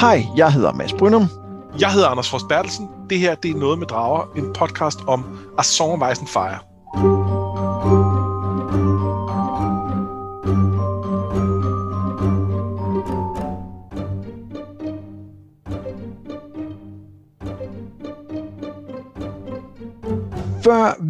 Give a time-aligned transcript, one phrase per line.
[0.00, 1.28] Hej, jeg hedder Mads Brynum.
[1.80, 2.88] Jeg hedder Anders Frost Bertelsen.
[3.10, 6.28] Det her det er Noget med Drager, en podcast om A Song of Ice and
[6.28, 7.39] Fire.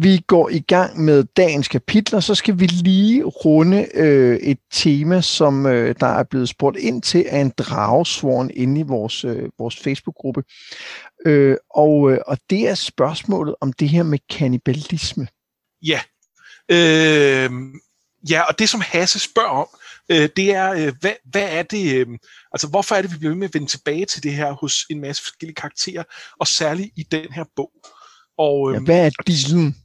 [0.01, 5.21] Vi går i gang med dagens kapitler, så skal vi lige runde øh, et tema,
[5.21, 9.49] som øh, der er blevet spurgt ind til af en dragesvoren inde i vores, øh,
[9.59, 10.43] vores Facebook-gruppe.
[11.25, 15.27] Øh, og, øh, og det er spørgsmålet om det her med kannibalisme.
[15.81, 16.01] Ja,
[16.71, 17.51] øh,
[18.29, 19.67] ja og det som Hasse spørger om,
[20.09, 22.07] øh, det er, øh, hvad, hvad er det, øh,
[22.51, 24.85] altså hvorfor er det, vi bliver ved med at vende tilbage til det her hos
[24.89, 26.03] en masse forskellige karakterer,
[26.39, 27.71] og særligt i den her bog.
[28.37, 29.75] Og, ja, øhm, hvad er dealen?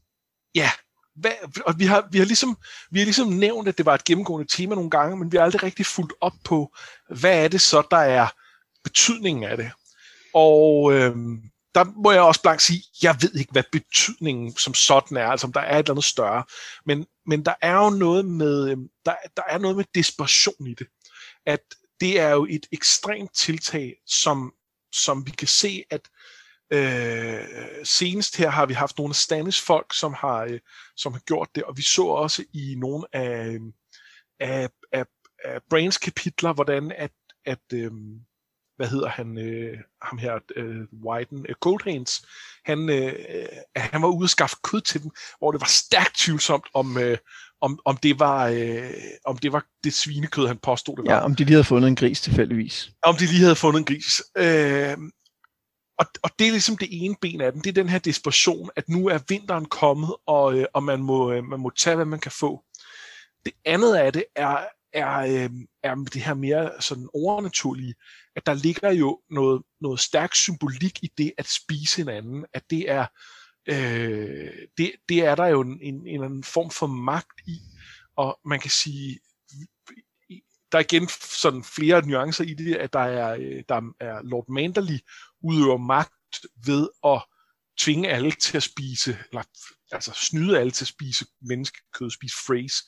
[0.56, 0.70] Ja,
[1.16, 1.32] hvad,
[1.66, 2.56] og vi har, vi, har ligesom,
[2.90, 5.44] vi har ligesom nævnt, at det var et gennemgående tema nogle gange, men vi har
[5.44, 6.76] aldrig rigtig fulgt op på,
[7.18, 8.28] hvad er det så, der er
[8.84, 9.70] betydningen af det.
[10.34, 11.42] Og øhm,
[11.74, 15.46] der må jeg også blankt sige, jeg ved ikke, hvad betydningen som sådan er, altså
[15.46, 16.44] om der er et eller andet større.
[16.86, 20.74] Men, men der er jo noget med, øhm, der, der er noget med desperation i
[20.74, 20.86] det.
[21.46, 21.60] At
[22.00, 24.52] det er jo et ekstremt tiltag, som,
[24.92, 26.00] som vi kan se, at
[26.72, 27.44] Øh,
[27.84, 30.60] senest her har vi haft nogle af Stanis folk, som har, øh,
[30.96, 33.58] som har gjort det, og vi så også i nogle af,
[34.40, 35.04] af, af,
[35.44, 37.12] af Brains kapitler, hvordan at,
[37.44, 37.90] at øh,
[38.76, 42.26] hvad hedder han, øh, ham her, øh, Whiten, øh, Coldhands,
[42.64, 43.12] han, øh,
[43.76, 47.18] han var ude og skaffe kød til dem, hvor det var stærkt tvivlsomt, om, øh,
[47.60, 48.90] om, om, det var, øh,
[49.24, 51.14] om det var det svinekød, han påstod, det var.
[51.14, 52.90] Ja, om de lige havde fundet en gris tilfældigvis.
[53.02, 54.22] Om de lige havde fundet en gris.
[54.36, 54.96] Øh,
[55.98, 58.70] og, og det er ligesom det ene ben af den, det er den her desperation,
[58.76, 62.06] at nu er vinteren kommet, og, øh, og man, må, øh, man må tage, hvad
[62.06, 62.64] man kan få.
[63.44, 65.50] Det andet af det er, er, øh,
[65.82, 67.94] er det her mere sådan overnaturlige,
[68.36, 72.90] at der ligger jo noget, noget stærk symbolik i det at spise hinanden, at det
[72.90, 73.06] er,
[73.66, 77.58] øh, det, det er der jo en, en, en anden form for magt i,
[78.16, 79.18] og man kan sige,
[80.72, 84.48] der er igen sådan flere nuancer i det, at der er, øh, der er Lord
[84.48, 84.98] Manderly
[85.46, 87.22] udøver magt ved at
[87.78, 89.42] tvinge alle til at spise, eller
[89.92, 92.84] altså snyde alle til at spise menneskekød, spise phrase.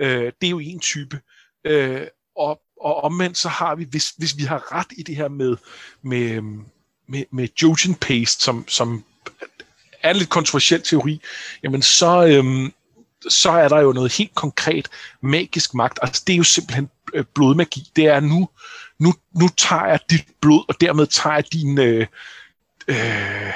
[0.00, 1.20] Øh, det er jo en type.
[1.64, 5.28] Øh, og, og omvendt så har vi, hvis, hvis vi har ret i det her
[5.28, 5.56] med,
[6.02, 6.42] med,
[7.08, 9.04] med, med Jojen Paste, som, som
[10.02, 11.20] er en lidt kontroversiel teori,
[11.62, 12.72] jamen så, øhm,
[13.28, 14.88] så er der jo noget helt konkret
[15.22, 15.98] magisk magt.
[16.02, 17.90] Altså det er jo simpelthen øh, blodmagi.
[17.96, 18.48] Det er nu,
[18.98, 22.06] nu, nu tager jeg dit blod, og dermed tager jeg din, øh,
[22.88, 23.52] øh,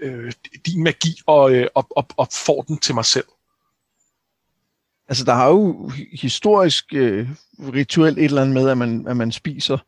[0.00, 0.32] øh,
[0.66, 3.26] din magi og, øh, og, og, og får den til mig selv.
[5.08, 9.32] Altså, der har jo historisk øh, rituelt et eller andet med, at man, at man
[9.32, 9.78] spiser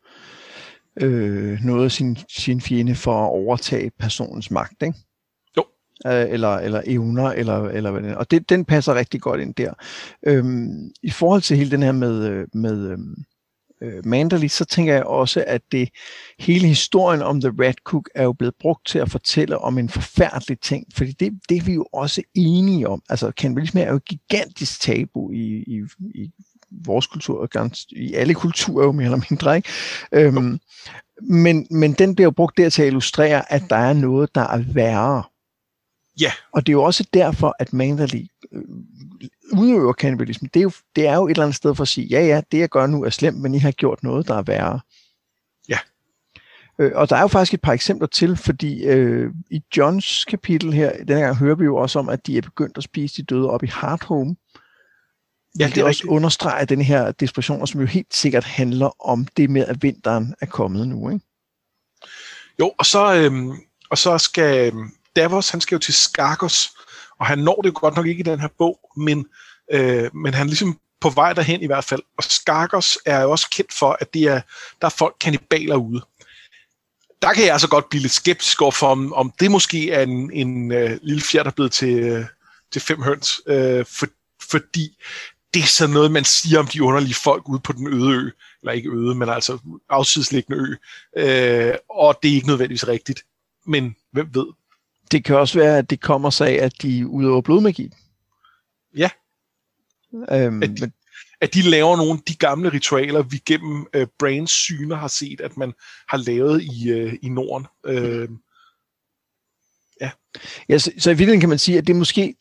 [1.01, 4.97] øh, noget af sin, sin fjende for at overtage personens magt, ikke?
[5.57, 5.65] Jo.
[6.05, 8.15] Øh, eller, eller evner, eller, eller hvad det er.
[8.15, 9.73] Og det, den passer rigtig godt ind der.
[10.23, 13.15] Øhm, I forhold til hele den her med, øh, med øhm,
[13.81, 15.89] øh, Manderly, så tænker jeg også, at det
[16.39, 19.89] hele historien om The Red Cook er jo blevet brugt til at fortælle om en
[19.89, 23.01] forfærdelig ting, fordi det, det er vi jo også enige om.
[23.09, 25.81] Altså, kannibalisme er jo et gigantisk tabu i, i,
[26.15, 26.31] i
[26.71, 29.69] vores kultur, og i alle kulturer jo mere eller mindre, ikke?
[30.11, 30.59] Øhm,
[31.21, 34.41] men, men den bliver jo brugt der til at illustrere, at der er noget, der
[34.41, 35.23] er værre.
[36.19, 36.31] Ja.
[36.51, 38.61] Og det er jo også derfor, at Manderly øh,
[39.53, 42.07] udøver kannibalisme, det er, jo, det er jo et eller andet sted for at sige,
[42.07, 44.41] ja ja, det jeg gør nu er slemt, men I har gjort noget, der er
[44.41, 44.79] værre.
[45.69, 45.77] Ja.
[46.79, 50.73] Øh, og der er jo faktisk et par eksempler til, fordi øh, i Johns kapitel
[50.73, 53.23] her, denne gang hører vi jo også om, at de er begyndt at spise de
[53.23, 54.35] døde op i Hardhome.
[55.59, 56.11] Ja, det, det også rigtigt.
[56.11, 60.45] understreger den her desperation, som jo helt sikkert handler om det med, at vinteren er
[60.45, 61.25] kommet nu, ikke?
[62.59, 63.51] Jo, og så, øhm,
[63.89, 66.71] og så skal øhm, Davos, han skal jo til Skargos,
[67.19, 69.25] og han når det godt nok ikke i den her bog, men,
[69.71, 72.01] øh, men han er ligesom på vej derhen i hvert fald.
[72.17, 74.41] Og Skargos er jo også kendt for, at det er,
[74.81, 76.01] der er folk kanibaler ude.
[77.21, 80.01] Der kan jeg altså godt blive lidt skeptisk over for, om, om det måske er
[80.01, 82.25] en, en øh, lille fjerd, der er blevet til, øh,
[82.71, 83.41] til fem høns.
[83.47, 84.07] Øh, for,
[84.51, 84.97] fordi
[85.53, 88.29] det er sådan noget, man siger om de underlige folk ude på den øde ø.
[88.61, 89.57] Eller ikke øde, men altså
[89.89, 90.75] afsidsliggende ø.
[91.21, 93.23] øh, og det er ikke nødvendigvis rigtigt.
[93.65, 94.45] Men hvem ved?
[95.11, 97.89] Det kan også være, at det kommer sig af, at de udøver blodmagi.
[98.97, 99.09] Ja.
[100.31, 100.91] Øhm, at, de,
[101.41, 105.41] at de laver nogle af de gamle ritualer, vi gennem uh, Brains syner har set,
[105.41, 105.73] at man
[106.09, 107.67] har lavet i, uh, i Norden.
[107.87, 108.35] Uh,
[110.01, 110.11] ja.
[110.69, 112.35] ja så, så i virkeligheden kan man sige, at det er måske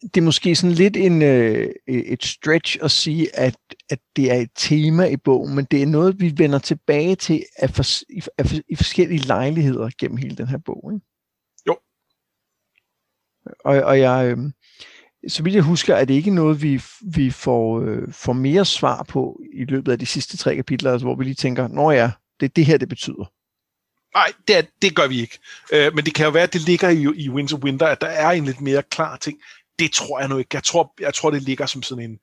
[0.00, 3.56] det er måske sådan lidt en, øh, et stretch at sige, at,
[3.90, 7.44] at det er et tema i bogen, men det er noget, vi vender tilbage til
[7.56, 10.90] af for, i, af, i forskellige lejligheder gennem hele den her bog.
[10.94, 11.06] Ikke?
[13.64, 14.38] Og, og jeg, øh,
[15.28, 19.02] så vidt jeg husker, er det ikke noget, vi, vi får, øh, får mere svar
[19.02, 22.10] på i løbet af de sidste tre kapitler, altså, hvor vi lige tænker, nå ja,
[22.40, 23.32] det er det her, det betyder.
[24.14, 25.38] Nej, det, er, det gør vi ikke.
[25.72, 28.00] Øh, men det kan jo være, at det ligger i, i Winds of Winter, at
[28.00, 29.38] der er en lidt mere klar ting.
[29.78, 30.50] Det tror jeg nu ikke.
[30.52, 32.18] Jeg tror, jeg tror det ligger som sådan en...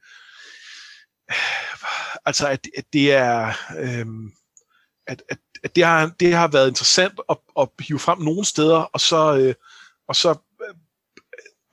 [2.26, 3.54] Altså, at, at det er...
[3.80, 4.32] Øhm,
[5.08, 8.78] at, at, at det, har, det har været interessant at, at hive frem nogle steder,
[8.78, 9.56] og så, øh,
[10.08, 10.36] og så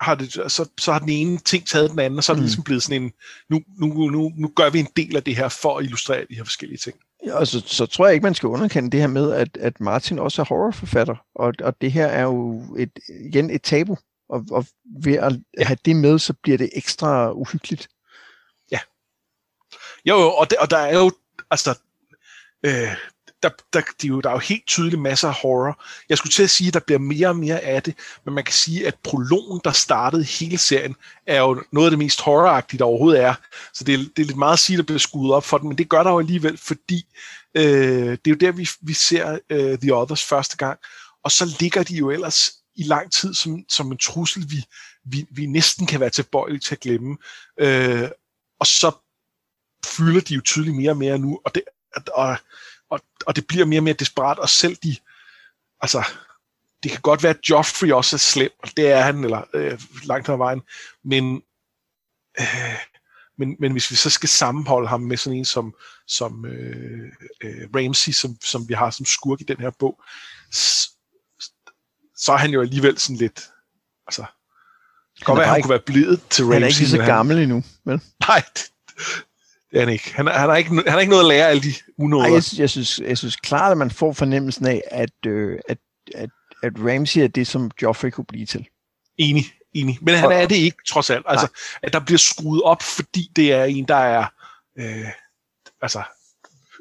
[0.01, 2.41] har det, så, så har den ene ting taget den anden, og så er det
[2.41, 2.45] mm.
[2.45, 3.13] ligesom blevet sådan en,
[3.49, 6.35] nu, nu, nu, nu gør vi en del af det her for at illustrere de
[6.35, 6.97] her forskellige ting.
[7.27, 9.81] Ja, og så, så tror jeg ikke, man skal underkende det her med, at, at
[9.81, 13.97] Martin også er horrorforfatter, og, og det her er jo et, igen et tabu,
[14.29, 14.67] og, og
[15.03, 17.89] ved at have det med, så bliver det ekstra uhyggeligt.
[18.73, 18.79] Ja.
[20.07, 21.13] Jo, jo og, det, og der er jo,
[21.51, 21.79] altså,
[22.67, 22.97] øh,
[23.43, 25.85] der, der, de jo, der er jo helt tydeligt masser af horror.
[26.09, 27.95] Jeg skulle til at sige, at der bliver mere og mere af det,
[28.25, 30.97] men man kan sige, at prologen, der startede hele serien,
[31.27, 33.35] er jo noget af det mest horroragtige, der overhovedet er.
[33.75, 35.59] Så det er, det er lidt meget at sige, at der bliver skudt op for
[35.59, 37.07] den, men det gør der jo alligevel, fordi
[37.55, 40.79] øh, det er jo der, vi, vi ser øh, The Others første gang,
[41.25, 44.65] og så ligger de jo ellers i lang tid som, som en trussel, vi,
[45.05, 47.17] vi, vi næsten kan være tilbøjelige til at glemme.
[47.61, 48.09] Øh,
[48.61, 48.91] og så
[49.87, 51.63] fylder de jo tydeligt mere og mere nu, og det,
[52.15, 52.37] og
[53.27, 54.97] og, det bliver mere og mere desperat, og selv de,
[55.81, 56.05] altså,
[56.83, 59.81] det kan godt være, at Joffrey også er slem, og det er han, eller øh,
[60.05, 60.63] langt ad vejen,
[61.05, 61.43] men,
[62.41, 62.79] øh,
[63.39, 65.75] men, men hvis vi så skal sammenholde ham med sådan en som,
[66.07, 67.13] som øh,
[67.45, 70.03] øh, Ramsey, som, som vi har som skurk i den her bog,
[70.53, 70.91] så,
[72.17, 73.51] så er han jo alligevel sådan lidt,
[74.07, 74.25] altså,
[75.15, 76.55] det kan godt være, at han kunne være blevet til Ramsey.
[76.55, 78.01] Han er ikke så gammel han, endnu, vel?
[78.29, 78.45] Nej,
[79.71, 80.15] det er han ikke.
[80.15, 80.71] Han, han, har ikke.
[80.71, 82.25] han har ikke noget at lære af alle de unåder.
[82.25, 85.79] Ej, jeg, jeg, synes, jeg synes klart, at man får fornemmelsen af, at, øh, at,
[86.15, 86.31] at,
[86.63, 88.67] at Ramsey er det, som Joffrey kunne blive til.
[89.19, 89.45] Enig,
[89.75, 89.99] enig.
[90.03, 91.25] Men han er det ikke, trods alt.
[91.29, 91.47] Altså,
[91.83, 94.25] at der bliver skruet op, fordi det er en, der er...
[94.79, 95.07] Øh,
[95.83, 96.03] altså,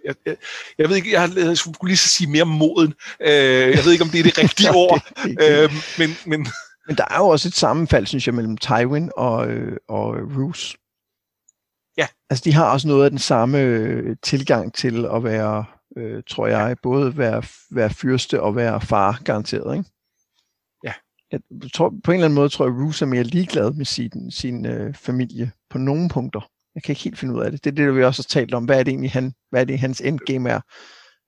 [0.06, 0.36] jeg, jeg,
[0.78, 2.94] jeg ved ikke, jeg, jeg skulle lige så sige mere moden.
[3.22, 5.12] Øh, jeg ved ikke, om det er det rigtige ord.
[5.26, 6.48] øh, men, men,
[6.88, 10.78] men der er jo også et sammenfald, synes jeg, mellem Tywin og, øh, og Roose.
[12.00, 12.08] Ja.
[12.30, 15.66] Altså, de har også noget af den samme øh, tilgang til at være,
[15.98, 19.90] øh, tror jeg, både være, være fyrste og være far, garanteret, ikke?
[20.84, 20.94] Ja.
[21.32, 21.40] Jeg
[21.74, 24.32] tror, på en eller anden måde tror jeg, at Roose er mere ligeglad med sin,
[24.32, 26.50] sin øh, familie på nogle punkter.
[26.76, 27.64] Jeg kan ikke helt finde ud af det.
[27.64, 28.66] Det er det, vi også har talt om.
[28.66, 30.62] Hvad er det egentlig, han, hvad er det, hans endgame er?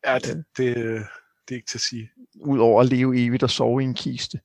[0.08, 0.76] Ja, det, det,
[1.48, 2.10] det er ikke til at sige.
[2.46, 4.40] Udover at leve evigt og sove i en kiste.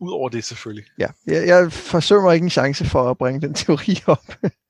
[0.00, 0.84] Udover det selvfølgelig.
[0.98, 4.34] Ja, jeg, jeg forsøger mig ikke en chance for at bringe den teori op.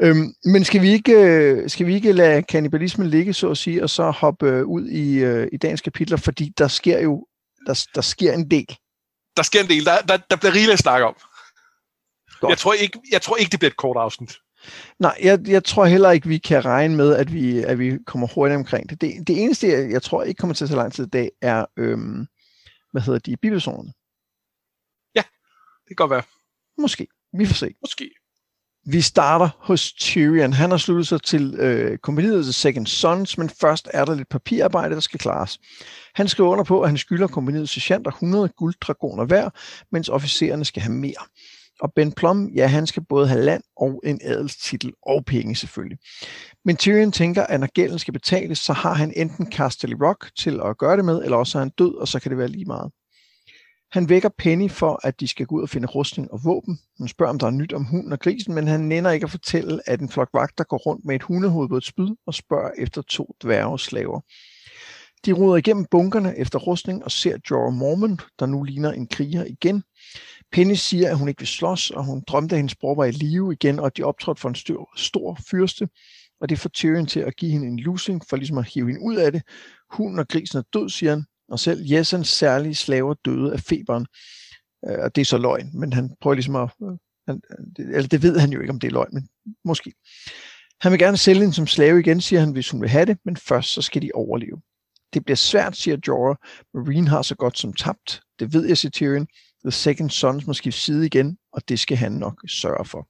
[0.00, 3.82] øhm, men skal vi, ikke, øh, skal vi ikke lade kannibalismen ligge, så at sige,
[3.82, 7.26] og så hoppe øh, ud i, øh, i dagens kapitler, fordi der sker jo
[7.66, 8.76] der, der sker en del.
[9.36, 9.84] Der sker en del.
[9.84, 11.16] Der, der, der bliver rigeligt at snakke om.
[12.48, 14.36] Jeg tror, ikke, jeg tror ikke, det bliver et kort afsnit.
[14.98, 18.26] Nej, jeg, jeg tror heller ikke, vi kan regne med, at vi, at vi kommer
[18.34, 19.00] hurtigt omkring det.
[19.00, 21.30] Det, det eneste, jeg, jeg tror ikke kommer til at tage lang tid i dag,
[21.42, 22.26] er, øhm,
[22.92, 23.92] hvad hedder de, bipersonerne.
[25.14, 25.22] Ja,
[25.88, 26.22] det kan godt være.
[26.78, 27.06] Måske.
[27.38, 27.74] Vi får se.
[27.80, 28.10] Måske.
[28.88, 30.52] Vi starter hos Tyrion.
[30.52, 34.28] Han har sluttet sig til øh, kompaniet The Second Sons, men først er der lidt
[34.28, 35.58] papirarbejde, der skal klares.
[36.14, 39.50] Han skriver under på, at han skylder kompaniet sergeanter 100 gulddragoner hver,
[39.92, 41.24] mens officererne skal have mere.
[41.80, 45.98] Og Ben Plum, ja, han skal både have land og en adelstitel og penge selvfølgelig.
[46.64, 50.60] Men Tyrion tænker, at når gælden skal betales, så har han enten Casterly Rock til
[50.64, 52.64] at gøre det med, eller også er han død, og så kan det være lige
[52.64, 52.92] meget.
[53.92, 56.78] Han vækker Penny for, at de skal gå ud og finde rustning og våben.
[56.98, 59.30] Hun spørger, om der er nyt om hunden og grisen, men han nænder ikke at
[59.30, 62.70] fortælle, at en flok vagter går rundt med et hundehoved på et spyd og spørger
[62.78, 64.20] efter to dværgeslaver.
[65.26, 69.44] De ruder igennem bunkerne efter rustning og ser Jorah Mormont, der nu ligner en kriger
[69.44, 69.82] igen.
[70.52, 73.10] Penny siger, at hun ikke vil slås, og hun drømte, at hendes bror var i
[73.10, 75.88] live igen, og de optrådte for en stor, stor fyrste.
[76.40, 79.00] Og det får Tyrion til at give hende en lusing, for ligesom at hive hende
[79.00, 79.42] ud af det.
[79.90, 84.06] Hunden og grisen er død, siger han, og selv Jessens særlige slaver døde af feberen.
[84.88, 86.70] Øh, og det er så løgn, men han prøver ligesom at...
[86.82, 86.88] Øh,
[87.28, 87.40] han,
[87.78, 89.28] øh, eller det ved han jo ikke, om det er løgn, men
[89.64, 89.92] måske.
[90.80, 93.18] Han vil gerne sælge hende som slave igen, siger han, hvis hun vil have det,
[93.24, 94.60] men først så skal de overleve.
[95.14, 96.36] Det bliver svært, siger Jorah.
[96.74, 98.20] Marine har så godt som tabt.
[98.38, 99.26] Det ved jeg, siger Tyrion.
[99.64, 103.08] The Second Sons må skifte side igen, og det skal han nok sørge for.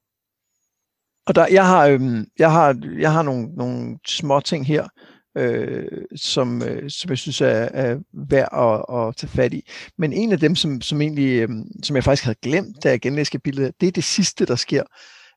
[1.26, 4.88] Og der, jeg har, øhm, jeg har, jeg har nogle, nogle små ting her,
[5.36, 9.70] øh, som, øh, som jeg synes er, er værd at, at tage fat i.
[9.98, 11.48] Men en af dem, som, som egentlig, øh,
[11.82, 14.82] som jeg faktisk havde glemt, da jeg genlæste kapitlet, det er det sidste, der sker.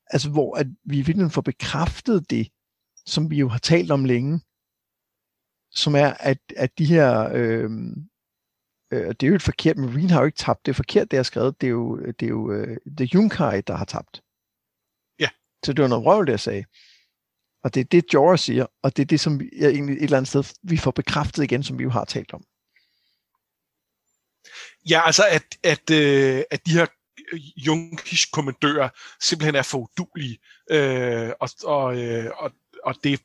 [0.08, 2.48] Altså, hvor at vi virkelig får bekræftet det,
[3.06, 4.42] som vi jo har talt om længe,
[5.72, 7.70] som er, at, at de her, øh,
[8.94, 11.14] øh, det er jo et forkert, Marine har jo ikke tabt, det er forkert, det
[11.14, 14.22] jeg har skrevet, det er jo, det er jo øh, The Yunkai, der har tabt.
[15.20, 15.30] Ja.
[15.66, 16.64] Så det var noget røv, det jeg sagde.
[17.64, 20.18] Og det er det, Jorah siger, og det er det, som jeg egentlig et eller
[20.18, 22.44] andet sted, vi får bekræftet igen, som vi jo har talt om.
[24.90, 26.86] Ja, altså at, at, øh, at de her
[27.68, 28.90] Junkish kommandører
[29.22, 30.40] simpelthen er for udulige,
[30.72, 32.52] øh, og, og, øh, og,
[32.84, 33.22] og det,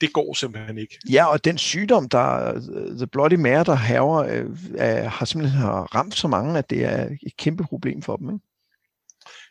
[0.00, 0.98] det går simpelthen ikke.
[1.10, 2.52] Ja, og den sygdom, der
[2.96, 6.84] The Bloody Mare, der haver, øh, er, har simpelthen har ramt så mange, at det
[6.84, 8.34] er et kæmpe problem for dem.
[8.34, 8.44] Ikke?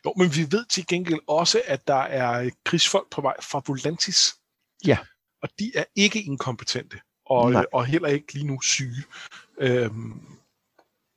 [0.04, 4.34] Jo, men vi ved til gengæld også, at der er krigsfolk på vej fra Volantis.
[4.86, 4.98] Ja.
[5.42, 9.02] Og de er ikke inkompetente, og, og heller ikke lige nu syge.
[9.58, 10.20] Øhm,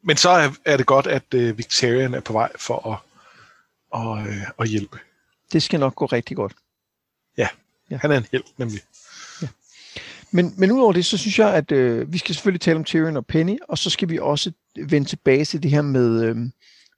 [0.03, 2.99] men så er, er det godt, at øh, Victorian er på vej for at,
[3.91, 4.99] og, øh, at hjælpe.
[5.51, 6.55] Det skal nok gå rigtig godt.
[7.37, 7.47] Ja,
[7.91, 7.97] ja.
[7.97, 8.81] han er en held nemlig.
[9.41, 9.47] Ja.
[10.31, 13.17] Men, men udover det, så synes jeg, at øh, vi skal selvfølgelig tale om Tyrion
[13.17, 16.35] og Penny, og så skal vi også vende tilbage til det her med, øh,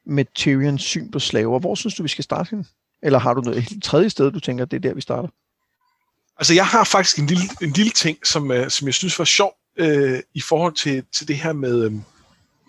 [0.10, 1.60] med Tyrions syn på slaver.
[1.60, 2.66] Hvor synes du, vi skal starte hende?
[3.04, 5.30] Eller har du noget et tredje sted, du tænker, det er der, vi starter?
[6.38, 9.26] Altså, jeg har faktisk en lille, en lille ting, som, uh, som jeg synes var
[9.26, 12.04] sjov øh, i forhold til, til det her med, um,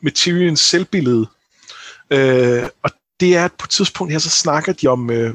[0.03, 1.27] med Tyrions selvbillede.
[2.11, 5.35] Øh, og det er, at på et tidspunkt her, så snakker de om, øh,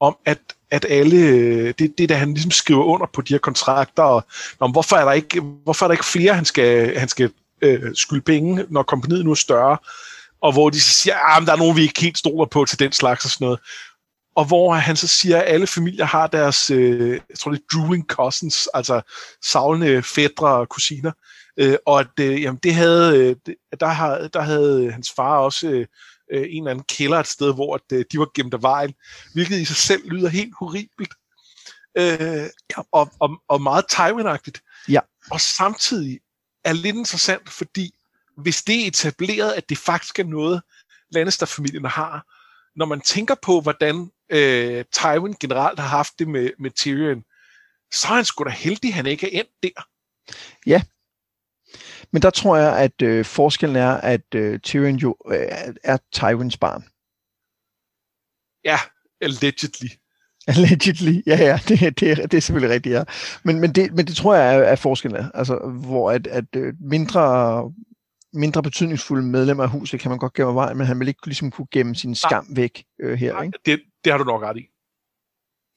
[0.00, 0.38] om at,
[0.70, 4.24] at alle, øh, det, det der han ligesom skriver under på de her kontrakter, og
[4.58, 7.30] om, hvorfor, er der ikke, hvorfor er der ikke flere, han skal, han skal
[7.62, 9.78] øh, skylde penge, når kompaniet nu er større
[10.42, 12.78] og hvor de siger, at ah, der er nogen, vi ikke helt stoler på til
[12.78, 13.60] den slags og sådan noget.
[14.36, 17.78] Og hvor han så siger, at alle familier har deres, øh, jeg tror det er
[17.78, 19.00] drooling cousins, altså
[19.44, 21.12] savlende fædre og kusiner.
[21.56, 25.68] Øh, og at øh, jamen, det havde, øh, der, har, der havde hans far også
[25.68, 25.86] øh,
[26.32, 28.94] øh, en eller anden kælder et sted, hvor at, øh, de var gemt af vejen,
[29.34, 31.14] hvilket i sig selv lyder helt horribelt.
[31.98, 34.38] Øh, ja, og, og, og meget taiwan
[34.88, 35.00] Ja.
[35.30, 36.20] Og samtidig
[36.64, 37.94] er lidt interessant, fordi
[38.36, 40.62] hvis det er etableret, at det faktisk er noget,
[41.10, 42.26] Lannister-familien har,
[42.78, 47.22] når man tænker på, hvordan øh, Tywin generelt har haft det med, med Tyrion,
[47.92, 49.82] så er han sgu da heldig, at han ikke er endt der.
[50.66, 50.82] Ja,
[52.12, 55.48] men der tror jeg, at øh, forskellen er, at øh, Tyrion jo øh,
[55.84, 56.84] er Tywins barn.
[58.64, 58.78] Ja,
[59.20, 59.88] allegedly.
[60.46, 63.04] Allegedly, ja, ja, det, det, er, det er selvfølgelig rigtigt, ja.
[63.42, 66.74] Men, men, det, men det tror jeg er, er forskellen, altså, hvor at, at øh,
[66.80, 67.72] mindre
[68.32, 71.50] mindre betydningsfulde medlemmer af huset kan man godt gemme vej, men han vil ikke ligesom
[71.50, 72.56] kunne gemme sin skam Nej.
[72.56, 73.32] væk øh, her.
[73.32, 73.58] Nej, ikke?
[73.66, 74.68] Det, det har du nok ret i.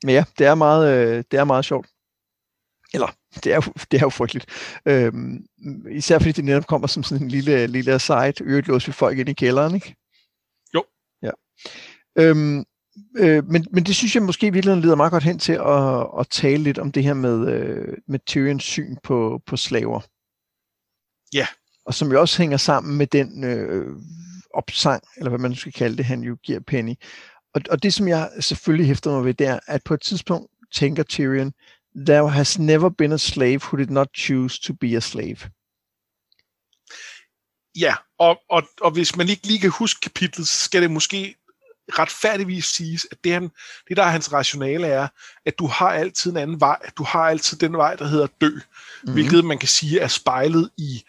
[0.04, 1.88] Men ja, det er meget, øh, det er meget sjovt.
[2.94, 4.46] Eller, det er jo, det er jo frygteligt.
[4.86, 5.46] Øhm,
[5.92, 8.34] især fordi det netop kommer som sådan en lille, lille aside.
[8.42, 9.96] Øvrigt låser vi folk ind i kælderen, ikke?
[10.74, 10.84] Jo.
[11.22, 11.32] Ja.
[12.16, 12.66] Øhm,
[13.18, 16.28] øh, men, men det synes jeg måske virkelig leder meget godt hen til at, at
[16.30, 20.02] tale lidt om det her med, øh, med Tyrions syn på, på slaver.
[21.34, 21.48] Ja,
[21.86, 23.96] og som jo også hænger sammen med den øh,
[24.54, 26.94] opsang, eller hvad man skal kalde det, han jo giver Penny.
[27.54, 30.52] Og, og det, som jeg selvfølgelig hæfter mig ved, det er, at på et tidspunkt
[30.74, 31.54] tænker Tyrion,
[31.96, 35.38] there has never been a slave who did not choose to be a slave.
[37.76, 41.36] Ja, og, og, og hvis man ikke lige kan huske kapitlet, så skal det måske
[42.00, 43.52] retfærdigvis siges, at det, han,
[43.90, 45.08] det der er hans rationale er,
[45.46, 46.80] at du har altid en anden vej.
[46.98, 48.50] Du har altid den vej, der hedder dø.
[48.50, 49.14] Mm-hmm.
[49.14, 51.04] Hvilket man kan sige er spejlet i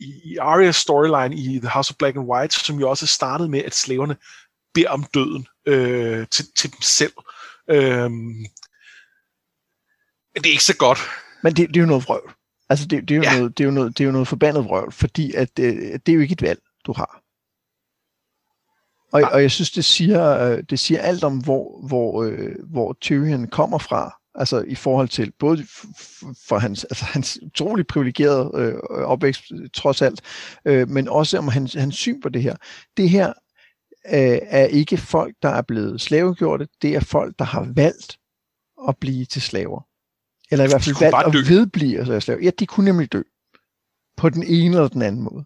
[0.00, 3.48] i, i Arias storyline i The House of Black and White, som jo også startede
[3.48, 4.16] med, at slaverne
[4.74, 7.12] beder om døden øh, til, til dem selv.
[7.70, 8.46] Øh, men
[10.34, 10.98] det er ikke så godt.
[11.42, 12.32] Men det, det er jo noget vrøvl.
[12.68, 13.38] Altså, det, det, er jo ja.
[13.38, 16.08] noget, det, er jo noget, det er jo noget forbandet vrøvl, fordi at, øh, det
[16.08, 17.22] er jo ikke et valg, du har.
[19.12, 22.96] Og, og jeg synes, det siger, øh, det siger alt om, hvor, hvor, øh, hvor
[23.00, 25.66] Tyrion kommer fra, altså i forhold til både
[26.48, 30.20] for hans, altså hans utrolig privilegerede øh, opvækst trods alt,
[30.64, 32.56] øh, men også om hans, hans syn på det her.
[32.96, 33.28] Det her
[34.06, 38.18] øh, er ikke folk, der er blevet slavegjorte, det er folk, der har valgt
[38.88, 39.82] at blive til slaver.
[40.50, 42.40] Eller i hvert fald valgt at vedblive altså, slaver.
[42.42, 43.22] Ja, de kunne nemlig dø.
[44.16, 45.44] På den ene eller den anden måde.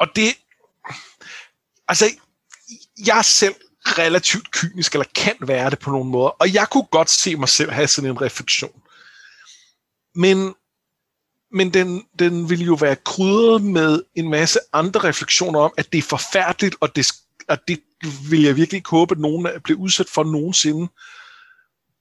[0.00, 0.28] Og det,
[1.88, 2.04] altså,
[3.06, 3.54] jeg selv
[3.86, 6.28] relativt kynisk, eller kan være det på nogle måder.
[6.28, 8.82] Og jeg kunne godt se mig selv have sådan en refleksion.
[10.14, 10.54] Men,
[11.52, 15.98] men den, den ville jo være krydret med en masse andre refleksioner om, at det
[15.98, 17.12] er forfærdeligt, og det,
[17.48, 17.80] og det
[18.30, 20.88] vil jeg virkelig ikke håbe, at nogen bliver udsat for nogensinde.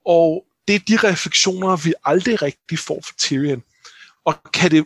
[0.05, 3.63] Og det er de refleksioner, vi aldrig rigtig får fra Tyrion.
[4.25, 4.85] Og kan det,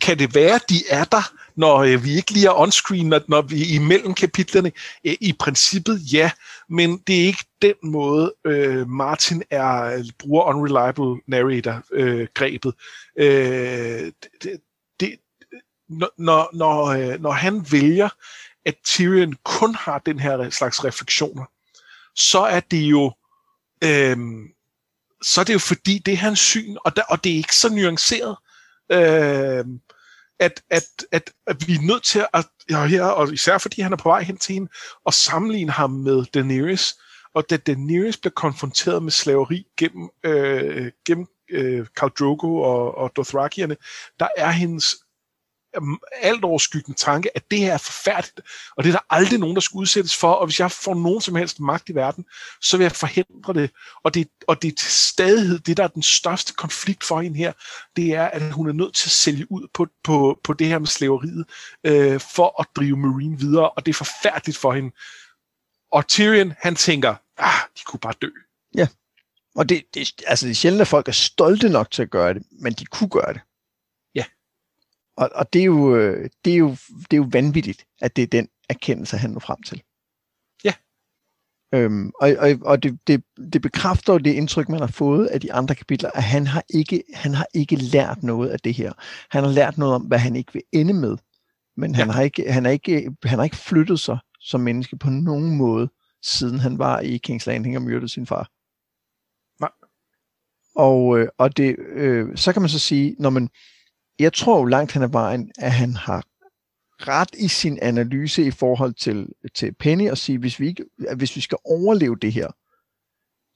[0.00, 3.42] kan det være, de er der, når øh, vi ikke lige er onscreen, når, når
[3.42, 4.72] vi er imellem kapitlerne?
[5.04, 6.30] Øh, I princippet ja,
[6.68, 12.74] men det er ikke den måde, øh, Martin er øh, bruger unreliable narrator-grebet.
[13.18, 14.60] Øh, det,
[15.00, 15.18] det,
[16.18, 18.08] når, når, øh, når han vælger,
[18.66, 21.44] at Tyrion kun har den her slags refleksioner,
[22.14, 23.12] så er det jo
[23.84, 24.16] øh,
[25.24, 27.56] så er det jo fordi, det er hans syn, og, der, og det er ikke
[27.56, 28.36] så nuanceret.
[28.92, 29.64] Øh,
[30.40, 33.92] at, at, at, at vi er nødt til at, ja, her, og især fordi han
[33.92, 34.70] er på vej hen til hende,
[35.04, 36.94] og sammenligne ham med Daenerys.
[37.34, 43.12] Og da Daenerys bliver konfronteret med slaveri gennem, øh, gennem øh, Khal Drogo og, og
[43.16, 43.76] Dothrakierne,
[44.20, 44.96] der er hendes
[45.76, 48.40] Øhm, alt overskyggende tanke, at det her er forfærdeligt,
[48.76, 51.20] og det er der aldrig nogen, der skal udsættes for, og hvis jeg får nogen
[51.20, 52.24] som helst magt i verden,
[52.60, 53.70] så vil jeg forhindre det.
[54.04, 57.38] Og det, og det er til stadighed, det der er den største konflikt for hende
[57.38, 57.52] her,
[57.96, 60.78] det er, at hun er nødt til at sælge ud på, på, på det her
[60.78, 61.44] med slaveriet,
[61.84, 64.90] øh, for at drive Marine videre, og det er forfærdeligt for hende.
[65.92, 68.28] Og Tyrion, han tænker, ah, de kunne bare dø.
[68.74, 68.88] Ja,
[69.54, 72.34] og det, det, altså det er sjældent, at folk er stolte nok til at gøre
[72.34, 73.40] det, men de kunne gøre det.
[75.16, 78.22] Og, og det, er jo, øh, det, er jo, det er jo vanvittigt, at det
[78.22, 79.82] er den erkendelse, han når frem til.
[80.64, 80.72] Ja.
[81.74, 85.52] Øhm, og og, og det, det, det bekræfter det indtryk, man har fået af de
[85.52, 88.92] andre kapitler, at han har, ikke, han har ikke lært noget af det her.
[89.30, 91.16] Han har lært noget om, hvad han ikke vil ende med.
[91.76, 91.96] Men ja.
[91.96, 95.56] han, har ikke, han, har ikke, han har ikke flyttet sig som menneske på nogen
[95.56, 95.88] måde,
[96.22, 98.50] siden han var i King's Landing og myrdede sin far.
[99.60, 99.70] Nej.
[100.76, 103.48] Og, øh, og det, øh, så kan man så sige, når man,
[104.18, 106.24] jeg tror jo langt hen ad vejen, at han har
[106.98, 111.16] ret i sin analyse i forhold til, til Penny og sige, hvis vi, ikke, at
[111.16, 112.48] hvis vi skal overleve det her,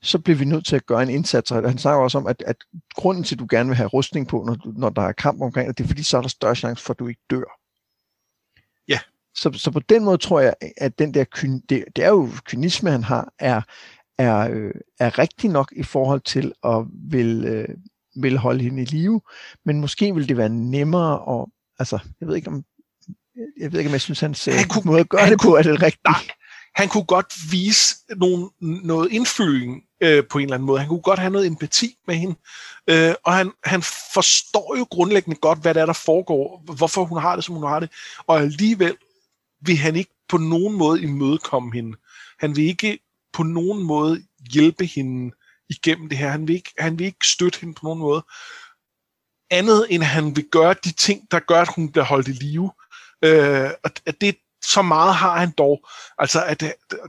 [0.03, 1.51] så bliver vi nødt til at gøre en indsats.
[1.51, 2.57] Og han snakker også om, at, at
[2.95, 5.69] grunden til, at du gerne vil have rustning på, når, når der er kamp omkring
[5.69, 7.59] det, det er fordi, så er der større chance for, at du ikke dør.
[8.89, 8.99] Ja.
[9.35, 11.25] Så, så på den måde tror jeg, at den der,
[11.69, 13.63] det, det er jo kynisme, han har, er,
[14.19, 17.69] er, øh, er rigtig nok i forhold til at vil, øh,
[18.23, 19.21] vil holde hende i live,
[19.65, 21.47] men måske vil det være nemmere at,
[21.79, 22.65] altså, jeg ved ikke om,
[23.61, 25.63] jeg ved ikke, om jeg synes, hans han kunne, måde at gøre det på er
[25.63, 26.05] det rigtigt.
[26.05, 26.23] Nej,
[26.75, 30.81] han kunne godt vise nogen, noget indføling øh, på en eller anden måde.
[30.81, 32.35] Han kunne godt have noget empati med hende.
[32.91, 33.83] Øh, og han, han
[34.15, 37.65] forstår jo grundlæggende godt, hvad der er, der foregår, hvorfor hun har det, som hun
[37.65, 37.91] har det.
[38.27, 38.97] Og alligevel
[39.61, 41.97] vil han ikke på nogen måde imødekomme hende.
[42.39, 42.99] Han vil ikke
[43.33, 45.35] på nogen måde hjælpe hende
[45.71, 46.31] igennem det her.
[46.31, 48.25] Han vil ikke, han vil ikke støtte hende på nogen måde.
[49.51, 52.73] Andet end han vil gøre de ting, der gør, at hun bliver holdt i live.
[53.25, 55.87] Øh, og at det, så meget har han dog.
[56.19, 56.63] Altså, at,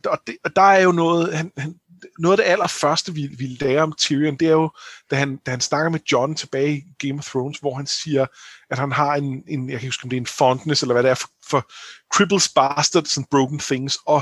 [0.06, 1.76] og, det, og der er jo noget, han, han,
[2.20, 4.72] noget af det allerførste, vi, vi lærer om Tyrion, det er jo,
[5.12, 8.26] da han, da han snakker med John tilbage i Game of Thrones, hvor han siger,
[8.70, 10.94] at han har en, en jeg kan ikke huske, om det er en fondness, eller
[10.94, 11.72] hvad det er, for, for
[12.14, 14.22] cripples, bastards and broken things, og,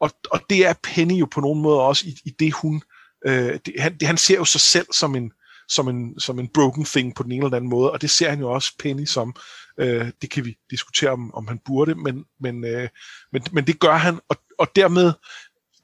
[0.00, 2.82] og, og det er Penny jo på nogen måde også i, i det, hun
[3.26, 5.32] Øh, det, han, det, han ser jo sig selv som en,
[5.68, 8.30] som en, som en broken thing på den ene eller anden måde, og det ser
[8.30, 9.36] han jo også Penny som.
[9.78, 12.88] Øh, det kan vi diskutere, om, om han burde, men, men, øh,
[13.32, 15.12] men, men det gør han, og, og dermed,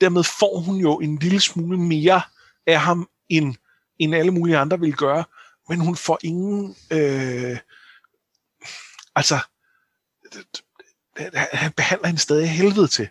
[0.01, 2.23] dermed får hun jo en lille smule mere
[2.67, 3.55] af ham, end,
[3.99, 5.25] end alle mulige andre vil gøre,
[5.69, 6.77] men hun får ingen...
[6.91, 7.59] Øh,
[9.15, 9.39] altså,
[11.53, 13.09] han behandler hende stadig helvede til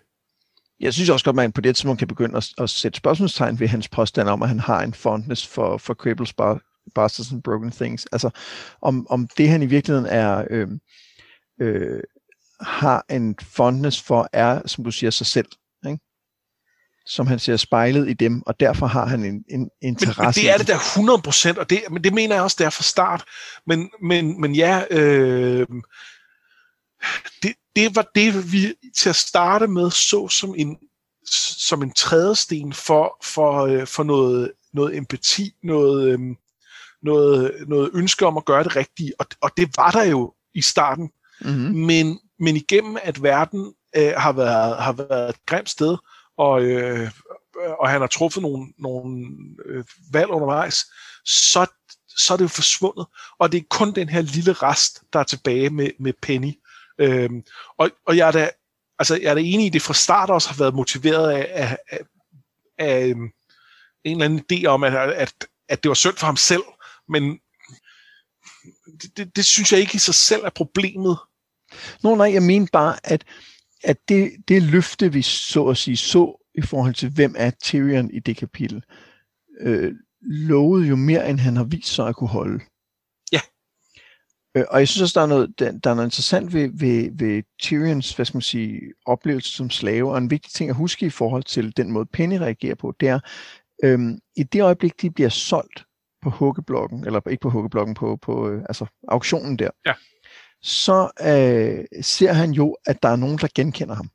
[0.82, 3.60] jeg synes også godt, at man på det tidspunkt kan begynde at, at sætte spørgsmålstegn
[3.60, 6.62] ved hans påstand om, at han har en fondness for, for Cripples, Bar,
[6.96, 8.06] Bastards and Broken Things.
[8.12, 8.30] Altså,
[8.82, 10.67] om, om det han i virkeligheden er, øh,
[11.62, 12.02] øh,
[12.62, 15.48] har en fondness for, er, som du siger, sig selv.
[15.86, 16.00] Ikke?
[17.06, 20.22] Som han ser spejlet i dem, og derfor har han en, en interesse.
[20.22, 22.56] Men, men det er det der 100 procent, og det, men det mener jeg også,
[22.60, 23.24] det er fra start.
[23.67, 25.67] Men, men, men ja, øh,
[27.44, 30.77] det, det var det, vi til at starte med så som en,
[31.57, 36.36] som en trædesten for, for, øh, for noget, noget empati, noget, øhm,
[37.03, 39.13] noget, noget ønske om at gøre det rigtige.
[39.19, 41.10] Og, og det var der jo i starten.
[41.41, 41.75] Mm-hmm.
[41.75, 45.97] Men, men igennem at verden øh, har, været, har været et grimt sted,
[46.38, 47.12] og, øh,
[47.79, 49.27] og han har truffet nogle, nogle
[49.65, 50.86] øh, valg undervejs,
[51.25, 51.65] så,
[52.17, 53.05] så er det jo forsvundet.
[53.39, 56.53] Og det er kun den her lille rest, der er tilbage med, med Penny.
[57.02, 57.44] Øhm,
[57.78, 58.50] og, og jeg er da,
[59.00, 61.48] altså, jeg er da enig i, at det fra start også har været motiveret af,
[61.54, 62.00] af, af,
[62.78, 63.32] af øhm,
[64.04, 65.34] en eller anden idé om, at, at,
[65.70, 66.64] at det var synd for ham selv,
[67.10, 67.40] men
[69.02, 71.18] det, det, det synes jeg ikke i sig selv er problemet.
[72.04, 73.26] Nå nej, jeg mener bare, at,
[73.84, 78.12] at det, det løfte, vi så at sige så i forhold til, hvem er Tyrion
[78.12, 78.84] i det kapitel,
[79.62, 82.60] øh, lovede jo mere, end han har vist sig at kunne holde.
[84.58, 87.10] Øh, og jeg synes også, der er noget, der, der er noget interessant ved, ved,
[87.14, 91.06] ved Tyrions, hvad skal man sige, oplevelse som slave, og en vigtig ting at huske
[91.06, 93.20] i forhold til den måde Penny reagerer på, det er,
[93.84, 95.86] øhm, i det øjeblik, de bliver solgt
[96.22, 99.94] på huggeblokken, eller ikke på huggeblokken, på, på øh, altså auktionen der, ja.
[100.62, 104.10] så øh, ser han jo, at der er nogen, der genkender ham.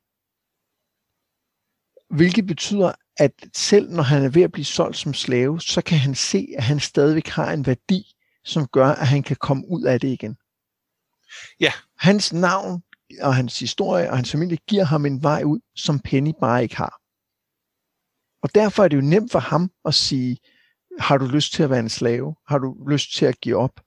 [2.17, 5.97] Hvilket betyder, at selv når han er ved at blive solgt som slave, så kan
[5.97, 8.16] han se, at han stadigvæk har en værdi,
[8.47, 10.37] som gør, at han kan komme ud af det igen.
[11.59, 11.71] Ja.
[11.97, 12.83] Hans navn
[13.21, 16.77] og hans historie og hans familie giver ham en vej ud, som Penny bare ikke
[16.77, 17.01] har.
[18.41, 20.37] Og derfor er det jo nemt for ham at sige,
[20.99, 22.35] har du lyst til at være en slave?
[22.47, 23.81] Har du lyst til at give op?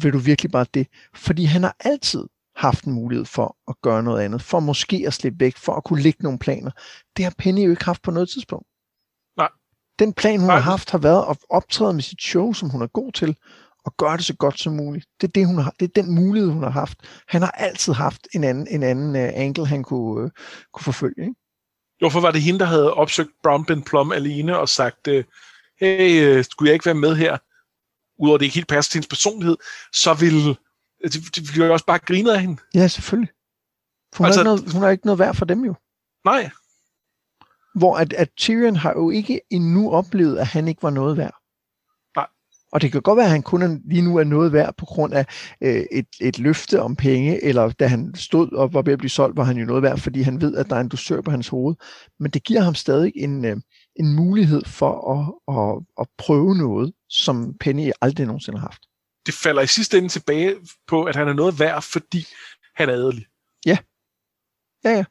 [0.00, 0.86] Vil du virkelig bare det?
[1.14, 2.24] Fordi han har altid
[2.56, 5.84] haft en mulighed for at gøre noget andet, for måske at slippe væk, for at
[5.84, 6.70] kunne lægge nogle planer.
[7.16, 8.66] Det har Penny jo ikke haft på noget tidspunkt.
[9.36, 9.48] Nej.
[9.98, 10.56] Den plan, hun Nej.
[10.56, 13.36] har haft, har været at optræde med sit show, som hun er god til,
[13.86, 15.06] og gøre det så godt som muligt.
[15.20, 16.98] Det er, det, hun har, det er den mulighed, hun har haft.
[17.28, 20.30] Han har altid haft en anden, en anden uh, angle, han kunne, uh,
[20.72, 21.22] kunne forfølge.
[21.22, 21.34] Ikke?
[21.98, 25.24] Hvorfor var det hende, der havde opsøgt Brown Ben Plum alene og sagt, uh,
[25.80, 27.36] hey, uh, skulle jeg ikke være med her?
[28.18, 29.56] Udover det ikke helt passer til hendes personlighed,
[29.92, 30.56] så ville
[31.02, 32.56] det, det ville jo også bare grine af hende.
[32.74, 33.32] Ja, selvfølgelig.
[34.14, 35.74] For hun, altså, er ikke noget, hun er ikke noget værd for dem jo.
[36.24, 36.50] Nej.
[37.74, 41.35] Hvor at, at Tyrion har jo ikke endnu oplevet, at han ikke var noget værd.
[42.76, 45.14] Og det kan godt være, at han kun lige nu er noget værd på grund
[45.14, 45.26] af
[45.60, 49.10] øh, et, et løfte om penge, eller da han stod og var ved at blive
[49.10, 51.30] solgt, var han jo noget værd, fordi han ved, at der er en dusør på
[51.30, 51.74] hans hoved.
[52.20, 53.56] Men det giver ham stadig en, øh,
[53.96, 58.82] en mulighed for at, at, at prøve noget, som Penny aldrig nogensinde har haft
[59.26, 62.26] det falder i sidste ende tilbage på, at han er noget værd, fordi
[62.74, 63.26] han er adelig.
[63.66, 63.78] Ja.
[64.84, 65.04] Ja, ja.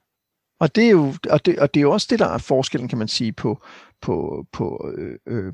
[0.59, 2.89] Og det er jo, og det, og det er jo også det, der er forskellen,
[2.89, 3.63] kan man sige, på,
[4.01, 5.53] på, på øh, øh,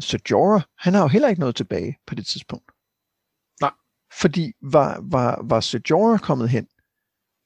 [0.00, 0.62] Sir Jorah.
[0.78, 2.70] Han har jo heller ikke noget tilbage på det tidspunkt.
[3.60, 3.72] Nej.
[4.12, 6.66] Fordi var, var, var Sir Jorah kommet hen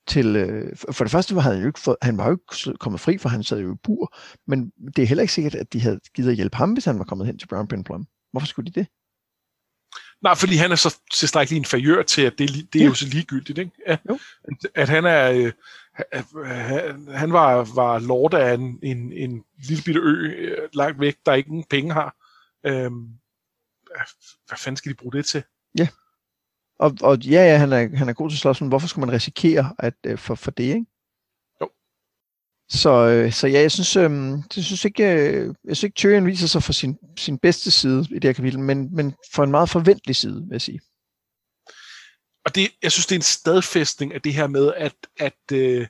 [0.09, 3.01] til, øh, for det første var han jo ikke, for, han var jo ikke kommet
[3.01, 5.81] fri, for han sad jo i bur, men det er heller ikke sikkert, at de
[5.81, 8.07] havde givet at hjælpe ham, hvis han var kommet hen til Brown Pin Plum.
[8.33, 8.87] Hvorfor skulle de det?
[10.23, 12.89] Nej, fordi han er så tilstrækkeligt inferiør til, at det, det er ja.
[12.89, 13.73] jo så ligegyldigt, ikke?
[13.87, 14.19] At, jo.
[14.75, 15.31] at han er...
[15.31, 15.53] Øh,
[17.09, 21.35] han var, var lord af en, en, en lille bitte ø øh, langt væk, der
[21.35, 22.17] ikke nogen penge har.
[22.67, 23.09] Øhm,
[24.47, 25.43] hvad fanden skal de bruge det til?
[25.79, 25.89] Ja.
[26.79, 29.15] Og, og ja, ja, han er, han er god til slås, men hvorfor skulle man
[29.15, 30.87] risikere at, øh, for, for det, ikke?
[32.73, 34.11] Så, øh, så ja, jeg synes, øh,
[34.57, 38.07] jeg synes ikke, øh, jeg synes ikke, Tyrion viser sig for sin, sin bedste side
[38.11, 40.81] i det her kapitel, men, men for en meget forventelig side, vil jeg sige.
[42.45, 45.87] Og det, jeg synes, det er en stadfæstning af det her med, at, at, øh,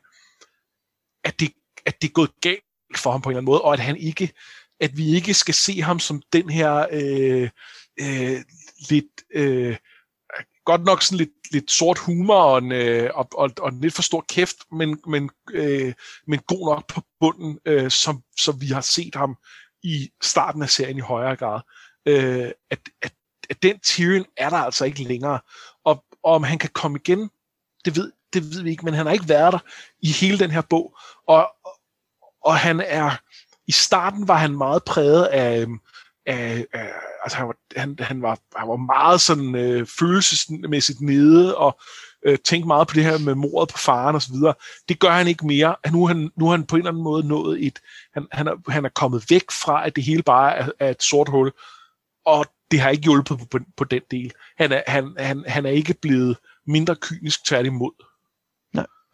[1.24, 1.52] at, det,
[1.86, 2.64] at det er gået galt
[2.96, 4.32] for ham på en eller anden måde, og at han ikke,
[4.82, 7.50] at vi ikke skal se ham som den her øh,
[8.00, 8.40] øh,
[8.90, 9.76] lidt øh,
[10.64, 13.94] godt nok sådan lidt, lidt sort humor og, en, øh, og, og, og en lidt
[13.94, 15.94] for stor kæft, men, men, øh,
[16.26, 19.36] men god nok på bunden, øh, som, som vi har set ham
[19.82, 21.60] i starten af serien i højere grad.
[22.06, 23.12] Øh, at, at,
[23.50, 25.40] at den Tyrion er der altså ikke længere.
[25.84, 27.30] Og, og om han kan komme igen,
[27.84, 29.58] det ved, det ved vi ikke, men han har ikke været der
[30.00, 30.98] i hele den her bog.
[31.28, 31.50] Og,
[32.44, 33.10] og han er,
[33.66, 35.80] i starten var han meget præget af, øhm,
[36.26, 36.88] af, af
[37.22, 41.80] altså han var, han, han var, han var meget sådan øh, følelsesmæssigt nede, og
[42.26, 44.54] øh, tænkte meget på det her med mordet på faren og så videre.
[44.88, 45.76] Det gør han ikke mere.
[45.92, 47.78] Nu er han, nu er han på en eller anden måde nået et,
[48.14, 51.02] han, han, er, han er kommet væk fra, at det hele bare er, er et
[51.02, 51.52] sort hul,
[52.26, 54.32] og det har ikke hjulpet på, på, på den del.
[54.56, 58.04] Han er, han, han, han er ikke blevet mindre kynisk tværtimod.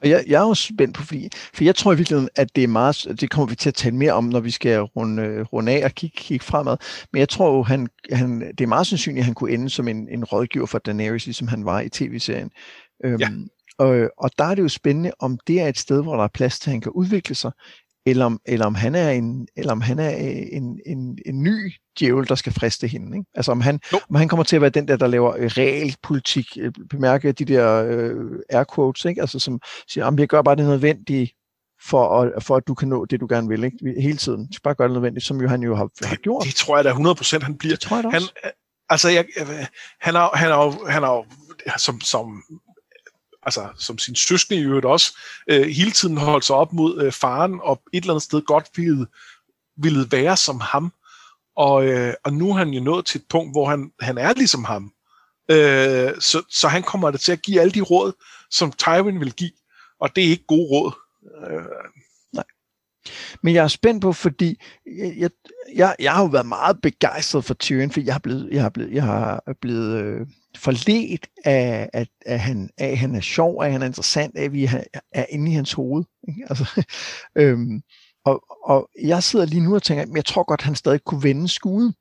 [0.03, 2.65] Og jeg, jeg er jo spændt på, fordi, for jeg tror i virkeligheden, at det
[2.65, 5.73] er meget, det kommer vi til at tale mere om, når vi skal runde, runde
[5.73, 6.77] af og kigge, kigge fremad.
[7.13, 9.89] Men jeg tror jo, han, han, det er meget sandsynligt, at han kunne ende som
[9.89, 12.51] en, en rådgiver for Daenerys, ligesom han var i tv-serien.
[13.05, 13.29] Øhm, ja.
[13.79, 16.29] og, og der er det jo spændende, om det er et sted, hvor der er
[16.29, 17.51] plads til, at han kan udvikle sig,
[18.11, 21.73] eller om, eller om han er en, eller om han er en, en, en ny
[22.01, 23.17] djævel, der skal friste hende.
[23.17, 23.31] Ikke?
[23.35, 26.47] Altså om han, om han kommer til at være den der, der laver øh, realpolitik,
[26.61, 28.15] øh, bemærke de der øh,
[28.51, 29.21] air quotes, ikke?
[29.21, 31.31] Altså, som siger, at jeg gør bare det nødvendige,
[31.83, 34.01] for at, for at du kan nå det, du gerne vil, ikke?
[34.01, 34.47] hele tiden.
[34.47, 36.43] Du bare gøre det nødvendigt, som jo han jo har, har gjort.
[36.43, 37.75] Det, det tror jeg da 100% han bliver.
[37.75, 38.33] Det tror jeg da også.
[38.43, 38.53] Han,
[38.89, 39.25] altså, jeg,
[40.01, 41.25] han har, han har, han har
[41.77, 42.43] som, som
[43.43, 45.17] altså som sin søskende i øvrigt også,
[45.51, 48.71] øh, hele tiden holdt sig op mod øh, faren, og et eller andet sted godt
[48.77, 49.07] ville,
[49.77, 50.93] ville være som ham.
[51.57, 54.33] Og, øh, og nu er han jo nået til et punkt, hvor han, han er
[54.35, 54.93] ligesom ham.
[55.51, 58.13] Øh, så, så han kommer det til at give alle de råd,
[58.51, 59.53] som Tywin vil give,
[60.01, 60.93] og det er ikke gode råd.
[61.51, 61.63] Øh.
[62.33, 62.45] Nej.
[63.43, 64.61] Men jeg er spændt på, fordi
[65.19, 65.31] jeg,
[65.75, 68.69] jeg, jeg har jo været meget begejstret for Tyrion, fordi jeg har blevet, jeg har
[68.69, 73.63] blevet, jeg har blevet øh, forledt af, at, at, han, af, at han er sjov,
[73.63, 74.83] at han er interessant, af at vi er,
[75.13, 76.05] er inde i hans hoved.
[76.29, 76.47] Ikke?
[76.51, 76.85] Altså,
[77.43, 77.83] øhm,
[78.25, 81.05] og, og jeg sidder lige nu og tænker, at jeg tror godt, at han stadig
[81.05, 81.95] kunne vende skuden.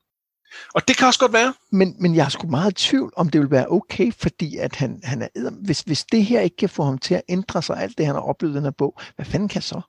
[0.74, 1.54] Og det kan også godt være.
[1.72, 4.76] Men, men jeg er sgu meget i tvivl, om det vil være okay, fordi at
[4.76, 7.76] han, han er, hvis, hvis det her ikke kan få ham til at ændre sig,
[7.76, 9.80] alt det han har oplevet i den her bog, hvad fanden kan så?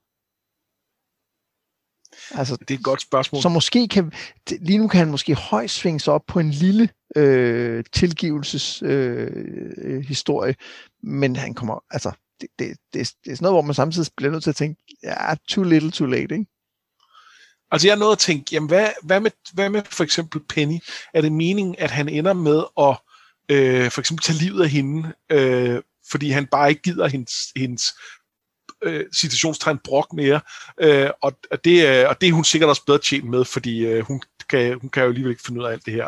[2.32, 3.42] Altså, det er et godt spørgsmål.
[3.42, 4.12] Så måske kan,
[4.50, 10.06] lige nu kan han måske højst svinge sig op på en lille øh, tilgivelseshistorie, øh,
[10.06, 10.56] historie,
[11.04, 12.12] men han kommer, altså,
[12.42, 14.84] det, det, det, det er sådan noget, hvor man samtidig bliver nødt til at tænke,
[15.04, 16.46] ja, too little, too late, ikke?
[17.72, 20.80] Altså jeg er nødt at tænke, jamen hvad, hvad, med, hvad med for eksempel Penny?
[21.14, 22.98] Er det meningen, at han ender med at
[23.50, 27.84] øh, for eksempel tage livet af hende, øh, fordi han bare ikke gider hendes, hendes
[28.84, 30.42] øh, citationstegn brok mere,
[30.82, 34.06] øh, og, og, det, og det er hun sikkert også bedre tjent med, fordi øh,
[34.06, 36.08] hun, kan, hun kan jo alligevel ikke finde ud af alt det her,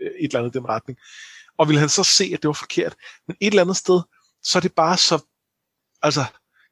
[0.00, 0.98] øh, et eller andet i den retning.
[1.58, 2.94] Og vil han så se, at det var forkert,
[3.28, 4.00] men et eller andet sted,
[4.42, 5.18] så er det bare så,
[6.02, 6.24] altså,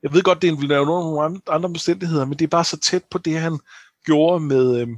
[0.02, 3.18] jeg ved godt, det er nogle andre omstændigheder, men det er bare så tæt på
[3.18, 3.58] det, han
[4.04, 4.88] gjorde med, øh,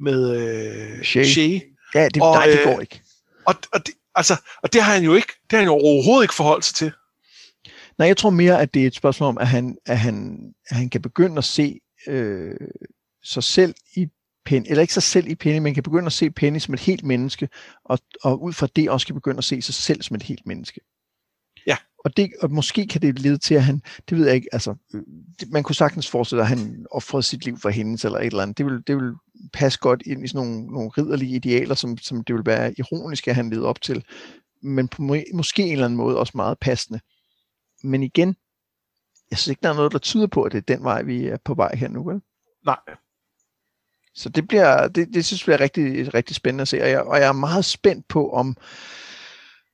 [0.00, 1.24] med øh, Shea.
[1.24, 1.60] Shea.
[1.94, 3.02] Ja, det, og, nej, det går øh, ikke.
[3.46, 6.24] Og, og, det, altså, og det har han jo ikke, det har han jo overhovedet
[6.24, 6.92] ikke forholdt sig til.
[7.98, 10.76] Nej, jeg tror mere, at det er et spørgsmål om, at han, at han, at
[10.76, 12.54] han kan begynde at se øh,
[13.24, 14.06] sig selv i
[14.46, 16.80] Penny, eller ikke sig selv i Penny, men kan begynde at se Penny som et
[16.80, 17.48] helt menneske,
[17.84, 20.46] og, og ud fra det også kan begynde at se sig selv som et helt
[20.46, 20.80] menneske.
[21.66, 21.76] Ja.
[22.04, 24.74] Og, det, og måske kan det lede til, at han, det ved jeg ikke, altså,
[25.40, 28.42] det, man kunne sagtens forestille, at han offrede sit liv for hende, eller et eller
[28.42, 28.58] andet.
[28.58, 29.12] Det vil, det vil
[29.52, 33.28] passe godt ind i sådan nogle, nogle ridderlige idealer, som, som det vil være ironisk,
[33.28, 34.04] at han levede op til.
[34.62, 35.02] Men på
[35.34, 37.00] måske en eller anden måde også meget passende.
[37.86, 38.36] Men igen,
[39.30, 41.26] jeg synes ikke, der er noget, der tyder på, at det er den vej, vi
[41.26, 42.20] er på vej her nu, vel?
[42.66, 42.96] Nej.
[44.14, 47.02] Så det bliver, det, det synes jeg bliver rigtig, rigtig spændende at se, og jeg,
[47.02, 48.56] og jeg er meget spændt på, om,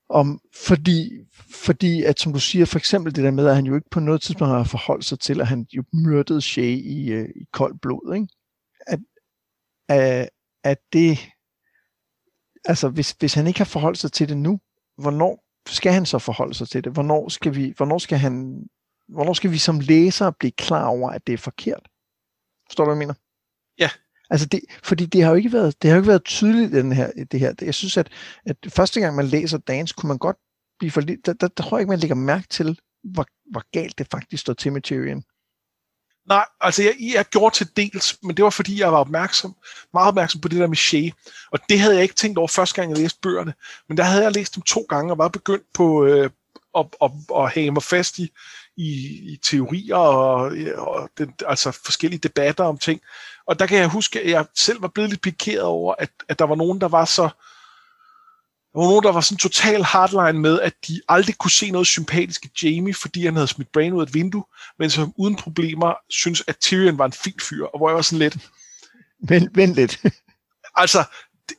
[0.08, 1.10] om fordi,
[1.50, 4.00] fordi at som du siger, for eksempel det der med, at han jo ikke på
[4.00, 7.80] noget tidspunkt har forholdt sig til, at han jo myrdede Shay i, uh, i koldt
[7.80, 8.28] blod, ikke?
[8.86, 9.00] At,
[9.88, 10.28] at,
[10.64, 11.18] at det,
[12.64, 14.60] altså hvis, hvis han ikke har forholdt sig til det nu,
[14.98, 16.92] hvornår skal han så forholde sig til det?
[16.92, 18.64] Hvornår skal vi, hvornår skal han,
[19.08, 21.88] hvornår skal vi som læsere blive klar over, at det er forkert?
[22.68, 23.14] Forstår du, hvad jeg mener?
[23.78, 23.90] Ja.
[24.30, 26.92] Altså det, fordi det har jo ikke været, det har jo ikke været tydeligt den
[26.92, 27.54] her, det her.
[27.62, 28.08] Jeg synes, at,
[28.46, 30.36] at første gang man læser Dance, kunne man godt
[30.78, 33.98] blive for der, der, der tror jeg ikke, man lægger mærke til, hvor, hvor galt
[33.98, 35.24] det faktisk står til med Tyrion.
[36.28, 39.54] Nej, altså jeg, jeg gjorde til dels, men det var fordi, jeg var opmærksom,
[39.92, 41.10] meget opmærksom på det der med Shea.
[41.52, 43.54] Og det havde jeg ikke tænkt over første gang, jeg læste bøgerne.
[43.88, 46.30] Men der havde jeg læst dem to gange, og var begyndt på øh,
[46.78, 48.30] at, at, at have mig fast i,
[48.76, 48.90] i,
[49.32, 53.00] i teorier og, og den, altså forskellige debatter om ting.
[53.46, 56.38] Og der kan jeg huske, at jeg selv var blevet lidt pikeret over, at, at
[56.38, 57.28] der var nogen, der var så
[58.72, 61.86] der var nogen, der var sådan total hardline med, at de aldrig kunne se noget
[61.86, 64.44] sympatisk i Jamie, fordi han havde smidt Bran ud af et vindue,
[64.78, 68.02] men som uden problemer synes, at Tyrion var en fin fyr, og hvor jeg var
[68.02, 68.36] sådan lidt...
[69.28, 69.98] Vent, vent lidt.
[70.82, 71.04] altså,
[71.48, 71.56] det,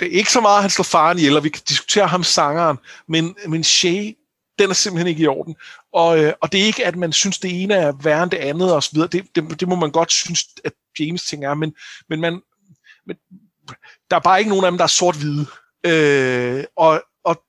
[0.00, 2.24] det er ikke så meget, at han slår faren ihjel, og vi kan diskutere ham
[2.24, 4.16] sangeren, men, men Shay,
[4.58, 5.56] den er simpelthen ikke i orden.
[5.92, 8.38] Og, øh, og det er ikke, at man synes, det ene er værre end det
[8.38, 9.08] andet, og så videre.
[9.08, 11.74] Det, det, det må man godt synes, at James ting er, men,
[12.08, 12.40] men, man,
[13.06, 13.16] men
[14.10, 15.46] der er bare ikke nogen af dem, der er sort-hvide.
[15.86, 17.42] Øh, og, og,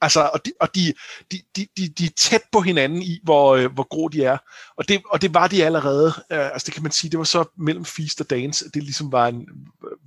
[0.00, 0.94] altså, og, de, og de,
[1.32, 4.38] de, de, de, de er tæt på hinanden i, hvor, øh, hvor grå de er.
[4.76, 6.06] Og det, og det var de allerede.
[6.06, 9.12] Øh, altså det kan man sige, det var så mellem Feast og Dance, det ligesom
[9.12, 9.48] var, en,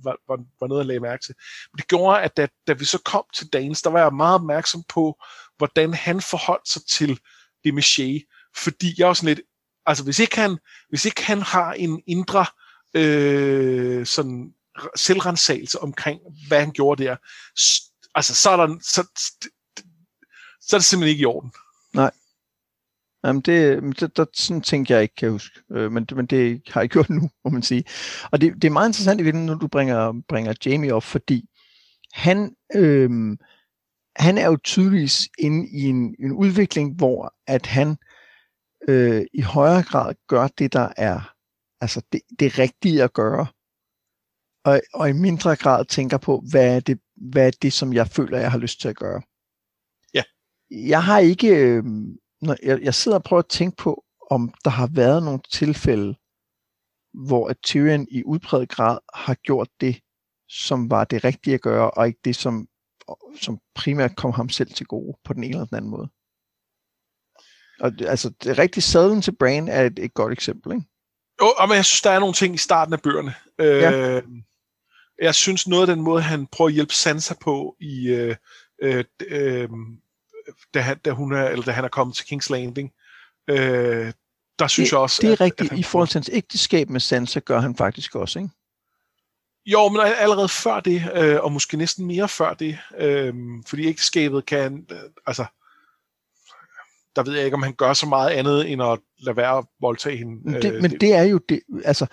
[0.04, 1.34] var, var, var noget at lægge mærke til.
[1.72, 4.34] Men det gjorde, at da, da vi så kom til Dance, der var jeg meget
[4.34, 5.22] opmærksom på,
[5.56, 7.20] hvordan han forholdt sig til
[7.64, 8.18] det med Shea.
[8.56, 9.40] Fordi jeg var sådan lidt,
[9.86, 12.46] altså hvis ikke han, hvis ikke han har en indre
[12.94, 14.54] øh, sådan
[14.96, 17.16] selvrensagelse omkring, hvad han gjorde der,
[18.14, 19.08] altså så er, der, så,
[20.60, 21.52] så er det simpelthen ikke i orden.
[21.94, 22.10] Nej.
[23.24, 25.60] Jamen det, det der, sådan tænker jeg ikke, kan jeg huske.
[25.72, 27.84] Øh, men, men det har jeg gjort nu, må man sige.
[28.32, 31.48] Og det, det er meget interessant i virkeligheden, når du bringer, bringer Jamie op, fordi
[32.12, 33.10] han, øh,
[34.16, 37.96] han er jo tydeligvis inde i en, en udvikling, hvor at han
[38.88, 41.34] øh, i højere grad gør det, der er
[41.80, 43.46] altså det, det rigtige at gøre
[44.64, 48.08] og, og i mindre grad tænker på, hvad er, det, hvad er det, som jeg
[48.08, 49.22] føler, jeg har lyst til at gøre.
[50.14, 50.22] Ja.
[50.70, 51.84] Jeg har ikke, øh,
[52.40, 56.14] når jeg, jeg sidder og prøver at tænke på, om der har været nogle tilfælde,
[57.26, 60.00] hvor at Tyrion i udpræget grad har gjort det,
[60.48, 62.68] som var det rigtige at gøre, og ikke det, som,
[63.40, 66.08] som primært kom ham selv til gode på den ene eller den anden måde.
[67.80, 70.86] Og altså, det rigtige sadlen til Bran er et, et godt eksempel, ikke?
[71.42, 73.34] Jo, men jeg synes, der er nogle ting i starten af bøgerne.
[73.58, 74.20] Øh, ja.
[75.22, 78.08] Jeg synes, noget af den måde, han prøver at hjælpe Sansa på i...
[78.08, 78.36] Øh,
[78.82, 79.68] øh, øh,
[80.74, 82.92] da, han, da, hun er, eller da han er kommet til King's Landing,
[83.50, 84.12] øh,
[84.58, 85.22] der synes det, jeg også...
[85.22, 85.72] Det er at, rigtigt.
[85.72, 88.50] At I forhold til hans ægteskab med Sansa gør han faktisk også, ikke?
[89.66, 93.34] Jo, men allerede før det, øh, og måske næsten mere før det, øh,
[93.66, 95.44] fordi ægteskabet kan, øh, altså,
[97.16, 99.64] der ved jeg ikke, om han gør så meget andet, end at lade være at
[99.80, 100.62] voldtage hende.
[100.62, 102.06] Det, øh, men det, det er jo det, altså,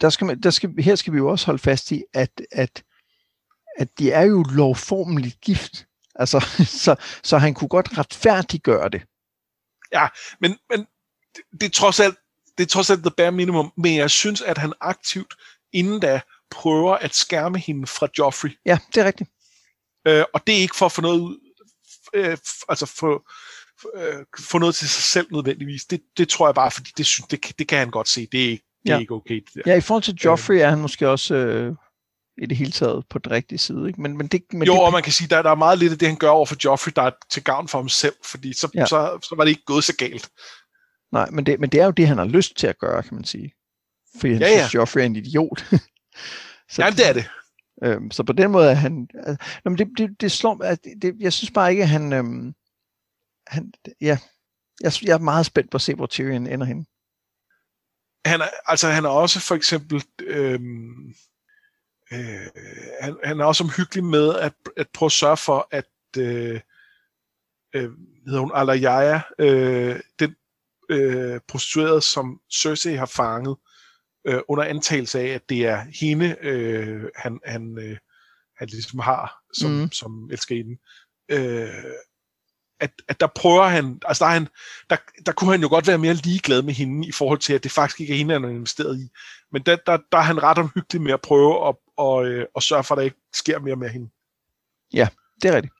[0.00, 2.82] der skal man, der skal, her skal vi jo også holde fast i, at, at,
[3.78, 5.86] at de er jo lovformeligt gift.
[6.14, 6.40] Altså,
[6.84, 9.02] så, så han kunne godt retfærdiggøre det.
[9.92, 10.08] Ja,
[10.40, 10.86] men, men
[11.36, 12.18] det, det, er trods alt,
[12.58, 15.34] det er trods alt the bare minimum, men jeg synes, at han aktivt
[15.72, 18.58] inden da prøver at skærme hende fra Joffrey.
[18.66, 19.30] Ja, det er rigtigt.
[20.06, 21.38] Øh, og det er ikke for at få noget ud,
[22.14, 23.24] øh, altså få,
[23.94, 25.84] øh, få noget til sig selv nødvendigvis.
[25.84, 28.28] Det, det tror jeg bare, fordi det, synes, det, det kan han godt se.
[28.32, 28.94] Det er, det ja.
[28.94, 29.34] er ikke okay.
[29.34, 29.62] Det der.
[29.66, 30.60] Ja, i forhold til Joffrey øh.
[30.60, 31.74] er han måske også øh,
[32.42, 33.88] i det hele taget på den rigtige side.
[33.88, 34.00] Ikke?
[34.00, 34.82] Men, men det, men jo, det...
[34.82, 36.56] og man kan sige, der, der er meget lidt af det, han gør over for
[36.64, 38.86] Joffrey, der er til gavn for ham selv, fordi så, ja.
[38.86, 40.30] så, så var det ikke gået så galt.
[41.12, 43.14] Nej, men det, men det er jo det, han har lyst til at gøre, kan
[43.14, 43.52] man sige.
[44.20, 44.58] Fordi han ja, ja.
[44.58, 45.60] synes, Joffrey er en idiot.
[46.72, 47.30] så, ja, det er det.
[47.84, 49.08] Øhm, så på den måde er han...
[49.14, 52.12] Altså, men det, det, det slår at det, jeg synes bare ikke, at han...
[52.12, 52.54] Øhm,
[53.46, 54.18] han ja,
[54.80, 56.84] jeg, jeg er meget spændt på at se, hvor Tyrion ender henne.
[58.24, 60.04] Han er, altså, han er også for eksempel...
[60.22, 61.14] Øhm,
[62.12, 62.46] øh,
[63.00, 65.86] han, han er også omhyggelig med at, at prøve at sørge for, at
[66.18, 66.60] øh,
[67.74, 67.90] øh,
[68.26, 70.36] hedder hun Alayaya, øh, den
[70.90, 73.56] øh, prostituerede, som Cersei har fanget,
[74.26, 77.98] øh, under antagelse af, at det er hende, øh, han, han, øh,
[78.56, 79.92] han ligesom har som, mm.
[79.92, 80.78] som elskerinde.
[81.28, 81.84] Øh,
[82.80, 84.48] at, at der prøver han, altså der, er han,
[84.90, 87.64] der, der kunne han jo godt være mere ligeglad med hende i forhold til, at
[87.64, 89.08] det faktisk ikke er hende, han har investeret i.
[89.52, 92.62] Men der, der, der er han ret omhyggelig med at prøve at, og, øh, og
[92.62, 94.10] sørge for, at der ikke sker mere med hende.
[94.92, 95.08] Ja,
[95.42, 95.74] det er rigtigt.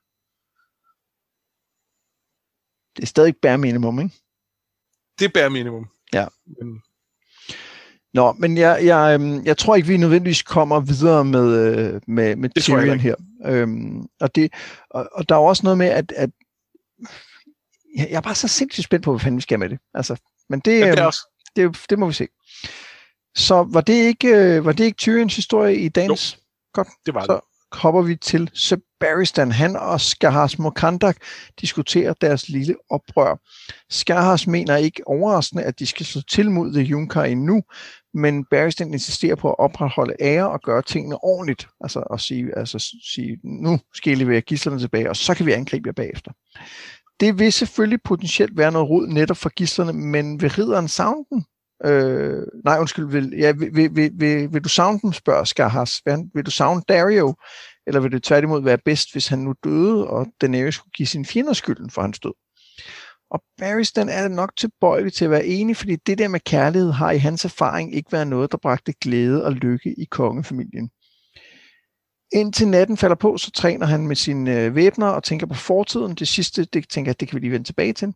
[2.96, 4.14] Det er stadig bare minimum, ikke?
[5.18, 5.88] Det er bare minimum.
[6.12, 6.26] Ja.
[6.46, 6.82] Men,
[8.14, 12.36] Nå, men jeg, jeg, øhm, jeg tror ikke, vi nødvendigvis kommer videre med, øh, med,
[12.36, 13.14] med det Tyrion her.
[13.44, 14.52] Øhm, og, det,
[14.90, 16.30] og, og der er også noget med, at, at
[17.96, 19.78] jeg er bare så sindssygt spændt på, hvad fanden vi skal med det.
[19.94, 20.16] Altså,
[20.48, 21.20] men det, ja, det, øhm, også.
[21.56, 22.28] det, det må vi se.
[23.36, 26.34] Så var det ikke, øh, var det ikke Tyrions historie i dagens?
[26.34, 26.40] Jo,
[26.74, 26.88] Godt.
[27.06, 27.78] det var så det.
[27.80, 29.52] hopper vi til Sebaristan.
[29.52, 31.16] Han og Skahars Mokandak
[31.60, 33.36] diskuterer deres lille oprør.
[33.90, 37.62] Skahars mener ikke overraskende, at de skal slå til mod The Junker endnu,
[38.14, 41.68] men Barristan insisterer på at opretholde ære og gøre tingene ordentligt.
[41.80, 45.52] Altså at sige, altså sige nu skal I levere gislerne tilbage, og så kan vi
[45.52, 46.32] angribe jer bagefter.
[47.20, 51.44] Det vil selvfølgelig potentielt være noget rod netop for gislerne, men vil ridderen savne den?
[51.84, 56.00] Øh, nej, undskyld, vil, ja, vil, vil, vil, vil, vil du savne dem, spørger Skarhas.
[56.04, 57.34] Vil, vil du savne Dario?
[57.86, 61.24] Eller vil det tværtimod være bedst, hvis han nu døde, og Daenerys skulle give sin
[61.24, 62.32] fjender skylden for hans død?
[63.30, 66.92] Og Barrys, den er nok tilbøjelig til at være enig, fordi det der med kærlighed
[66.92, 70.90] har i hans erfaring ikke været noget, der bragte glæde og lykke i kongefamilien.
[72.32, 76.14] Indtil natten falder på, så træner han med sine øh, væbner og tænker på fortiden.
[76.14, 78.14] Det sidste, det tænker jeg, det kan vi lige vende tilbage til.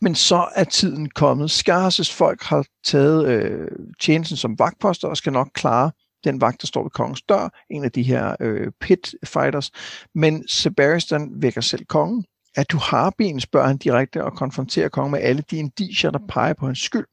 [0.00, 1.50] Men så er tiden kommet.
[1.50, 3.68] Skarses folk har taget øh,
[4.00, 5.90] tjenesten som vagtposter og skal nok klare
[6.24, 9.70] den vagt, der står ved kongens dør, en af de her øh, pit fighters.
[10.14, 12.24] Men Sebastian vækker selv kongen.
[12.54, 16.18] At du har ben, spørger han direkte og konfronterer kongen med alle de indicier, der
[16.28, 17.06] peger på hans skyld.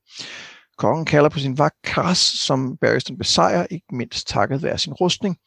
[0.78, 5.38] Kongen kalder på sin vagt Kras, som Barristan besejrer, ikke mindst takket være sin rustning.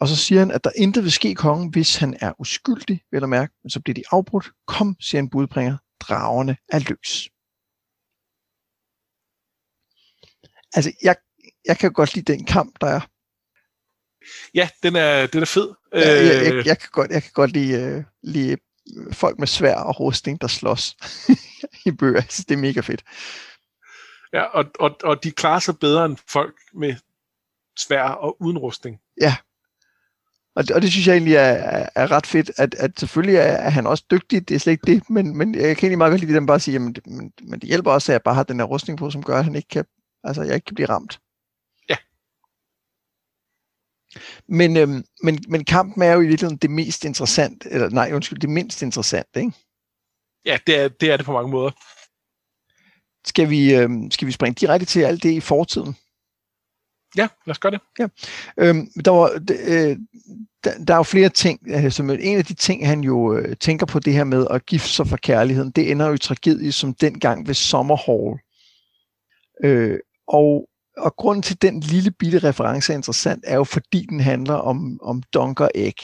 [0.00, 3.22] Og så siger han, at der intet vil ske kongen, hvis han er uskyldig, vel
[3.22, 4.50] at mærke, men så bliver de afbrudt.
[4.66, 7.28] Kom, siger en budbringer, dragerne er løs.
[10.72, 11.16] Altså, jeg,
[11.64, 13.00] jeg kan godt lide den kamp, der er.
[14.54, 15.74] Ja, den er, den er fed.
[15.92, 16.66] Ja, jeg, jeg, øh.
[16.66, 18.56] jeg, kan godt, jeg kan godt lide, uh, lide
[19.12, 20.96] folk med svær og rustning, der slås
[21.86, 22.20] i bøger.
[22.20, 23.04] Synes, det er mega fedt.
[24.32, 26.94] Ja, og, og, og de klarer sig bedre end folk med
[27.78, 29.00] svær og uden rustning.
[29.20, 29.36] Ja,
[30.56, 33.36] og det, og det synes jeg egentlig er, er, er ret fedt, at, at selvfølgelig
[33.36, 35.98] er, er han også dygtig, det er slet ikke det, men, men jeg kan egentlig
[35.98, 38.34] meget godt lide, at bare siger, men, men, men det hjælper også, at jeg bare
[38.34, 39.84] har den der rustning på, som gør, at han ikke kan,
[40.24, 41.20] altså, jeg ikke kan blive ramt.
[44.48, 48.38] Men, øhm, men, men kampen er jo i virkeligheden det mest interessant, eller nej, undskyld,
[48.38, 49.52] det mindst interessante, ikke?
[50.44, 51.70] Ja, det er det, er det på mange måder.
[53.26, 55.96] Skal vi, øhm, skal vi springe direkte til alt det i fortiden?
[57.16, 57.80] Ja, lad os gøre det.
[57.98, 58.06] Ja.
[58.58, 59.30] Øhm, der, var,
[59.66, 59.96] øh,
[60.64, 61.60] der, der er jo flere ting.
[61.66, 64.66] Øh, som en af de ting, han jo øh, tænker på det her med at
[64.66, 68.38] gifte sig for kærligheden, det ender jo i tragedie som dengang ved Sommerhall.
[69.64, 74.06] Øh, og, og grunden til, at den lille bitte reference er interessant, er jo fordi
[74.10, 75.94] den handler om, om Dunker Egg.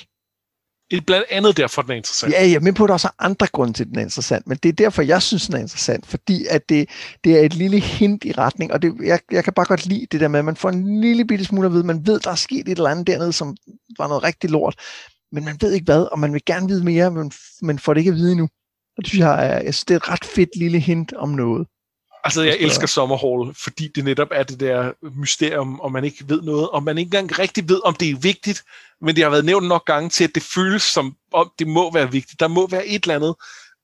[0.91, 2.32] Det er blandt andet derfor, den er interessant.
[2.32, 4.47] Ja, ja, men på, der også er andre grunde til, at den er interessant.
[4.47, 6.07] Men det er derfor, jeg synes, den er interessant.
[6.07, 6.89] Fordi at det,
[7.24, 8.72] det er et lille hint i retning.
[8.72, 11.01] Og det, jeg, jeg kan bare godt lide det der med, at man får en
[11.01, 11.84] lille bitte smule at vide.
[11.84, 13.57] Man ved, der er sket et eller andet dernede, som
[13.99, 14.74] var noget rigtig lort.
[15.32, 17.32] Men man ved ikke hvad, og man vil gerne vide mere, men,
[17.62, 18.49] men får det ikke at vide endnu.
[18.97, 21.28] Og det synes jeg, er, jeg synes, det er et ret fedt lille hint om
[21.28, 21.66] noget.
[22.27, 26.43] Altså, jeg elsker Sommerhall, fordi det netop er det der mysterium, og man ikke ved
[26.43, 28.64] noget, og man ikke engang rigtig ved, om det er vigtigt,
[29.01, 31.93] men det har været nævnt nok gange til, at det føles som om, det må
[31.93, 32.41] være vigtigt.
[32.41, 33.35] Der må være et eller andet,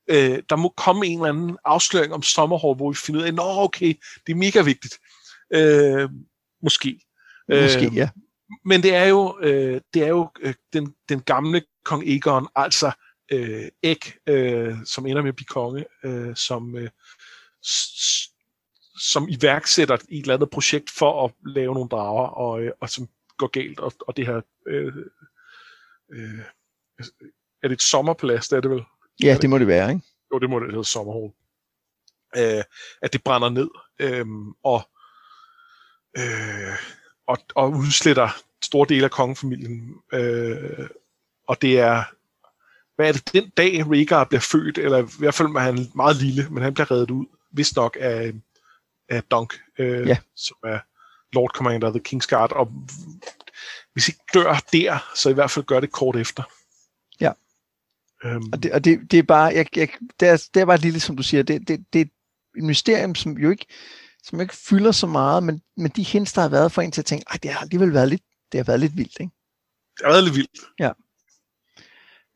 [0.09, 3.31] øh, der må komme en eller anden afsløring om Sommerhall, hvor vi finder ud af,
[3.31, 3.93] at okay,
[4.27, 4.99] det er mega vigtigt.
[5.53, 6.09] Øh,
[6.63, 6.99] måske.
[7.49, 8.09] Måske, øh, ja.
[8.65, 12.91] Men det er jo, øh, det er jo øh, den, den gamle kong Egon, altså
[13.31, 16.89] øh, Æg, øh, som ender med at blive konge, øh, som, øh,
[18.95, 23.07] som iværksætter et eller andet projekt for at lave nogle drager, og, øh, og som
[23.37, 24.41] går galt, og, og det her...
[24.67, 24.93] Øh,
[26.13, 26.39] øh,
[27.63, 28.83] er det et sommerplads, det er det vel?
[29.23, 30.05] Ja, det må det være, ikke?
[30.33, 31.31] Jo, det må det hedde sommerhul.
[32.37, 32.63] Øh,
[33.01, 33.69] at det brænder ned,
[33.99, 34.25] øh,
[34.63, 34.81] og,
[36.17, 36.75] øh,
[37.27, 38.29] og, og udsletter
[38.63, 39.95] store dele af kongefamilien.
[40.13, 40.89] Øh,
[41.47, 42.03] og det er,
[42.95, 46.15] hvad er det, den dag Rhaegar bliver født, eller i hvert fald er han meget
[46.15, 48.33] lille, men han bliver reddet ud, vist nok af,
[49.09, 50.17] af Dunk, øh, ja.
[50.35, 50.79] som er
[51.33, 52.71] Lord Commander of the King's Guard, og
[53.93, 56.43] hvis ikke dør der, så i hvert fald gør det kort efter.
[57.19, 57.31] Ja.
[58.23, 58.49] Øhm.
[58.53, 59.89] Og, det, og det, det er bare, jeg, jeg,
[60.19, 62.05] det, er, det er bare lille, som du siger, det, det, det er
[62.57, 63.65] et mysterium, som jo ikke,
[64.23, 67.01] som ikke fylder så meget, men, men de hints, der har været for en til
[67.01, 69.33] at tænke, det har alligevel været lidt, det har været lidt vildt, ikke?
[69.97, 70.59] Det har været lidt vildt.
[70.79, 70.91] Ja.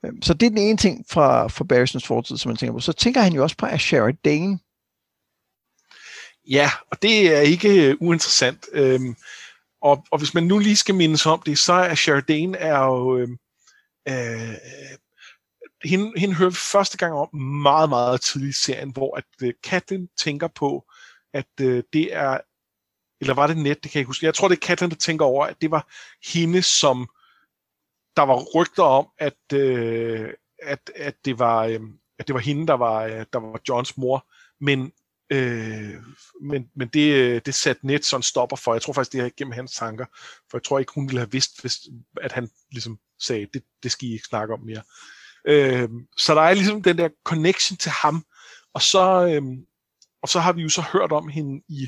[0.05, 2.79] Øhm, så det er den ene ting fra, fra Barrisons fortid, som man tænker på.
[2.79, 4.59] Så tænker han jo også på Ashara Dane,
[6.49, 8.65] Ja, og det er ikke øh, uinteressant.
[8.71, 9.15] Øhm,
[9.81, 13.17] og, og hvis man nu lige skal mindes om det, så er Sheridan er jo...
[13.17, 13.29] Øh,
[14.09, 14.55] øh,
[15.83, 19.53] hende, hende hører vi første gang om meget, meget tidligt i serien, hvor at øh,
[19.63, 20.85] Katlin tænker på,
[21.33, 22.39] at øh, det er...
[23.21, 24.25] Eller var det net, det kan jeg ikke huske.
[24.25, 25.87] Jeg tror, det er Katlin, der tænker over, at det var
[26.33, 27.09] hende, som...
[28.15, 30.33] Der var rygter om, at, øh,
[30.63, 31.79] at, at, det var, øh,
[32.19, 34.25] at det var hende, der var, øh, der var Johns mor.
[34.59, 34.91] Men
[35.29, 35.93] Øh,
[36.41, 38.73] men men det, øh, det satte net sådan stopper for.
[38.73, 40.05] Jeg tror faktisk, det er gennem hans tanker.
[40.49, 41.79] For jeg tror ikke, hun ville have vidst, hvis,
[42.21, 44.81] at han ligesom sagde, det, det skal I ikke snakke om mere.
[45.47, 48.25] Øh, så der er ligesom den der connection til ham.
[48.73, 49.43] Og så, øh,
[50.21, 51.87] og så har vi jo så hørt om hende i,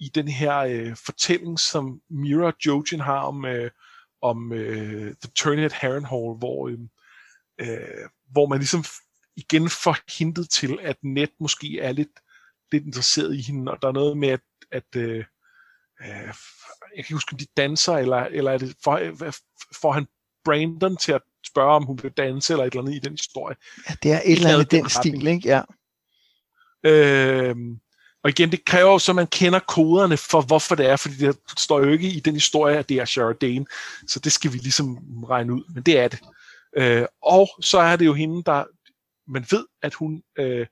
[0.00, 3.70] i den her øh, fortælling, som Mira Jojen har om, øh,
[4.22, 6.78] om øh, The Turning at Harrenhal, hvor, øh,
[7.60, 8.84] øh, hvor man ligesom
[9.36, 12.20] igen får hintet til, at net måske er lidt
[12.74, 14.40] lidt interesseret i hende, og der er noget med, at,
[14.72, 15.24] at øh,
[16.00, 16.34] øh, jeg
[16.94, 19.00] kan ikke huske, om de danser, eller, eller er det for,
[19.80, 20.06] får han
[20.44, 23.56] Brandon til at spørge, om hun vil danse, eller et eller andet i den historie.
[23.88, 25.48] Ja, det er et eller andet i den stil, ikke?
[25.48, 25.62] Ja.
[26.86, 27.56] Øh,
[28.24, 31.14] og igen, det kræver jo så, at man kender koderne for, hvorfor det er, fordi
[31.14, 33.66] det står jo ikke i den historie, at det er Sharadane,
[34.08, 36.20] så det skal vi ligesom regne ud, men det er det.
[36.76, 38.64] Øh, og så er det jo hende, der,
[39.28, 40.66] man ved, at hun øh,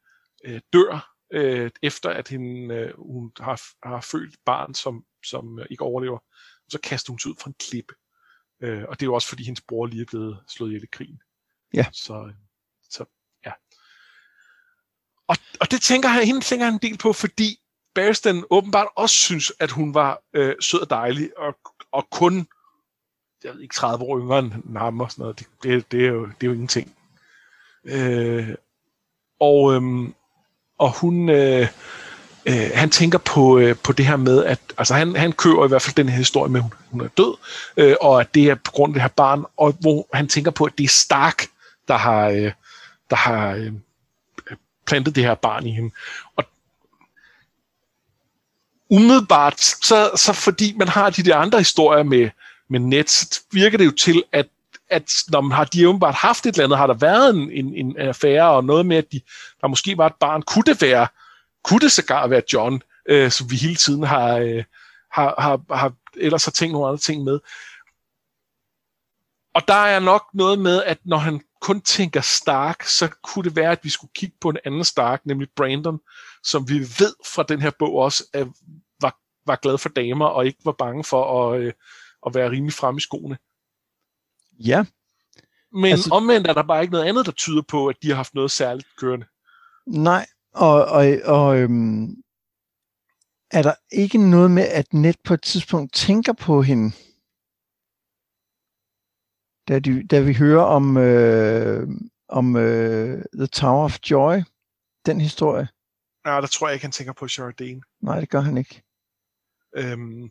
[0.45, 5.67] øh, dør øh, efter at hende, øh, hun har, har født barn, som, som øh,
[5.71, 6.19] ikke overlever,
[6.69, 7.95] så kaster hun sig ud fra en klippe.
[8.63, 10.87] Øh, og det er jo også fordi hendes bror lige er blevet slået ihjel i
[10.93, 11.21] krigen.
[11.75, 11.87] Ja.
[11.93, 12.33] Så,
[12.91, 13.05] så
[13.47, 13.53] ja.
[15.29, 17.59] Og, og det tænker han, hende tænker han en del på, fordi
[17.95, 21.59] Barristan åbenbart også synes, at hun var øh, sød og dejlig, og,
[21.93, 22.49] og kun
[23.45, 25.39] jeg ved ikke, 30 år yngre end ham og sådan noget.
[25.39, 26.97] Det, det, det, er, jo, det er jo ingenting.
[27.85, 28.55] Øh,
[29.41, 30.15] og, øhm,
[30.79, 31.69] og hun, øh,
[32.47, 35.69] øh, han tænker på, øh, på det her med, at altså han, han kører i
[35.69, 37.35] hvert fald den her historie med, at hun, hun er død,
[37.77, 40.51] øh, og at det er på grund af det her barn, og hvor han tænker
[40.51, 41.47] på, at det er Stark,
[41.89, 42.53] der har, øh,
[43.11, 43.73] der har øh,
[44.87, 45.95] plantet det her barn i hende.
[46.37, 46.45] Og
[48.91, 52.31] umiddelbart, så, så fordi man har de der andre historier med,
[52.69, 54.47] med net, så virker det jo til, at
[54.93, 57.75] at når man har de åbenbart haft et eller andet, har der været en, en,
[57.75, 59.21] en affære, og noget med, at de,
[59.61, 61.07] der måske var et barn, kunne det være,
[61.65, 64.65] kunne det sågar være John, øh, som vi hele tiden har, øh,
[65.13, 67.41] har, har, har ellers har tænkt nogle andre ting med.
[69.55, 73.57] Og der er nok noget med, at når han kun tænker Stark, så kunne det
[73.57, 76.01] være, at vi skulle kigge på en anden Stark, nemlig Brandon,
[76.43, 78.47] som vi ved fra den her bog også, at
[79.01, 79.17] var,
[79.47, 81.73] var glad for damer, og ikke var bange for at, øh,
[82.27, 83.39] at være rimelig frem i skoene.
[84.59, 84.85] Ja.
[85.73, 88.17] Men altså, omvendt er der bare ikke noget andet, der tyder på, at de har
[88.17, 89.27] haft noget særligt kørende.
[89.87, 92.23] Nej, og, og, og øhm,
[93.51, 96.91] er der ikke noget med, at Net på et tidspunkt tænker på hende?
[99.69, 101.89] Da, de, da vi hører om, øh,
[102.29, 104.43] om øh, The Tower of Joy,
[105.07, 105.69] den historie.
[106.25, 107.83] Nej, der tror jeg ikke, han tænker på Shardane.
[108.01, 108.83] Nej, det gør han ikke.
[109.77, 110.31] Øhm,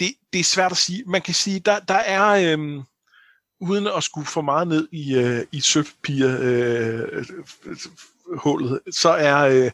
[0.00, 1.04] det, det er svært at sige.
[1.06, 2.82] Man kan sige, der, der er, øhm,
[3.60, 7.24] uden at skulle for meget ned i, øh, i sølvpapir øh,
[8.90, 9.70] så er, øh,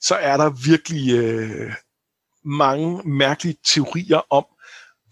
[0.00, 1.72] så er der virkelig øh,
[2.44, 4.44] mange mærkelige teorier om,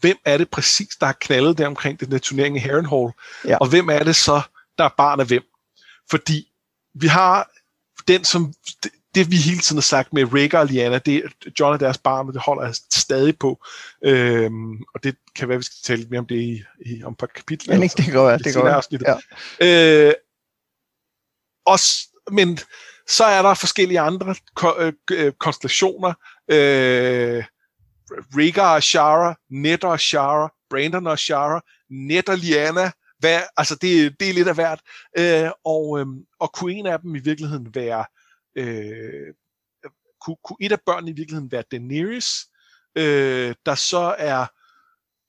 [0.00, 3.12] hvem er det præcis, der har knaldet der omkring den der turnering i Harrenhal,
[3.44, 3.56] ja.
[3.56, 4.42] og hvem er det så,
[4.78, 5.42] der er barn af hvem.
[6.10, 6.48] Fordi
[6.94, 7.50] vi har
[8.08, 8.54] den, som
[9.14, 11.22] det vi hele tiden har sagt med Rhaegar og Lyanna, det
[11.60, 13.64] John er deres barn, og det holder jeg stadig på.
[14.04, 17.12] Øhm, og det kan være, vi skal tale lidt mere om det i, i om
[17.12, 17.74] et par kapitler.
[17.74, 18.68] Men ikke, det går det, det går
[19.60, 20.08] ja.
[20.08, 20.14] øh,
[21.66, 22.58] også, men
[23.08, 26.14] så er der forskellige andre ko- øh, øh konstellationer.
[26.48, 27.44] Øh,
[28.36, 31.60] Rhaegar og Shara, Ned og Shara, Brandon og Shara,
[31.90, 34.80] Ned og Lyanna, hvad, altså det, det er lidt af hvert.
[35.18, 36.06] Øh, og, øh,
[36.40, 38.04] og kunne en af dem i virkeligheden være
[38.56, 39.34] øh,
[40.20, 42.46] kunne, kunne et af børnene i virkeligheden være Daenerys,
[42.96, 44.46] øh, der så er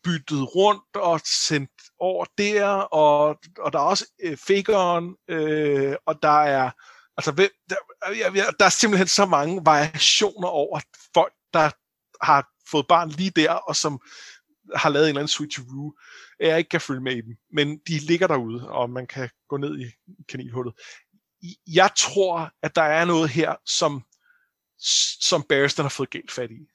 [0.04, 6.20] byttet rundt og sendt over der, og, og der er også øh, Fageren, øh, og
[6.24, 6.72] der er
[7.18, 10.80] altså, der, der, der er simpelthen så mange variationer over
[11.14, 11.72] folk, der
[12.22, 14.02] har fået barn lige der, og som
[14.76, 15.94] har lavet en eller anden switcheroo,
[16.40, 17.36] jeg ikke kan følge med i dem.
[17.52, 19.86] Men de ligger derude, og man kan gå ned i
[20.30, 20.74] kaninhullet
[21.68, 24.04] jeg tror, at der er noget her, som,
[25.22, 26.68] som Barristan har fået galt fat i.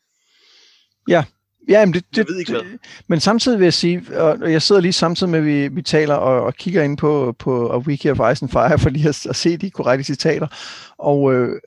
[1.09, 1.25] Ja,
[1.69, 2.79] Ja, men, det, det, jeg ved ikke, hvad.
[3.09, 6.15] men samtidig vil jeg sige, og jeg sidder lige samtidig med, at vi, vi taler
[6.15, 9.27] og, og kigger ind på, på A Wiki of Ice and Fire, for lige at,
[9.27, 10.47] at se de korrekte citater.
[10.99, 11.61] Og øh,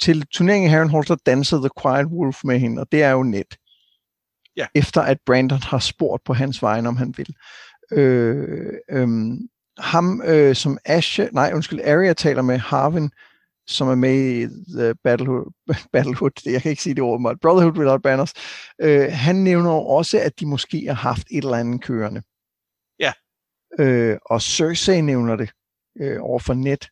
[0.00, 3.22] til turneringen i Harrenhal, så dansede The Quiet Wolf med hende, og det er jo
[3.22, 3.56] net.
[4.56, 4.66] Ja.
[4.74, 7.34] Efter at Brandon har spurgt på hans vegne, om han vil.
[7.92, 9.08] Øh, øh,
[9.78, 13.10] ham, øh, som Ashe, nej, undskyld, Arya taler med Harvin,
[13.66, 14.46] som er med i
[14.78, 15.52] The Battlehood,
[15.92, 18.32] Battlehood jeg kan ikke sige det ord, men Brotherhood Without Banners,
[18.80, 22.22] øh, han nævner også, at de måske har haft et eller andet kørende.
[22.98, 23.12] Ja.
[23.78, 25.50] Øh, og Cersei nævner det
[26.00, 26.88] øh, over for net.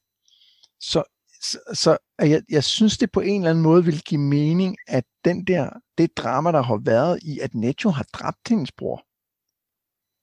[0.80, 1.02] Så,
[1.42, 5.04] så, så jeg, jeg synes, det på en eller anden måde vil give mening, at
[5.24, 9.04] den der, det drama, der har været i, at Netto har dræbt hendes bror,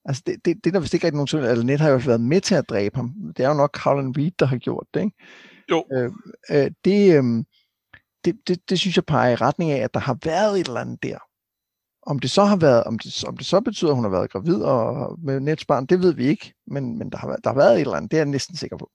[0.06, 2.00] Altså det, det, det er der vist ikke rigtig nogen tvivl, eller Net har jo
[2.06, 3.14] været med til at dræbe ham.
[3.38, 5.18] Det er jo nok Howland Reed, der har gjort det, ikke?
[5.72, 5.86] Jo.
[5.94, 6.12] Øh,
[6.52, 7.44] øh, det, øh,
[8.26, 10.80] det, det, det synes jeg peger i retning af, at der har været et eller
[10.80, 11.18] andet der.
[12.02, 14.32] Om det så har været, om det, om det så betyder, at hun har været
[14.32, 17.56] gravid og med Nets barn, det ved vi ikke, men, men der, har, der har
[17.56, 18.92] været et eller andet, det er jeg næsten sikker på.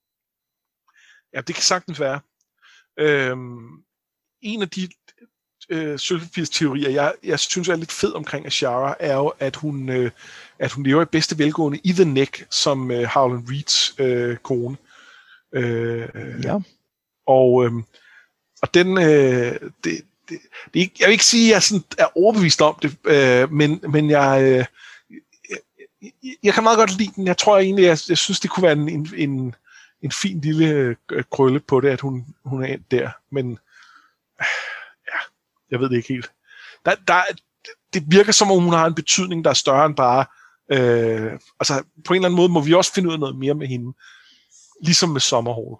[1.35, 2.21] Ja, det kan sagtens være.
[2.99, 3.85] Øhm,
[4.41, 4.89] en af de
[5.69, 5.99] øh,
[6.53, 10.11] teorier, jeg, jeg synes er lidt fed omkring Ashara, er jo, at hun, øh,
[10.59, 14.77] at hun lever i bedste velgående i The Neck, som øh, Howland Reeds øh, kone.
[15.53, 16.09] Øh,
[16.45, 16.59] ja.
[17.27, 17.73] Og, øh,
[18.62, 20.39] og den, øh, det, det,
[20.75, 24.11] det, jeg vil ikke sige, at jeg sådan er overbevist om det, øh, men, men
[24.11, 24.65] jeg, øh,
[26.03, 27.27] jeg, jeg kan meget godt lide den.
[27.27, 29.55] Jeg tror egentlig, jeg, jeg synes, det kunne være en, en, en,
[30.03, 33.11] en fin lille øh, krølle på det, at hun, hun er endt der.
[33.31, 33.59] Men
[35.75, 36.31] jeg ved det ikke helt.
[36.85, 37.22] Der, der,
[37.95, 40.25] det virker som om, hun har en betydning, der er større end bare...
[40.72, 43.55] Øh, altså, på en eller anden måde må vi også finde ud af noget mere
[43.55, 43.93] med hende.
[44.83, 45.79] Ligesom med sommerhåret.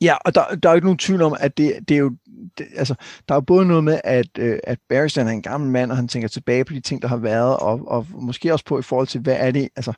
[0.00, 2.16] Ja, og der, der er jo ikke nogen tvivl om, at det, det er jo,
[2.58, 2.94] det, altså,
[3.28, 5.96] der er jo både noget med, at, øh, at Barristan er en gammel mand, og
[5.96, 8.82] han tænker tilbage på de ting, der har været, og, og måske også på i
[8.82, 9.92] forhold til, hvad er det, altså,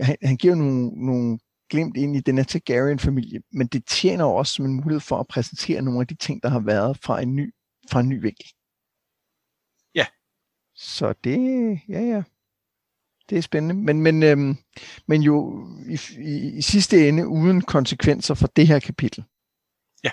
[0.00, 1.38] han, han giver nogle, nogle
[1.70, 5.28] glemt ind i den her Targaryen-familie, men det tjener også som en mulighed for at
[5.28, 7.54] præsentere nogle af de ting, der har været fra en ny
[7.90, 8.46] fra en ny vinkel.
[9.94, 10.06] Ja.
[10.74, 12.22] Så det, ja ja,
[13.30, 13.74] det er spændende.
[13.74, 14.56] Men, men, øhm,
[15.06, 19.24] men jo i, i, i sidste ende uden konsekvenser for det her kapitel.
[20.04, 20.10] Ja.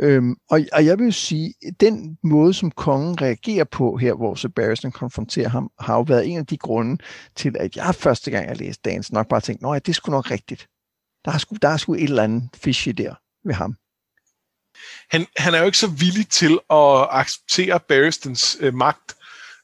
[0.00, 4.92] Øhm, og, og jeg vil sige, den måde, som kongen reagerer på her, hvor Sebastian
[4.92, 7.02] konfronterer ham, har jo været en af de grunde
[7.34, 10.10] til, at jeg første gang, jeg læste dagens, nok bare tænkte, at det er sgu
[10.10, 10.68] nok rigtigt.
[11.24, 13.14] Der er sgu, der er sgu et eller andet fishy der
[13.44, 13.76] ved ham
[15.10, 19.16] han, han er jo ikke så villig til at acceptere Barristons øh, magt,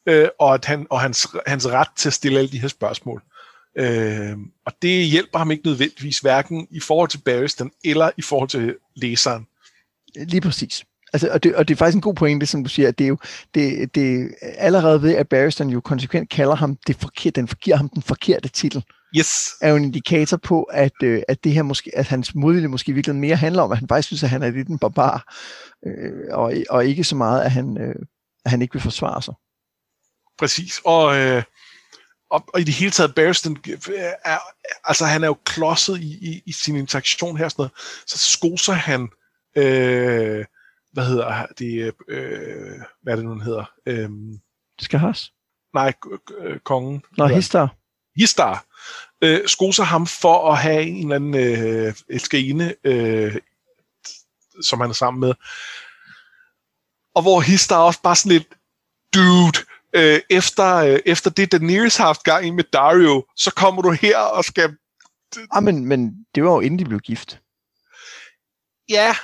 [0.06, 3.22] øh, og, at han, og hans, hans ret til at stille alle de her spørgsmål.
[3.78, 4.36] Øh,
[4.66, 8.76] og det hjælper ham ikke nødvendigvis, hverken i forhold til Barristan eller i forhold til
[8.94, 9.46] læseren.
[10.16, 10.84] Lige præcis.
[11.12, 13.04] Altså, og, det, og det er faktisk en god pointe, som du siger, at det
[13.04, 13.18] er jo
[13.54, 17.88] det, det allerede ved, at Barristan jo konsekvent kalder ham det forkerte, den giver ham
[17.88, 18.84] den forkerte titel.
[19.16, 19.48] Yes.
[19.60, 22.92] Er jo en indikator på, at, øh, at det her måske, at hans modvilje måske
[22.92, 25.34] virkelig mere handler om, at han faktisk synes, at han er lidt en barbar,
[25.86, 27.94] øh, og, og ikke så meget, at han, øh,
[28.44, 29.34] at han ikke vil forsvare sig.
[30.38, 30.80] Præcis.
[30.84, 31.42] Og, øh,
[32.30, 33.56] og, og i det hele taget, Barristan,
[34.24, 34.38] er,
[34.84, 37.72] altså han er jo klodset i, i, i sin interaktion her, sådan noget,
[38.06, 39.08] så skoser han,
[39.56, 40.44] øh,
[40.92, 43.64] hvad hedder det, øh, hvad er det nu, han hedder?
[43.86, 44.10] Øh,
[44.80, 45.32] skal has?
[45.74, 45.92] Nej,
[46.64, 47.02] kongen.
[47.18, 47.76] Nå, Histar.
[48.16, 48.66] Histar.
[49.22, 53.36] Øh, skoser ham for at have en eller anden øh, elskerinde, øh,
[54.62, 55.34] som han er sammen med.
[57.14, 58.48] Og hvor Histar også bare sådan lidt,
[59.14, 59.58] dude,
[59.92, 63.90] øh, efter, øh, efter det Daenerys har haft gang i med Dario, så kommer du
[63.90, 64.76] her og skal...
[65.50, 67.40] Ah, men, men det var jo inden de blev gift.
[68.88, 69.16] Ja,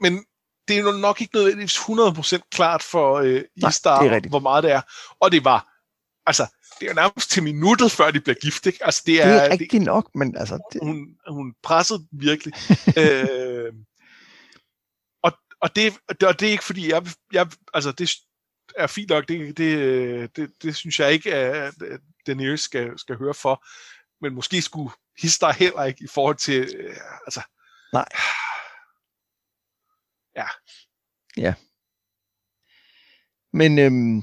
[0.00, 0.24] men
[0.70, 4.72] det er jo nok ikke nødvendigvis 100% klart for øh, Istar, Nej, hvor meget det
[4.72, 4.80] er.
[5.20, 5.68] Og det var,
[6.26, 6.46] altså,
[6.80, 8.84] det er jo nærmest til minuttet, før de bliver gift, ikke?
[8.84, 10.58] Altså, det, er, det er rigtigt det, nok, men altså...
[10.72, 10.80] Det...
[10.82, 12.54] Hun, hun pressede virkelig.
[13.02, 13.72] øh,
[15.22, 18.10] og, og, det, og det er ikke fordi, jeg, jeg altså, det,
[18.76, 21.74] er fint nok, det, det, det, det synes jeg ikke, at
[22.26, 23.64] Daenerys skal, skal høre for.
[24.24, 26.96] Men måske skulle Histar heller ikke i forhold til, øh,
[27.26, 27.40] altså...
[27.92, 28.08] Nej.
[30.36, 30.46] Ja.
[31.36, 31.54] Ja.
[33.52, 34.22] Men, øhm,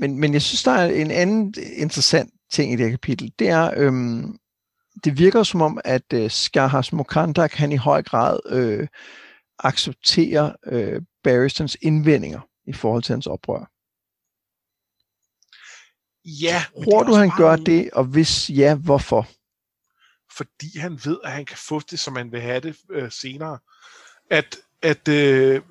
[0.00, 3.32] men, men jeg synes, der er en anden interessant ting i det her kapitel.
[3.38, 4.38] Det er, øhm,
[5.04, 8.88] det virker som om, at øh, Skahas Mokandak, han i høj grad øh,
[9.58, 13.70] accepterer øh, Barristons indvendinger i forhold til hans oprør.
[16.24, 16.64] Ja.
[16.84, 19.28] Tror du, han gør det, og hvis ja, hvorfor?
[20.36, 23.58] Fordi han ved, at han kan få det, som han vil have det øh, senere.
[24.30, 25.62] At, at øh,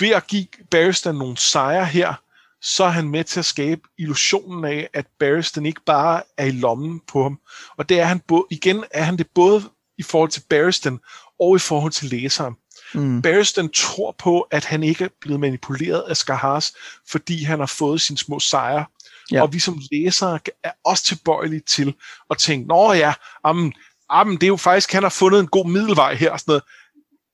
[0.00, 2.14] ved at give Barristan nogle sejre her,
[2.62, 6.50] så er han med til at skabe illusionen af, at Barristan ikke bare er i
[6.50, 7.38] lommen på ham.
[7.76, 9.62] Og det er han både, igen er han det både
[9.98, 10.98] i forhold til Barristan
[11.40, 12.54] og i forhold til læseren.
[12.94, 13.22] Mm.
[13.22, 16.72] Barristan tror på, at han ikke er blevet manipuleret af Skahars,
[17.10, 18.84] fordi han har fået sine små sejre.
[19.32, 19.42] Ja.
[19.42, 21.94] Og vi som læsere er også tilbøjelige til
[22.30, 23.72] at tænke, nå ja, amen,
[24.08, 26.30] amen, det er jo faktisk, han har fundet en god middelvej her.
[26.30, 26.62] Og sådan noget.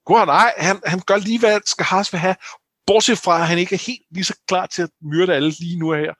[0.05, 2.37] God, nej, han, han gør lige, hvad Skahars vil have,
[2.87, 5.79] bortset fra, at han ikke er helt lige så klar til at myrde alle lige
[5.79, 6.15] nu her.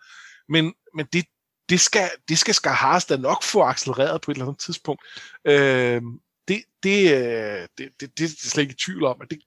[0.53, 1.25] Men, men det,
[1.69, 5.03] det skal, det skal Skahars da nok få accelereret på et eller andet tidspunkt.
[5.47, 6.03] Øh,
[6.49, 9.39] det, det, øh, det, det, det er slet ikke i tvivl om, at det,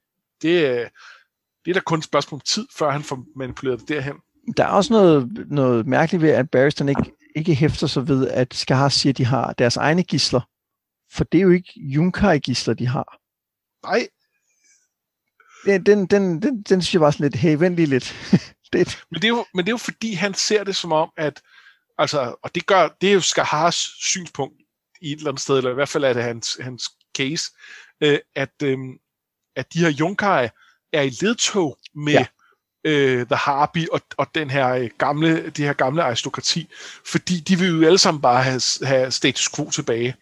[0.41, 0.89] det, øh,
[1.65, 4.15] det er da kun et spørgsmål om tid, før han får manipuleret det derhen.
[4.57, 8.53] Der er også noget, noget mærkeligt ved, at Barristan ikke, ikke hæfter sig ved, at
[8.53, 10.41] Skahar siger, at de har deres egne gisler.
[11.11, 13.17] For det er jo ikke Junkai-gisler, de har.
[13.87, 14.07] Nej.
[15.65, 18.15] Den, den, den, den, den synes jeg bare sådan lidt, hey, vent lige lidt.
[18.73, 19.03] det.
[19.11, 21.41] Men, det er jo, men det er jo fordi, han ser det som om, at
[21.97, 24.55] altså, og det gør, det er jo Skahars synspunkt
[25.01, 27.43] i et eller andet sted, eller i hvert fald er det hans, hans case,
[28.01, 28.77] øh, at, øh,
[29.55, 30.49] at de her Junkai
[30.93, 32.25] er i ledtog med ja.
[32.85, 36.69] øh, The Harpy og, og den her øh, gamle, det her gamle aristokrati,
[37.05, 40.15] fordi de vil jo alle sammen bare have, have status quo tilbage.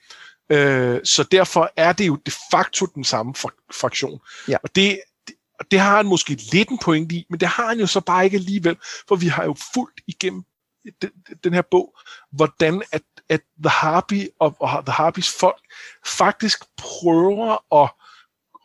[0.50, 3.34] Øh, så derfor er det jo de facto den samme
[3.72, 4.20] fraktion.
[4.48, 4.58] Ja.
[4.64, 5.00] Og det,
[5.64, 8.02] det, det har han måske lidt en point i, men det har han jo så
[8.02, 10.44] bare ikke alligevel, for vi har jo fuldt igennem
[11.02, 11.10] den,
[11.44, 11.98] den her bog,
[12.32, 15.62] hvordan at, at The Harpy og, og The Harpys folk
[16.06, 17.90] faktisk prøver at,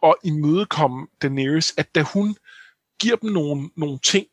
[0.03, 2.37] at imødekomme Daenerys, at da hun
[3.01, 4.27] giver dem nogle, nogle ting,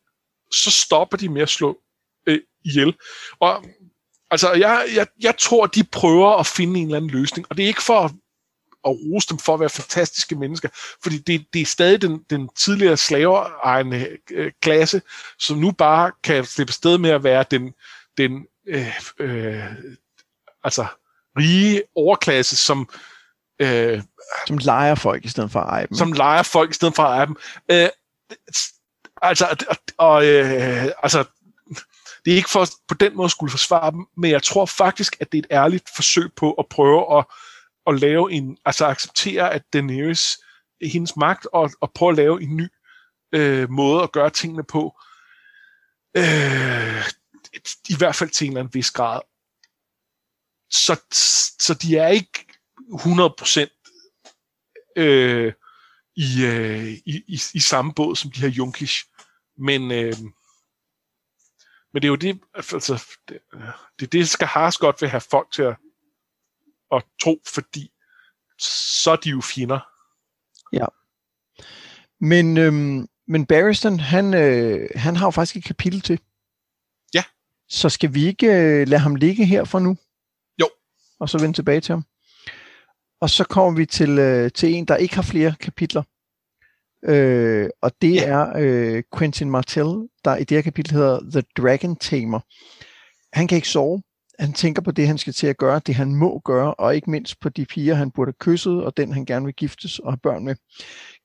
[0.51, 1.77] så stopper de med at slå
[2.27, 2.95] øh, ihjel.
[3.39, 3.65] Og
[4.31, 7.63] altså, jeg, jeg, jeg tror, de prøver at finde en eller anden løsning, og det
[7.63, 8.11] er ikke for at,
[8.85, 10.69] at rose dem for at være fantastiske mennesker,
[11.03, 15.01] fordi det, det er stadig den, den tidligere slaveejende øh, klasse,
[15.39, 17.73] som nu bare kan slippe sted med at være den,
[18.17, 19.63] den øh, øh,
[20.63, 20.85] altså
[21.37, 22.89] rige overklasse, som
[23.61, 24.01] øh,
[24.47, 25.97] som leger folk i stedet for at eje dem.
[25.97, 27.35] Som leger folk i stedet for at eje dem.
[27.71, 27.89] Øh,
[29.21, 31.23] altså, og, og øh, altså,
[32.25, 35.31] det er ikke for på den måde skulle forsvare dem, men jeg tror faktisk, at
[35.31, 37.25] det er et ærligt forsøg på at prøve at,
[37.87, 40.37] at lave en, altså acceptere, at Daenerys,
[40.81, 42.67] hendes magt, og, og prøve at lave en ny
[43.31, 44.99] øh, måde at gøre tingene på.
[46.17, 47.03] Øh,
[47.89, 49.21] I hvert fald til en eller anden vis grad.
[50.69, 51.01] Så,
[51.59, 52.45] så de er ikke
[52.91, 53.85] 100%
[54.95, 55.53] øh,
[56.15, 59.05] i, øh, i, i, i samme båd som de her Junkish.
[59.57, 60.13] Men, øh,
[61.93, 63.61] men det er jo det, altså, det, øh,
[63.99, 65.75] det, det skal Hars godt vil have folk til at,
[66.91, 67.91] at tro, fordi
[69.01, 69.79] så er de jo fjender.
[70.73, 70.85] Ja.
[72.19, 76.19] Men øhm, men Barristan, han, øh, han har jo faktisk et kapitel til.
[77.13, 77.23] Ja.
[77.69, 79.97] Så skal vi ikke øh, lade ham ligge her for nu?
[80.61, 80.69] Jo.
[81.19, 82.03] Og så vende tilbage til ham.
[83.21, 86.03] Og så kommer vi til, øh, til en, der ikke har flere kapitler.
[87.05, 88.25] Øh, og det ja.
[88.25, 92.39] er øh, Quentin Martell, der i det her kapitel hedder The Dragon Tamer.
[93.33, 94.03] Han kan ikke sove.
[94.39, 97.11] Han tænker på det, han skal til at gøre, det han må gøre, og ikke
[97.11, 100.11] mindst på de piger, han burde have kysset, og den, han gerne vil giftes og
[100.11, 100.55] have børn med.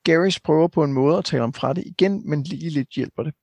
[0.03, 3.23] Garys prøver på en måde at tale om fra det igen, men lige lidt hjælper
[3.23, 3.33] det.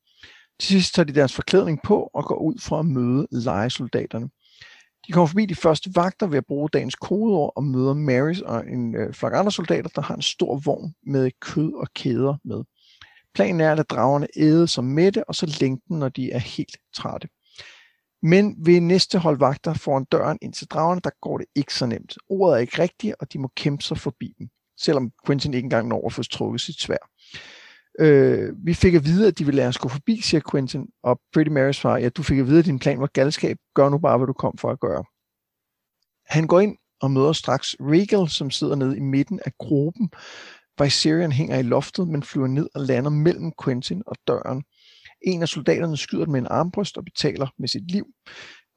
[0.60, 4.28] Til sidst tager de deres forklædning på og går ud for at møde legesoldaterne.
[5.06, 8.66] De kommer forbi de første vagter ved at bruge dagens kodeord og møder Marys og
[8.68, 12.64] en øh, flok andre soldater, der har en stor vogn med kød og kæder med.
[13.34, 16.76] Planen er at lade dragerne æde som mætte og så længden, når de er helt
[16.94, 17.28] trætte.
[18.22, 21.86] Men ved næste hold vagter foran døren ind til dragerne, der går det ikke så
[21.86, 22.18] nemt.
[22.28, 24.48] Ordet er ikke rigtigt, og de må kæmpe sig forbi dem,
[24.80, 27.10] selvom Quentin ikke engang når at få trukket sit svær.
[28.00, 31.20] Øh, vi fik at vide, at de ville lade os gå forbi, siger Quentin, og
[31.32, 33.56] Pretty Marys far, ja, du fik at vide, at din plan var galskab.
[33.74, 35.04] Gør nu bare, hvad du kom for at gøre.
[36.26, 40.10] Han går ind og møder straks Regal, som sidder nede i midten af gruppen.
[40.80, 44.62] Viserion hænger i loftet, men flyver ned og lander mellem Quentin og døren.
[45.22, 48.06] En af soldaterne skyder med en armbryst og betaler med sit liv.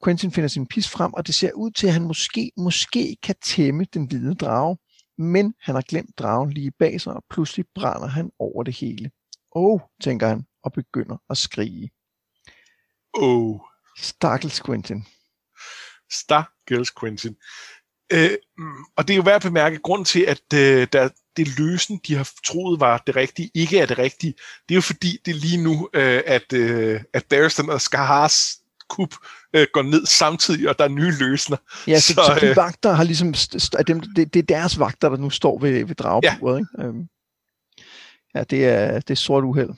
[0.04, 3.34] Quentin finder sin pis frem, og det ser ud til, at han måske, måske kan
[3.44, 4.78] tæmme den hvide drage.
[5.18, 9.10] Men han har glemt dragen lige bag sig, og pludselig brænder han over det hele.
[9.54, 11.90] Åh, oh, tænker han, og begynder at skrige.
[13.14, 13.50] Åh.
[13.50, 13.60] Oh.
[13.98, 15.06] Stakkels Quentin.
[16.10, 17.36] Stakkels Quentin.
[18.12, 18.36] Øh,
[18.96, 22.14] og det er jo værd at bemærke, grund til, at øh, der, det løsen, de
[22.14, 24.34] har troet var det rigtige, ikke er det rigtige,
[24.68, 28.58] det er jo fordi, det er lige nu, øh, at, øh, at Barristan og Skahars
[28.88, 29.14] kup
[29.52, 31.56] øh, går ned samtidig, og der er nye løsner.
[31.86, 33.34] Ja, så, så, så de øh, vagter har ligesom,
[33.78, 36.82] at dem, det, det er deres vagter, der nu står ved, ved drageburet, ja.
[36.82, 36.88] ikke?
[36.88, 37.08] Øhm,
[38.34, 39.70] ja, det er, det er sort uheld.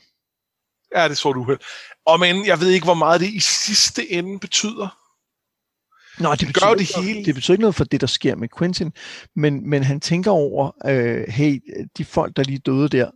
[0.94, 1.58] Ja, det er sort uheld.
[2.06, 5.03] Og men, jeg ved ikke, hvor meget det i sidste ende betyder.
[6.18, 7.24] Nå, det, betyder, gør det hele.
[7.24, 8.92] Det betyder ikke noget for det, der sker med Quentin,
[9.36, 11.60] men, men han tænker over, øh, hey,
[11.98, 13.10] de folk, der lige døde der,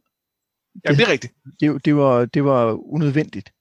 [0.84, 1.34] Ja, det er rigtigt.
[1.60, 3.52] Det, det, var, det var unødvendigt.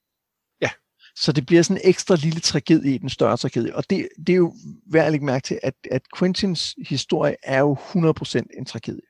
[0.60, 0.70] Ja.
[1.16, 3.76] Så det bliver sådan en ekstra lille tragedie i den større tragedie.
[3.76, 4.54] Og det, det er jo
[4.92, 9.06] værd at lægge mærke til, at, at Quentins historie er jo 100% en tragedie.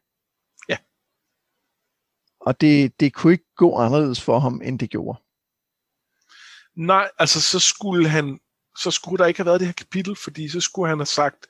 [0.69, 0.77] Ja.
[2.41, 5.19] Og det, det kunne ikke gå anderledes for ham, end det gjorde.
[6.77, 8.41] Nej, altså så skulle han
[8.79, 11.47] så skulle der ikke have været det her kapitel, fordi så skulle han have sagt,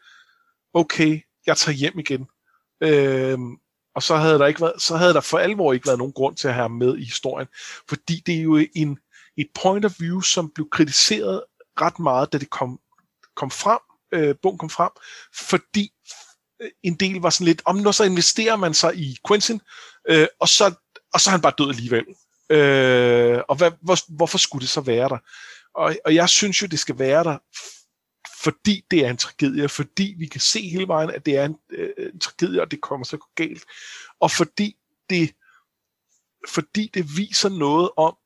[0.74, 2.26] okay, jeg tager hjem igen.
[2.82, 3.56] Øhm,
[3.94, 6.36] og så havde der ikke været, så havde der for alvor ikke været nogen grund
[6.36, 7.48] til at have ham med i historien,
[7.88, 8.98] fordi det er jo en,
[9.36, 11.42] et point of view, som blev kritiseret
[11.80, 12.80] ret meget, da det kom,
[13.36, 13.78] kom frem,
[14.12, 14.90] øh, bogen kom frem,
[15.34, 15.92] fordi
[16.62, 19.60] øh, en del var sådan lidt, om nu så investerer man sig i Quentin,
[20.08, 20.74] øh, og, så,
[21.14, 22.04] og så er han bare død alligevel.
[22.50, 25.18] Øh, og hvad, hvor, hvorfor skulle det så være der?
[25.78, 27.38] Og, og jeg synes jo, det skal være der,
[28.42, 31.56] fordi det er en tragedie, fordi vi kan se hele vejen, at det er en,
[31.70, 33.64] øh, en tragedie, og det kommer så galt.
[34.20, 34.76] Og fordi
[35.10, 35.34] det,
[36.48, 38.16] fordi det viser noget om,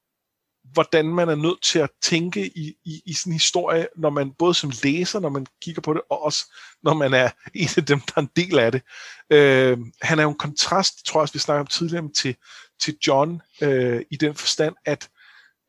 [0.73, 4.33] hvordan man er nødt til at tænke i, i, i sådan en historie, når man
[4.33, 7.87] både som læser, når man kigger på det, og også når man er en af
[7.87, 8.83] dem, der er en del af det.
[9.31, 12.37] Øh, han er jo en kontrast, tror jeg også, vi snakkede om tidligere, til,
[12.81, 15.11] til John øh, i den forstand, at,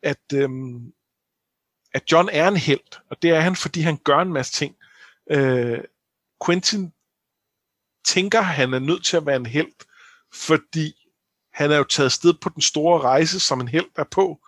[0.04, 0.50] at øh,
[1.94, 4.76] at John er en held, og det er han, fordi han gør en masse ting.
[5.32, 5.80] Øh,
[6.46, 6.94] Quentin
[8.06, 9.72] tænker, han er nødt til at være en held,
[10.34, 10.94] fordi
[11.54, 14.40] han er jo taget sted på den store rejse, som en held er på,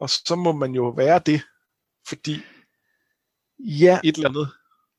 [0.00, 1.42] og så må man jo være det,
[2.06, 2.42] fordi
[3.58, 4.48] ja, et eller andet.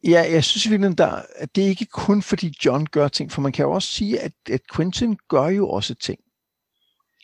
[0.03, 3.41] Ja, jeg synes virkelig, der, at det er ikke kun fordi John gør ting, for
[3.41, 6.19] man kan jo også sige, at, at Quentin gør jo også ting.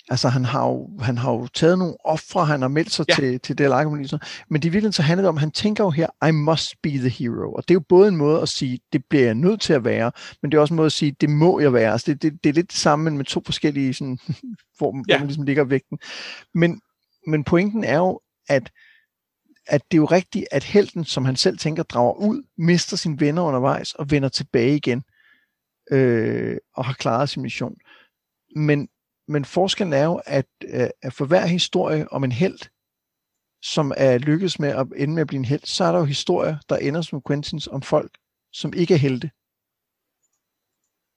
[0.10, 3.16] Altså han har jo, han har jo taget nogle ofre, han har meldt sig ja.
[3.16, 4.14] til, til det argument.
[4.49, 6.89] Men det er virkelig så handler det om, han tænker jo her, I must be
[6.89, 7.54] the hero.
[7.54, 9.86] Og det er jo både en måde at sige, det bliver jeg nødt til at
[9.86, 11.91] være, men det er også en måde at sige, det må jeg være.
[11.91, 14.20] Altså det, det, det er lidt det samme, men med to forskellige, sådan,
[14.78, 15.14] hvor, ja.
[15.14, 15.99] hvor man ligesom ligger vægten.
[16.54, 16.82] Men,
[17.28, 18.72] men pointen er jo, at
[19.68, 23.20] at det er jo rigtigt, at helten, som han selv tænker, drager ud, mister sine
[23.20, 25.04] venner undervejs og vender tilbage igen
[25.91, 27.76] øh, og har klaret sin mission.
[28.56, 28.88] Men
[29.32, 32.60] men forskellen er jo, at, øh, at for hver historie om en held,
[33.64, 36.06] som er lykkedes med at ende med at blive en held, så er der jo
[36.06, 38.12] historier, der ender som Quentins om folk,
[38.54, 39.32] som ikke er helte.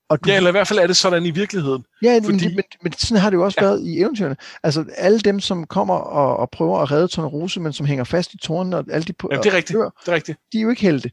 [0.09, 1.85] Og du, ja, eller i hvert fald er det sådan i virkeligheden.
[2.03, 2.47] Ja, fordi...
[2.47, 3.67] men, men, men sådan har det jo også ja.
[3.67, 4.37] været i eventyrene.
[4.62, 8.35] Altså alle dem, som kommer og, og prøver at redde Tornerose, men som hænger fast
[8.35, 9.77] i tårnen, og alle de på, ja, det er rigtigt.
[9.77, 10.39] Dør, det er rigtigt.
[10.53, 11.11] De er jo ikke helte.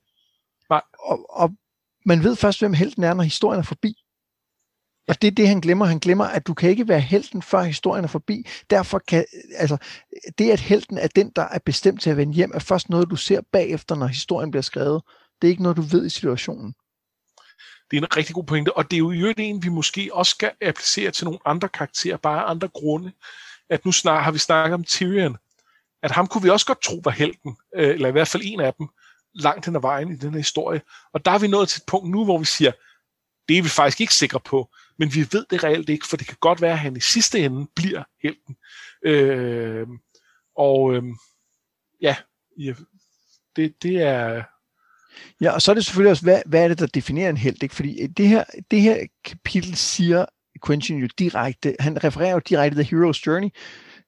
[0.70, 0.82] Nej.
[1.00, 1.52] Og, og
[2.06, 4.01] man ved først, hvem helten er, når historien er forbi.
[5.12, 5.86] Og det er det, han glemmer.
[5.86, 8.48] Han glemmer, at du kan ikke være helten, før historien er forbi.
[8.70, 9.78] Derfor kan, altså,
[10.38, 13.10] det, at helten er den, der er bestemt til at vende hjem, er først noget,
[13.10, 15.02] du ser bagefter, når historien bliver skrevet.
[15.42, 16.74] Det er ikke noget, du ved i situationen.
[17.92, 20.30] Det er en rigtig god pointe, og det er jo i en, vi måske også
[20.30, 23.12] skal applicere til nogle andre karakterer, bare andre grunde.
[23.70, 25.38] At nu snart har vi snakket om Tyrion,
[26.04, 28.60] at ham kunne vi også godt tro var helten, øh, eller i hvert fald en
[28.60, 28.88] af dem,
[29.34, 30.82] langt hen ad vejen i den her historie.
[31.14, 32.72] Og der er vi nået til et punkt nu, hvor vi siger,
[33.50, 36.28] det er vi faktisk ikke sikre på, men vi ved det reelt ikke, for det
[36.28, 38.56] kan godt være, at han i sidste ende bliver helten.
[39.06, 39.88] Øh,
[40.56, 41.04] og øh,
[42.02, 42.16] ja,
[43.56, 44.44] det, det er...
[45.42, 47.64] Ja, og så er det selvfølgelig også, hvad, hvad er det, der definerer en held?
[47.64, 47.76] Ikke?
[47.76, 50.26] Fordi det her, det her kapitel siger
[50.66, 53.50] Quentin jo direkte, han refererer jo direkte The Hero's Journey,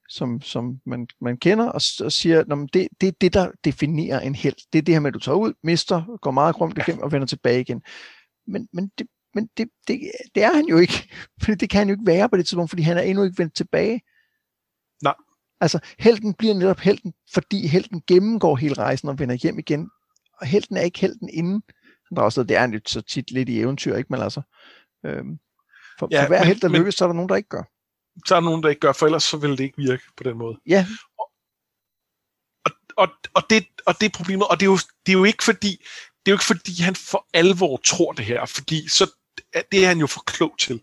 [0.08, 4.20] som, som man, man kender, og, og siger, at det, det er det, der definerer
[4.20, 4.56] en held.
[4.72, 7.12] Det er det her med, at du tager ud, mister, går meget grumt igennem og
[7.12, 7.82] vender tilbage igen.
[8.46, 10.00] Men, men, det, men det, det,
[10.34, 11.08] det er han jo ikke,
[11.42, 13.38] fordi det kan han jo ikke være på det tidspunkt, fordi han er endnu ikke
[13.38, 14.00] vendt tilbage.
[15.02, 15.14] Nej.
[15.60, 19.90] Altså, helten bliver netop helten, fordi helten gennemgår hele rejsen og vender hjem igen.
[20.40, 21.62] Og helten er ikke helten inden.
[22.10, 24.08] Der er også, det er jo så tit lidt i eventyr, ikke?
[24.10, 24.42] Men altså,
[25.06, 25.38] øhm,
[25.98, 27.48] for, ja, for hver men, held, der men, lykkes, så er der nogen, der ikke
[27.48, 27.62] gør
[28.26, 30.22] så er der nogen, der ikke gør, for ellers så vil det ikke virke på
[30.22, 30.60] den måde.
[30.66, 30.86] Ja.
[31.18, 35.24] Og, og, og, det, og det er problemet, og det er, jo, det er jo
[35.24, 35.70] ikke fordi,
[36.20, 39.10] det er jo ikke fordi, han for alvor tror det her, fordi så,
[39.72, 40.80] det er han jo for klog til.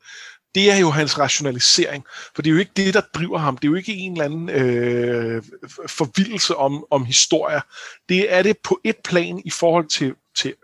[0.56, 2.06] Det er jo hans rationalisering,
[2.36, 3.58] for det er jo ikke det, der driver ham.
[3.58, 5.44] Det er jo ikke en eller anden øh,
[5.88, 7.62] forvildelse om, om historier.
[8.10, 10.56] Det er det på et plan i forhold til, til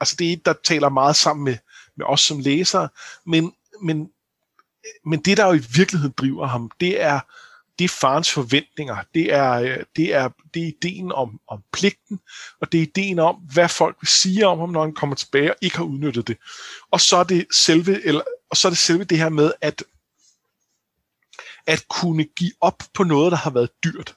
[0.00, 1.56] altså det er et, der taler meget sammen med,
[1.96, 2.88] med os som læsere,
[3.26, 3.52] men,
[3.82, 4.08] men
[5.04, 7.20] men det, der jo i virkeligheden driver ham, det er,
[7.82, 8.96] det er farens forventninger.
[9.14, 12.20] Det er, øh, det er, det er ideen om, om pligten,
[12.60, 15.50] og det er ideen om, hvad folk vil sige om ham, når han kommer tilbage
[15.50, 16.36] og ikke har udnyttet det.
[16.90, 19.84] Og så er det selve, eller, og så er det selve det her med, at,
[21.66, 24.14] at kunne give op på noget, der har været dyrt.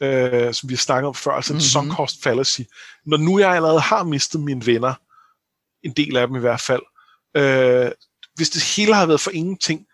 [0.00, 1.60] Øh, som vi har snakket om før, altså mm-hmm.
[1.60, 2.60] sunk cost fallacy.
[3.06, 4.94] Når nu jeg allerede har mistet mine venner,
[5.82, 6.82] en del af dem i hvert fald,
[7.36, 7.90] øh,
[8.34, 9.86] hvis det hele har været for ingenting,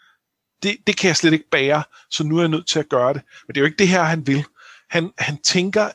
[0.62, 3.14] det, det kan jeg slet ikke bære, så nu er jeg nødt til at gøre
[3.14, 3.22] det.
[3.46, 4.44] Men det er jo ikke det her, han vil.
[4.90, 5.90] Han, han tænker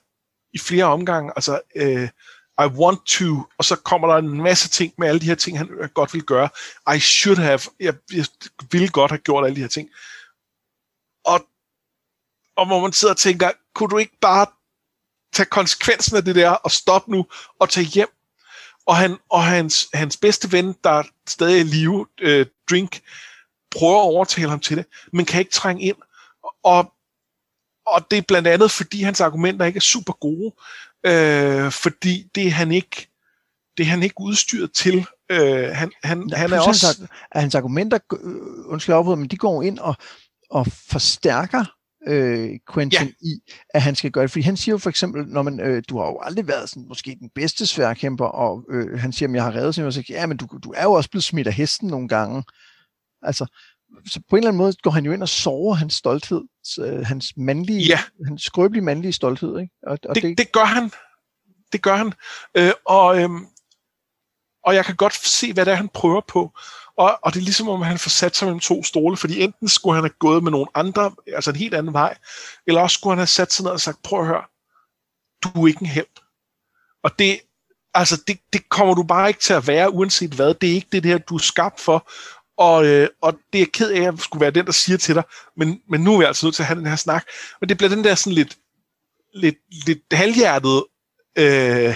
[0.54, 2.10] i flere omgange, altså, øh,
[2.60, 5.58] I want to, og så kommer der en masse ting med alle de her ting,
[5.58, 6.50] han godt vil gøre.
[6.96, 8.26] I should have, jeg, jeg
[8.72, 9.90] ville godt have gjort alle de her ting.
[11.26, 11.48] Og,
[12.56, 14.46] og hvor man sidder og tænker, kunne du ikke bare
[15.34, 17.26] tage konsekvensen af det der, og stoppe nu,
[17.60, 18.10] og tage hjem?
[18.86, 23.02] Og, han, og hans, hans bedste ven, der er stadig i live, øh, Drink,
[23.76, 25.96] prøver at overtale ham til det, men kan ikke trænge ind.
[26.64, 26.94] Og,
[27.86, 30.54] og det er blandt andet, fordi hans argumenter ikke er super gode,
[31.06, 33.08] øh, fordi det er han ikke,
[33.78, 35.08] det er han ikke udstyret til.
[35.32, 36.88] Øh, han, han, ja, han er også...
[36.88, 39.96] Hans, hans argumenter, øh, undskyld afbryder, men de går ind og,
[40.50, 41.66] og forstærker
[42.08, 43.28] øh, Quentin ja.
[43.28, 44.32] i, at han skal gøre det.
[44.32, 46.88] Fordi han siger jo for eksempel, når man, øh, du har jo aldrig været sådan,
[46.88, 50.20] måske den bedste sværkæmper, og øh, han siger, at jeg har reddet sig, og siger,
[50.20, 52.44] ja, men du, du er jo også blevet smidt af hesten nogle gange.
[53.22, 53.46] Altså,
[54.08, 56.42] så på en eller anden måde går han jo ind og sover hans stolthed,
[56.80, 58.00] øh, hans mandlige, ja.
[58.26, 59.60] hans skrøbelige mandlige stolthed.
[59.60, 59.74] Ikke?
[59.84, 60.92] Og, og det, det, det gør han.
[61.74, 62.14] Det gør han.
[62.58, 63.48] Øh, og, øhm,
[64.64, 66.52] og jeg kan godt se, hvad det er, han prøver på.
[66.98, 69.68] Og, og det er ligesom, om han får sat sig mellem to stole, fordi enten
[69.68, 72.18] skulle han have gået med nogle andre, altså en helt anden vej,
[72.68, 74.44] eller også skulle han have sat sig ned og sagt, prøv at høre,
[75.44, 76.06] du er ikke en held.
[77.04, 77.40] Og det,
[77.94, 80.54] altså det, det kommer du bare ikke til at være, uanset hvad.
[80.54, 82.10] Det er ikke det der, du er skabt for.
[82.58, 85.16] Og, øh, og det er ked af, at jeg skulle være den, der siger til
[85.16, 85.24] dig,
[85.58, 87.26] men, men nu er jeg altså nødt til at have den her snak.
[87.60, 88.58] Men det bliver den der sådan lidt,
[89.34, 90.84] lidt, lidt halvhjertet,
[91.38, 91.96] øh,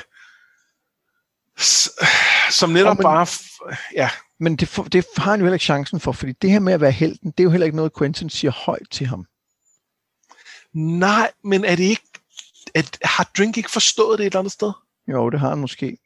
[2.51, 3.27] som netop men, bare,
[3.93, 4.09] ja.
[4.39, 6.73] Men det, for, det har han jo heller ikke chancen for, fordi det her med
[6.73, 9.25] at være helten, det er jo heller ikke noget, Quentin siger højt til ham.
[10.73, 12.07] Nej, men er det ikke,
[12.75, 14.71] at, har Drink ikke forstået det et eller andet sted?
[15.07, 15.97] Jo, det har han måske.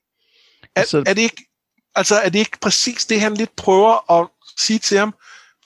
[0.75, 1.45] Er, altså, er det ikke,
[1.95, 4.27] altså er det ikke præcis det, han lidt prøver at
[4.57, 5.13] sige til ham,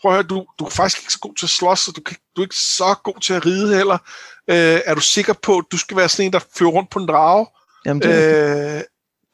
[0.02, 2.02] prøv at høre, du, du er faktisk ikke så god til at slås, og du,
[2.02, 3.98] kan, du er ikke så god til at ride heller.
[4.48, 7.00] Øh, er du sikker på, at du skal være sådan en, der fører rundt på
[7.00, 7.48] en drage?
[7.86, 8.84] Jamen, det øh,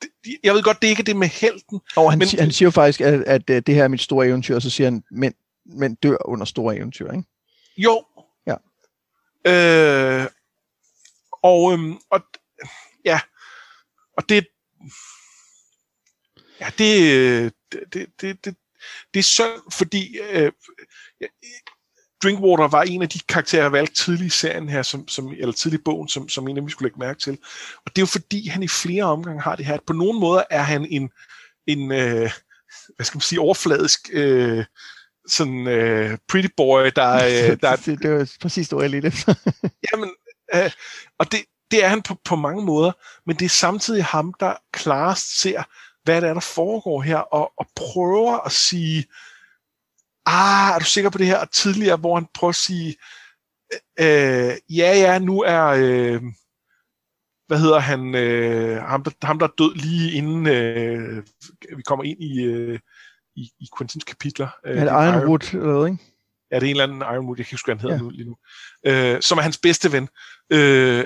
[0.01, 1.81] det, jeg ved godt, det er ikke det med helten.
[1.95, 4.27] Og han, men, han siger jo faktisk, at, at, at det her er mit store
[4.27, 5.33] eventyr, og så siger han, men,
[5.65, 7.23] men dør under store eventyr, ikke?
[7.77, 8.05] Jo.
[8.47, 8.55] Ja.
[9.51, 10.27] Øh,
[11.43, 12.21] og, øhm, og
[13.05, 13.19] ja,
[14.17, 14.47] og det,
[16.59, 18.55] ja, det, det, det, det,
[19.13, 20.51] det er synd, fordi øh,
[22.23, 25.53] Drinkwater var en af de karakterer, jeg valgte tidlig i serien her, som, som, eller
[25.53, 27.37] tidlig i bogen, som, som en af vi skulle lægge mærke til.
[27.75, 30.19] Og det er jo fordi, han i flere omgange har det her, at på nogle
[30.19, 31.09] måder er han en,
[31.67, 32.31] en øh,
[32.95, 34.65] hvad skal man sige, overfladisk øh,
[35.27, 37.15] sådan uh, pretty boy, der,
[37.51, 39.27] uh, der det, det var præcis det, jeg lidt
[39.91, 40.11] Jamen,
[40.55, 40.71] uh,
[41.19, 41.39] og det,
[41.71, 42.91] det er han på, på mange måder,
[43.25, 45.63] men det er samtidig ham, der klarest ser,
[46.03, 49.05] hvad det er, der foregår her, og, og prøver at sige,
[50.25, 51.37] ah, er du sikker på det her?
[51.37, 52.95] Og tidligere, hvor han prøver at sige,
[53.99, 56.21] øh, ja, ja, nu er, øh,
[57.47, 61.23] hvad hedder han, øh, ham, der, ham, der er død lige inden øh,
[61.77, 62.79] vi kommer ind i, øh,
[63.35, 64.47] i, i Quentins kapitler.
[64.65, 66.03] Øh, er det Ironwood, Iron, eller hvad, ikke?
[66.51, 68.01] Ja, det er en eller anden Ironwood, jeg kan ikke huske, hvad han hedder ja.
[68.01, 68.37] nu, lige nu,
[68.85, 70.09] øh, som er hans bedste ven.
[70.49, 71.05] Øh,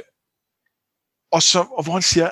[1.32, 2.30] og, så, og hvor han siger,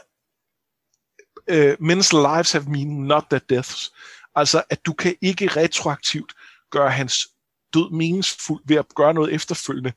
[1.52, 3.94] uh, men's lives have meaning, not their deaths.
[4.36, 6.34] Altså, at du kan ikke retroaktivt
[6.70, 7.28] gøre hans
[7.74, 9.94] død meningsfuld ved at gøre noget efterfølgende.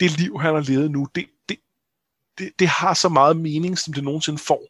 [0.00, 1.58] Det liv, han har levet nu, det, det,
[2.38, 4.62] det, det har så meget mening, som det nogensinde får.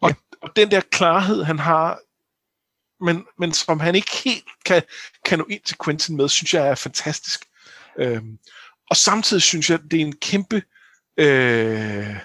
[0.00, 0.14] Og, ja.
[0.42, 2.00] og den der klarhed, han har,
[3.04, 4.82] men, men som han ikke helt kan,
[5.24, 7.44] kan nå ind til Quentin med, synes jeg er fantastisk.
[7.98, 8.38] Øhm,
[8.90, 10.62] og samtidig synes jeg, det er en kæmpe
[11.18, 12.16] Øh,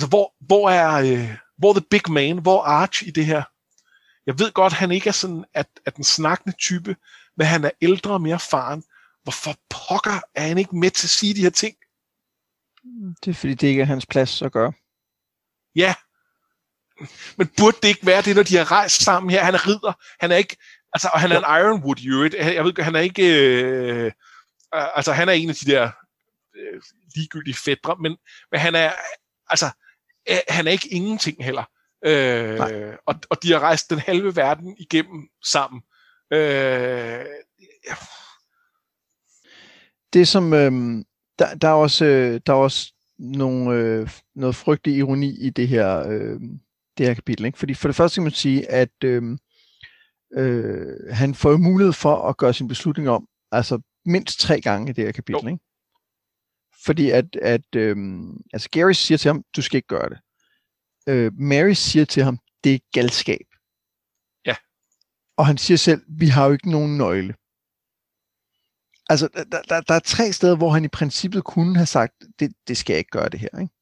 [0.00, 2.38] altså, hvor, hvor er, øh, hvor er the big man?
[2.38, 3.42] Hvor er Arch i det her?
[4.26, 6.96] Jeg ved godt, han ikke er sådan at, at den snakkende type,
[7.36, 8.84] men han er ældre og mere erfaren.
[9.22, 11.76] Hvorfor pokker er han ikke med til at sige de her ting?
[13.24, 14.72] Det er fordi, det ikke er hans plads at gøre.
[15.76, 15.94] Ja.
[17.36, 19.44] Men burde det ikke være det, når de har rejst sammen her?
[19.44, 19.92] Han er ridder.
[20.20, 20.56] Han er ikke...
[20.92, 22.34] Altså, og han er en Ironwood i øvrigt.
[22.34, 23.52] Jeg ved han er ikke...
[23.52, 24.12] Øh,
[24.72, 25.90] altså, han er en af de der
[26.56, 26.82] øh,
[27.14, 28.16] ligegyldige fædre, men,
[28.50, 28.92] men han er,
[29.48, 29.70] altså,
[30.48, 31.64] han er ikke ingenting heller.
[32.04, 32.60] Øh,
[33.06, 35.82] og, og de har rejst den halve verden igennem sammen.
[36.32, 37.24] Øh,
[37.88, 37.94] ja.
[40.12, 40.72] Det som, øh,
[41.38, 45.68] der, der er også, øh, der er også nogle, øh, noget frygtelig ironi i det
[45.68, 46.40] her, øh,
[46.98, 47.44] det her kapitel.
[47.44, 47.58] Ikke?
[47.58, 49.22] Fordi for det første kan man sige, at øh,
[50.36, 54.92] øh, han får mulighed for at gøre sin beslutning om, altså mindst tre gange i
[54.92, 55.42] det her kapitel.
[55.44, 55.48] Jo.
[55.48, 55.64] Ikke?
[56.84, 60.18] Fordi at, at øhm, altså Gary siger til ham, du skal ikke gøre det.
[61.08, 63.46] Øh, Mary siger til ham, det er galskab.
[64.46, 64.56] Ja.
[65.36, 67.34] Og han siger selv, vi har jo ikke nogen nøgle.
[69.08, 72.52] Altså, der, der, der er tre steder, hvor han i princippet kunne have sagt, det,
[72.68, 73.72] det skal jeg ikke gøre det her, ikke?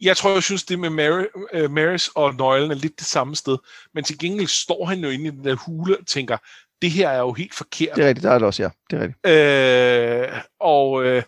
[0.00, 3.36] Jeg tror, jeg synes, det med Mary, uh, Marys og nøglen er lidt det samme
[3.36, 3.58] sted.
[3.94, 6.36] Men til gengæld står han jo inde i den der hule og tænker,
[6.82, 7.96] det her er jo helt forkert.
[7.96, 8.70] Det er rigtigt, der er det også, ja.
[8.90, 10.36] Det er rigtigt.
[10.36, 11.22] Øh, og, øh,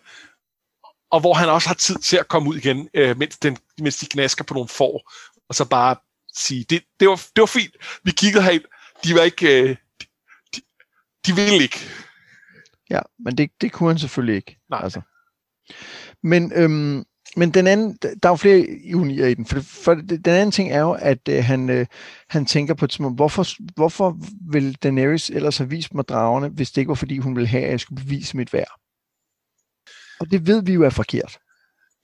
[1.13, 3.97] og hvor han også har tid til at komme ud igen, øh, mens, den, mens
[3.97, 5.11] de gnasker på nogle får,
[5.49, 5.95] og så bare
[6.35, 8.63] sige, det, det, var, det var fint, vi kiggede herind,
[9.03, 10.05] de var ikke, øh, de,
[10.55, 10.61] de,
[11.27, 11.79] de ville ikke.
[12.89, 14.57] Ja, men det, det kunne han selvfølgelig ikke.
[14.69, 14.79] Nej.
[14.83, 15.01] Altså.
[16.23, 17.05] Men, øhm,
[17.35, 20.71] men den anden, der er jo flere ironier i den, for, for den anden ting
[20.71, 21.85] er jo, at øh, han, øh,
[22.29, 23.45] han tænker på et tidspunkt, hvorfor,
[23.75, 24.17] hvorfor
[24.51, 27.63] vil Daenerys ellers have vist mig dragerne, hvis det ikke var fordi, hun ville have,
[27.63, 28.82] at jeg skulle bevise mit værd?
[30.23, 31.39] Og det ved vi jo er forkert.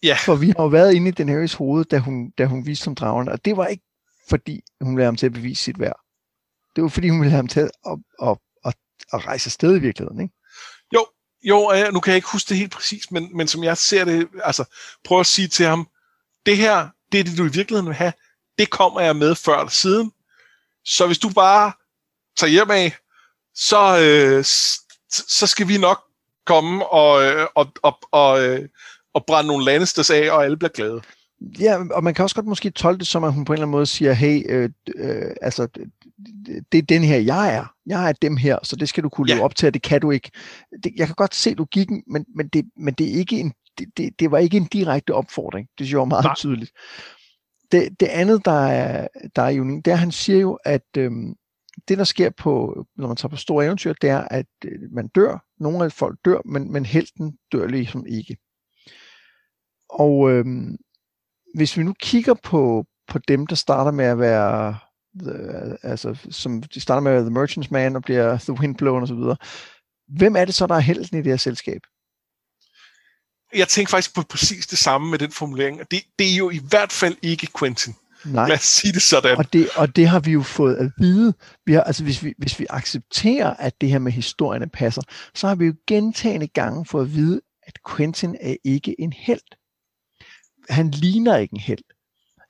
[0.03, 0.17] Ja.
[0.25, 2.95] For vi har jo været inde i Daenerys hoved, da hun, da hun viste som
[2.95, 3.83] dragen, og det var ikke
[4.29, 5.99] fordi, hun ville have ham til at bevise sit værd.
[6.75, 8.75] Det var fordi, hun ville have ham til at, at, at, at,
[9.13, 10.33] at rejse afsted i virkeligheden, ikke?
[10.93, 11.05] Jo,
[11.43, 14.05] jo, øh, nu kan jeg ikke huske det helt præcis, men, men som jeg ser
[14.05, 14.63] det, altså
[15.05, 15.87] prøv at sige til ham,
[16.45, 18.13] det her, det er det, du i virkeligheden vil have,
[18.57, 20.11] det kommer jeg med før eller siden.
[20.85, 21.71] Så hvis du bare
[22.37, 22.95] tager hjem af,
[23.55, 24.43] så, øh,
[25.09, 26.08] så skal vi nok
[26.45, 28.69] komme og, øh, og, og, og, øh,
[29.13, 31.01] og brænde nogle Lannisters af, og alle bliver glade.
[31.59, 33.65] Ja, og man kan også godt måske tolke det som, at hun på en eller
[33.65, 35.67] anden måde siger, hey, øh, øh, altså,
[36.71, 37.73] det er den her, jeg er.
[37.85, 39.43] Jeg er dem her, så det skal du kunne leve ja.
[39.43, 40.31] op til, og det kan du ikke.
[40.83, 43.87] Det, jeg kan godt se logikken, men, men, det, men det, er ikke en, det,
[43.97, 45.67] det, det var ikke en direkte opfordring.
[45.67, 46.35] Det synes jeg var meget Nej.
[46.35, 46.71] tydeligt.
[47.71, 50.87] Det, det andet, der er, der er unik, det er, at han siger jo, at
[50.97, 51.35] øhm,
[51.87, 55.07] det, der sker på, når man tager på store eventyr, det er, at øh, man
[55.07, 55.45] dør.
[55.59, 58.37] Nogle af folk dør, men, men helten dør ligesom ikke.
[59.89, 60.77] Og øhm,
[61.55, 64.77] hvis vi nu kigger på, på dem, der starter med at være,
[65.19, 69.03] the, altså, som de starter med at være The Merchant's Man og bliver The Windblown
[69.03, 69.35] osv.,
[70.07, 71.81] hvem er det så, der er helten i det her selskab?
[73.55, 75.79] Jeg tænker faktisk på præcis det samme med den formulering.
[75.91, 77.95] Det, det er jo i hvert fald ikke Quentin.
[78.25, 78.47] Nej.
[78.47, 79.37] Lad os sige det sådan.
[79.37, 81.33] Og det, og det har vi jo fået at vide.
[81.65, 85.01] Vi har, altså hvis, vi, hvis vi accepterer, at det her med historierne passer,
[85.35, 89.41] så har vi jo gentagende gange fået at vide, at Quentin er ikke en held.
[90.69, 91.83] Han ligner ikke en held.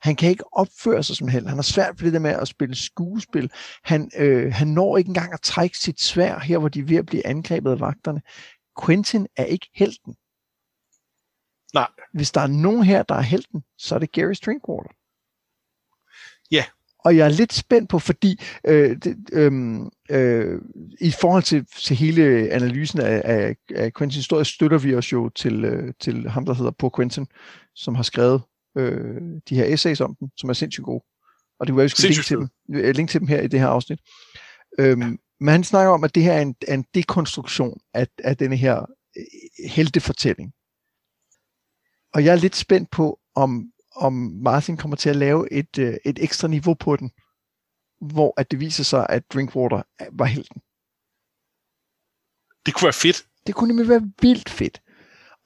[0.00, 1.46] Han kan ikke opføre sig som held.
[1.46, 3.50] Han har svært ved det der med at spille skuespil.
[3.84, 6.96] Han, øh, han når ikke engang at trække sit svær her, hvor de er ved
[6.96, 8.22] at blive angrebet af vagterne.
[8.84, 10.14] Quentin er ikke helten.
[11.74, 11.88] Nej.
[12.12, 14.90] Hvis der er nogen her, der er helten, så er det Gary Stringwater.
[16.50, 16.64] Ja,
[17.04, 19.52] og jeg er lidt spændt på, fordi øh, det, øh,
[20.10, 20.60] øh,
[21.00, 25.28] i forhold til, til hele analysen af, af, af Quentins historie, støtter vi os jo
[25.28, 27.26] til, øh, til ham, der hedder På Quentin,
[27.74, 28.42] som har skrevet
[28.78, 31.04] øh, de her essays om den, som er sindssygt gode.
[31.60, 32.48] Og det vil jeg linke til, dem,
[32.94, 34.00] link til dem her i det her afsnit.
[34.78, 35.16] Øhm, ja.
[35.40, 38.56] Men han snakker om, at det her er en, er en dekonstruktion af, af denne
[38.56, 38.80] her
[39.16, 40.52] øh, heltefortælling.
[42.14, 43.64] Og jeg er lidt spændt på, om,
[43.96, 44.12] om
[44.42, 47.10] Martin kommer til at lave et, øh, et ekstra niveau på den,
[48.00, 49.82] hvor at det viser sig, at Drinkwater
[50.12, 50.60] var helten.
[52.66, 53.26] Det kunne være fedt.
[53.46, 54.82] Det kunne nemlig være vildt fedt.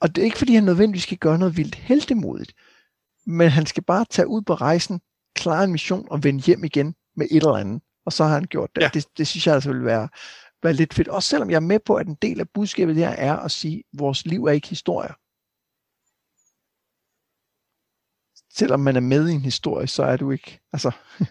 [0.01, 2.53] Og det er ikke, fordi han nødvendigvis skal gøre noget vildt heltemodigt,
[3.25, 5.01] men han skal bare tage ud på rejsen,
[5.35, 7.81] klare en mission og vende hjem igen med et eller andet.
[8.05, 8.81] Og så har han gjort det.
[8.81, 8.89] Ja.
[8.93, 10.09] Det, det synes jeg altså vil være,
[10.63, 11.07] være lidt fedt.
[11.07, 13.77] Også selvom jeg er med på, at en del af budskabet her er at sige,
[13.77, 15.13] at vores liv er ikke historie.
[18.57, 20.59] Selvom man er med i en historie, så er du ikke.
[20.73, 20.91] Altså.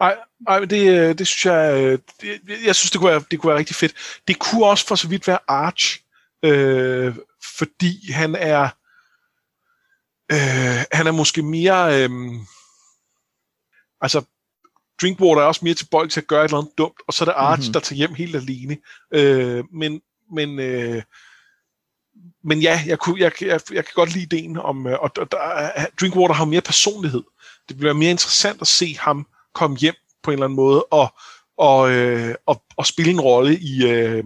[0.00, 0.16] Ej,
[0.48, 3.48] ej det, øh, det synes jeg, øh, det, jeg synes, det kunne, være, det kunne
[3.48, 3.94] være rigtig fedt.
[4.28, 6.00] Det kunne også for så vidt være Arch,
[6.44, 7.14] øh,
[7.58, 8.64] fordi han er,
[10.32, 12.10] øh, han er måske mere, øh,
[14.00, 14.22] altså
[15.02, 17.26] Drinkwater er også mere tilbøjelig til at gøre et eller andet dumt, og så er
[17.26, 17.72] det Arch, mm-hmm.
[17.72, 18.76] der tager hjem helt alene.
[19.14, 20.00] Øh, men
[20.32, 21.02] men, øh,
[22.44, 25.32] men ja, jeg, kunne, jeg, jeg, jeg kan godt lide ideen om, øh, og, og
[25.32, 27.22] der, Drinkwater har mere personlighed.
[27.68, 31.14] Det bliver mere interessant at se ham komme hjem på en eller anden måde, og,
[31.58, 34.24] og, øh, og, og spille en rolle i, øh,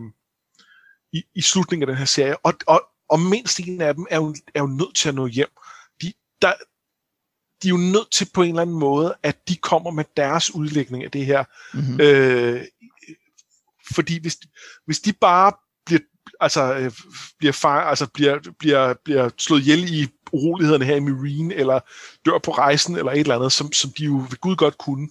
[1.12, 2.36] i, i slutningen af den her serie.
[2.36, 5.26] Og, og, og mindst en af dem er jo, er jo nødt til at nå
[5.26, 5.48] hjem.
[6.02, 6.52] De, der,
[7.62, 10.54] de er jo nødt til på en eller anden måde, at de kommer med deres
[10.54, 11.44] udlægning af det her.
[11.74, 12.00] Mm-hmm.
[12.00, 12.64] Øh,
[13.94, 14.38] fordi hvis,
[14.86, 15.52] hvis de bare
[16.40, 16.92] altså, øh,
[17.38, 21.80] bliver, far, altså bliver, bliver, bliver slået ihjel i urolighederne her i Marine, eller
[22.26, 25.08] dør på rejsen, eller et eller andet, som, som de jo ved Gud godt kunne,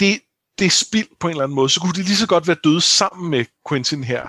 [0.00, 0.20] det,
[0.58, 1.68] det er spild på en eller anden måde.
[1.68, 4.28] Så kunne de lige så godt være døde sammen med Quentin her.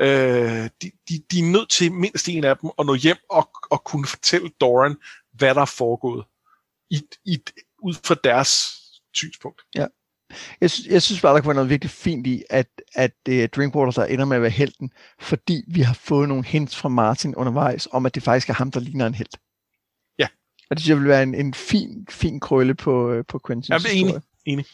[0.00, 3.50] Øh, de, de, de er nødt til mindst en af dem at nå hjem og,
[3.70, 4.96] og kunne fortælle Doran,
[5.32, 6.24] hvad der er foregået
[6.90, 7.38] i, i,
[7.82, 8.50] ud fra deres
[9.14, 9.62] synspunkt.
[9.74, 9.86] Ja.
[10.60, 13.46] Jeg, synes, jeg synes bare, der kunne være noget virkelig fint i, at, at er
[13.46, 17.34] Drinkwater, der ender med at være helten, fordi vi har fået nogle hints fra Martin
[17.34, 19.28] undervejs, om at det faktisk er ham, der ligner en held.
[20.18, 20.26] Ja.
[20.70, 23.68] Og det synes jeg vil være en, en fin, fin krølle på, øh, på Quentins
[23.68, 24.14] Jeg er enig.
[24.46, 24.64] enig.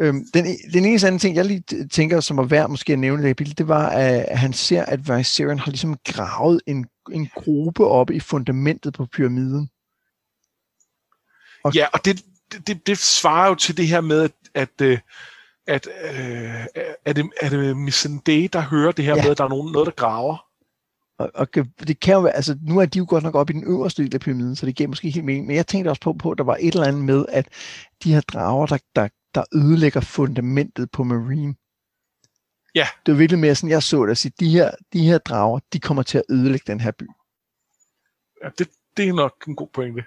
[0.00, 3.30] Øhm, den, den eneste anden ting, jeg lige tænker, som var værd måske at nævne
[3.30, 7.86] i det det var, at han ser, at Viserion har ligesom gravet en, en gruppe
[7.86, 9.68] op i fundamentet på pyramiden.
[11.64, 12.24] Og, ja, og det,
[12.66, 14.98] det, det svarer jo til det her med, at, at, øh,
[15.66, 16.66] at øh,
[17.04, 19.22] er, det, er det Missandei, der hører det her ja.
[19.22, 20.46] med, at der er nogen, noget, der graver?
[21.18, 23.52] Og, og det kan jo være, altså nu er de jo godt nok op i
[23.52, 26.00] den øverste del af pyramiden, så det giver måske helt mening, men jeg tænkte også
[26.00, 27.48] på, på at der var et eller andet med, at
[28.04, 31.54] de her drager, der, der, der ødelægger fundamentet på Marine.
[32.74, 32.86] Ja.
[33.06, 35.60] Det var virkelig mere sådan, jeg så det, at sige, de her, de her drager,
[35.72, 37.06] de kommer til at ødelægge den her by.
[38.44, 40.04] Ja, det, det er nok en god pointe.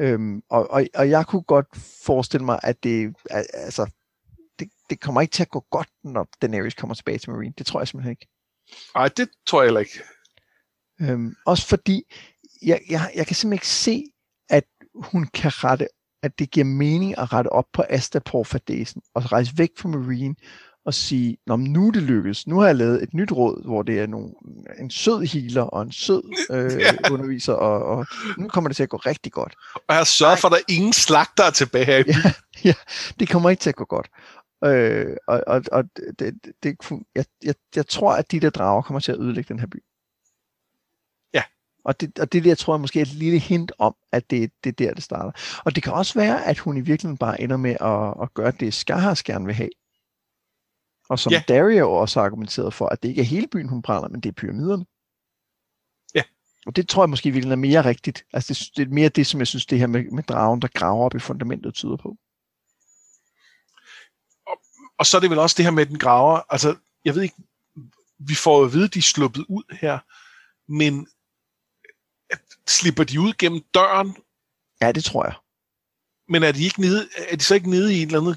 [0.00, 1.66] Øhm, og, og, og jeg kunne godt
[2.04, 3.14] forestille mig, at det,
[3.54, 3.90] altså,
[4.58, 7.54] det, det kommer ikke til at gå godt, når Daenerys kommer tilbage til Marine.
[7.58, 8.26] Det tror jeg simpelthen ikke.
[8.94, 10.02] Nej, det tror jeg heller ikke.
[11.00, 12.02] Øhm, også fordi,
[12.62, 14.04] jeg, jeg, jeg kan simpelthen ikke se,
[14.48, 15.88] at hun kan rette,
[16.22, 20.34] at det giver mening at rette op på Astapor-fadesen og rejse væk fra Marine
[20.88, 22.46] og sige, Nå, nu er det lykkedes.
[22.46, 24.30] Nu har jeg lavet et nyt råd, hvor det er nogle,
[24.78, 26.92] en sød healer og en sød øh, ja.
[27.12, 28.06] underviser, og, og
[28.38, 29.54] nu kommer det til at gå rigtig godt.
[29.74, 32.32] Og jeg har sørget for, at der er ingen slagter er tilbage ja,
[32.64, 32.74] ja,
[33.20, 34.08] det kommer ikke til at gå godt.
[34.64, 36.76] Øh, og og, og det, det, det,
[37.14, 39.82] jeg, jeg, jeg tror, at de der drager kommer til at ødelægge den her by.
[41.34, 41.42] Ja.
[41.84, 44.50] Og det, og det der tror jeg måske er et lille hint om, at det,
[44.64, 45.32] det er der, det starter.
[45.64, 48.52] Og det kan også være, at hun i virkeligheden bare ender med at, at gøre
[48.60, 49.70] det, Skahars gerne vil have.
[51.08, 51.42] Og som ja.
[51.48, 54.28] Dario også har argumenteret for, at det ikke er hele byen, hun brænder, men det
[54.28, 54.86] er pyramiderne.
[56.14, 56.22] Ja.
[56.66, 58.24] Og det tror jeg måske virkelig er mere rigtigt.
[58.32, 60.68] Altså det, det er mere det, som jeg synes, det her med, med dragen, der
[60.68, 62.16] graver op i fundamentet, tyder på.
[64.46, 64.56] Og,
[64.98, 66.40] og så er det vel også det her med den graver.
[66.48, 67.36] Altså, jeg ved ikke,
[68.18, 69.98] vi får at vide, at de er sluppet ud her,
[70.72, 71.08] men
[72.30, 74.16] at, slipper de ud gennem døren?
[74.80, 75.34] Ja, det tror jeg.
[76.28, 78.36] Men er de, ikke nede, er de så ikke nede i en eller anden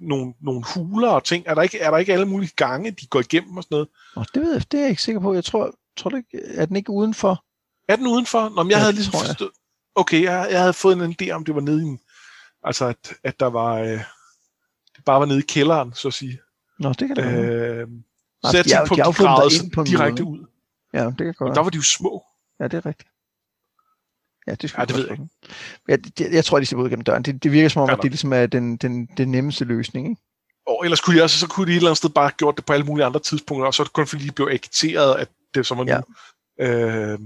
[0.00, 1.44] nogle, nogle huler og ting?
[1.46, 3.88] Er der, ikke, er der ikke alle mulige gange, de går igennem og sådan noget?
[4.16, 5.34] Nå, det ved jeg, det er jeg ikke sikker på.
[5.34, 7.44] Jeg tror, tror du ikke, er den ikke udenfor?
[7.88, 8.48] Er den udenfor?
[8.48, 9.50] Nå, men jeg ja, havde ligesom forstået...
[9.94, 12.00] Okay, jeg, jeg havde fået en idé om, det var nede i en...
[12.64, 13.74] Altså, at, at der var...
[13.74, 14.00] Øh,
[14.96, 16.40] det bare var nede i kælderen, så at sige.
[16.78, 17.24] Nå, det kan det.
[17.24, 17.86] Øh,
[18.44, 20.46] så jeg tænkte på, at de, de gravede direkte ud.
[20.92, 22.24] Ja, det kan godt Og der var de jo små.
[22.60, 23.10] Ja, det er rigtigt.
[24.46, 25.28] Ja, det, Ja, det ved jeg ikke.
[25.88, 27.22] Jeg, jeg, jeg tror, de skal ud gennem døren.
[27.22, 30.08] Det, det virker som om, Ja, at det ligesom er den, den, den nemmeste løsning.
[30.08, 30.20] Ikke?
[30.66, 32.56] Og ellers kunne de også, så kunne de et eller andet sted bare have gjort
[32.56, 35.14] det på alle mulige andre tidspunkter, og så er det kun fordi de blev agiteret,
[35.14, 36.02] at det som var nu,
[36.58, 36.70] ja.
[36.70, 37.18] øh,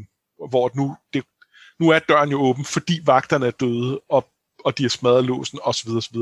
[0.48, 1.24] hvor nu, det,
[1.80, 4.28] nu er døren jo åben, fordi vagterne er døde, og,
[4.64, 5.90] og de har smadret låsen, osv.
[5.90, 6.16] osv.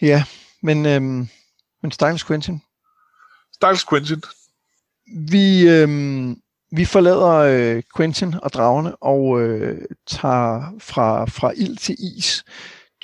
[0.00, 0.24] Ja,
[0.62, 1.28] men, øhm,
[1.82, 2.62] men Stakkels Quentin,
[3.52, 4.22] Stakkels Quentin.
[5.06, 6.42] Vi, øhm,
[6.76, 12.44] vi forlader øh, Quentin og dragerne og øh, tager fra, fra ild til is.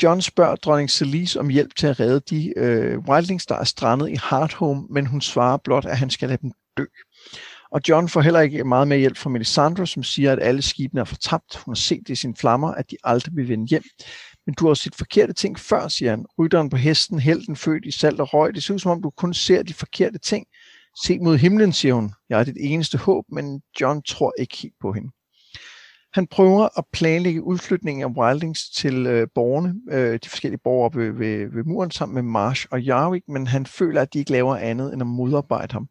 [0.03, 4.11] John spørger dronning Celise om hjælp til at redde de øh, wildlings, der er strandet
[4.11, 6.85] i Hardhome, men hun svarer blot, at han skal lade dem dø.
[7.73, 11.01] Og John får heller ikke meget mere hjælp fra Melisandre, som siger, at alle skibene
[11.01, 11.57] er fortabt.
[11.57, 13.83] Hun har set det i sine flammer, at de aldrig vil vende hjem.
[14.47, 16.27] Men du har set forkerte ting før, siger han.
[16.39, 18.55] Rytteren på hesten, helten født i salt og røg.
[18.55, 20.47] Det ser ud som om, du kun ser de forkerte ting.
[21.05, 22.13] Se mod himlen, siger hun.
[22.29, 25.11] Jeg er dit eneste håb, men John tror ikke helt på hende.
[26.13, 31.13] Han prøver at planlægge udflytningen af Wildings til øh, borgerne, øh, de forskellige borgere ved,
[31.13, 34.57] ved, ved muren, sammen med Marsh og Jarvik, men han føler, at de ikke laver
[34.57, 35.89] andet end at modarbejde ham.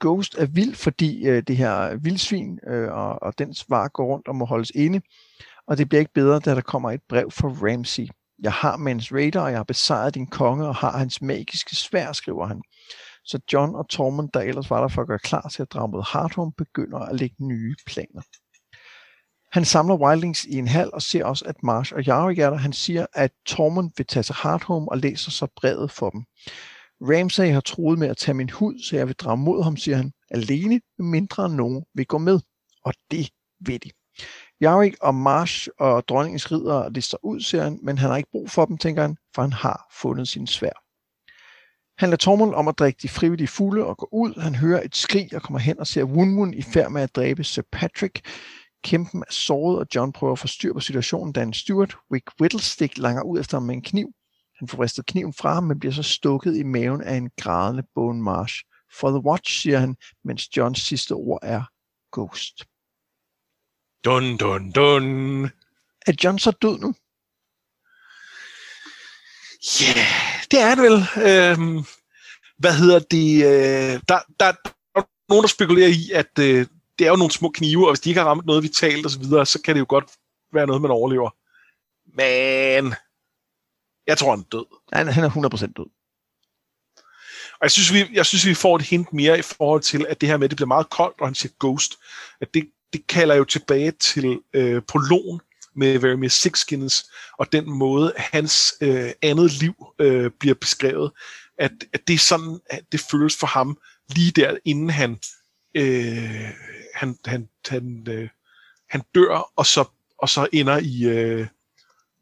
[0.00, 4.28] Ghost er vild, fordi øh, det her vildsvin øh, og, og den var går rundt
[4.28, 5.00] og må holdes inde,
[5.66, 8.08] og det bliver ikke bedre, da der kommer et brev fra Ramsey.
[8.42, 12.12] Jeg har Mans Raider, og jeg har besejret din konge og har hans magiske svær,
[12.12, 12.62] skriver han.
[13.26, 15.88] Så John og Tormund, der ellers var der for at gøre klar til at drage
[15.88, 18.22] mod Hardhome, begynder at lægge nye planer.
[19.52, 22.56] Han samler Wildlings i en hal og ser også, at Marsh og Jarvik er der.
[22.56, 26.24] Han siger, at Tormund vil tage til Hardhome og læser så brevet for dem.
[27.00, 29.96] Ramsay har troet med at tage min hud, så jeg vil drage mod ham, siger
[29.96, 30.12] han.
[30.30, 32.40] Alene, mindre end nogen vil gå med.
[32.84, 33.30] Og det
[33.60, 33.90] vil de.
[34.60, 38.50] Jarvik og Marsh og dronningens ridder lister ud, siger han, men han har ikke brug
[38.50, 40.85] for dem, tænker han, for han har fundet sin svær.
[41.98, 44.40] Han lader Tormund om at drikke de frivillige fugle og gå ud.
[44.40, 47.44] Han hører et skrig og kommer hen og ser Wunwun i færd med at dræbe
[47.44, 48.20] Sir Patrick.
[48.84, 52.30] Kæmpen er såret, og John prøver at få styr på situationen, da en steward, Wick
[52.40, 54.08] Whittlestick, langer ud efter ham med en kniv.
[54.58, 57.82] Han får vristet kniven fra ham, men bliver så stukket i maven af en grædende
[57.94, 58.62] Bone Marsh.
[59.00, 61.62] For the watch, siger han, mens Johns sidste ord er
[62.12, 62.64] Ghost.
[64.04, 65.44] Dun, dun, dun.
[66.06, 66.94] Er John så død nu?
[69.82, 70.98] Yeah, det er det vel.
[71.28, 71.84] Øhm,
[72.58, 73.44] hvad hedder det?
[73.44, 76.66] Øh, der, der, der er nogen, der spekulerer i, at øh,
[76.98, 79.24] det er jo nogle små knive, og hvis de ikke har ramt noget vitalt osv.,
[79.24, 80.04] så, så kan det jo godt
[80.52, 81.30] være noget, man overlever.
[82.16, 82.94] Men
[84.06, 84.66] jeg tror, han er død.
[84.92, 85.86] Han, han er 100% død.
[87.52, 90.20] Og jeg synes, vi, jeg synes, vi får et hint mere i forhold til, at
[90.20, 91.96] det her med, at det bliver meget koldt, og han siger ghost,
[92.40, 95.40] at det, det kalder jo tilbage til øh, prologen
[95.76, 101.12] med Vermeer Sixkins, og den måde, hans øh, andet liv øh, bliver beskrevet,
[101.58, 103.78] at, at det er sådan, at det føles for ham
[104.08, 105.18] lige der, inden han,
[105.74, 106.50] øh,
[106.94, 108.28] han, han, han, øh,
[108.90, 109.84] han dør, og så,
[110.18, 111.46] og så ender i, øh,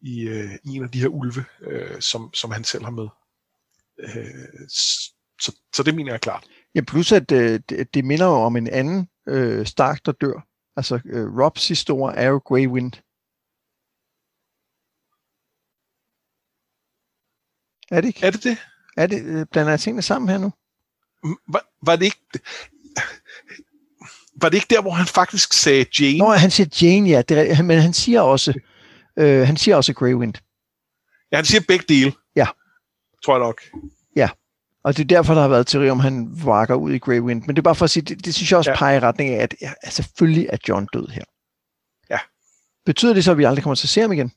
[0.02, 3.08] i, øh, i en af de her ulve, øh, som, som han selv har med.
[3.98, 4.68] Øh,
[5.40, 6.44] så, så det mener jeg er klart.
[6.74, 10.46] Ja, plus at øh, det, det minder jo om en anden øh, Stark, der dør.
[10.76, 12.92] Altså, øh, Robs historie er jo Grey Wind.
[17.90, 18.26] Er det ikke?
[18.26, 18.56] Er det det?
[18.96, 20.52] Er det, øh, blander jeg tingene sammen her nu?
[21.48, 22.20] Var, var det ikke...
[24.40, 26.18] Var det ikke der, hvor han faktisk sagde Jane?
[26.18, 28.54] Nå, han siger Jane, ja, det men han siger også,
[29.18, 30.34] øh, han siger også Grey Wind.
[31.32, 32.12] Ja, han siger begge dele.
[32.36, 32.46] Ja.
[33.24, 33.60] Tror jeg nok.
[34.84, 37.42] Og det er derfor, der har været teori om, han vakker ud i Grey Wind.
[37.46, 38.74] Men det er bare for at sige, det, det synes jeg også Ja.
[38.74, 38.78] ja.
[38.78, 41.24] peger i retning af, at ja, selvfølgelig er John død her.
[42.10, 42.18] Ja.
[42.86, 44.32] Betyder det så, at vi aldrig kommer til at se ham igen?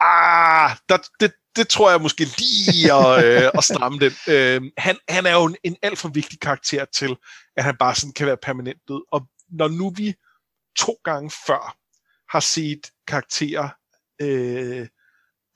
[0.00, 4.12] Ah, der, det, det tror jeg måske lige at, øh, at stramme den.
[4.28, 7.16] Øh, han, han er jo en, en alt for vigtig karakter til,
[7.56, 9.02] at han bare sådan kan være permanent død.
[9.12, 10.14] Og når nu vi
[10.78, 11.76] to gange før
[12.32, 13.68] har set karakterer
[14.22, 14.88] øh,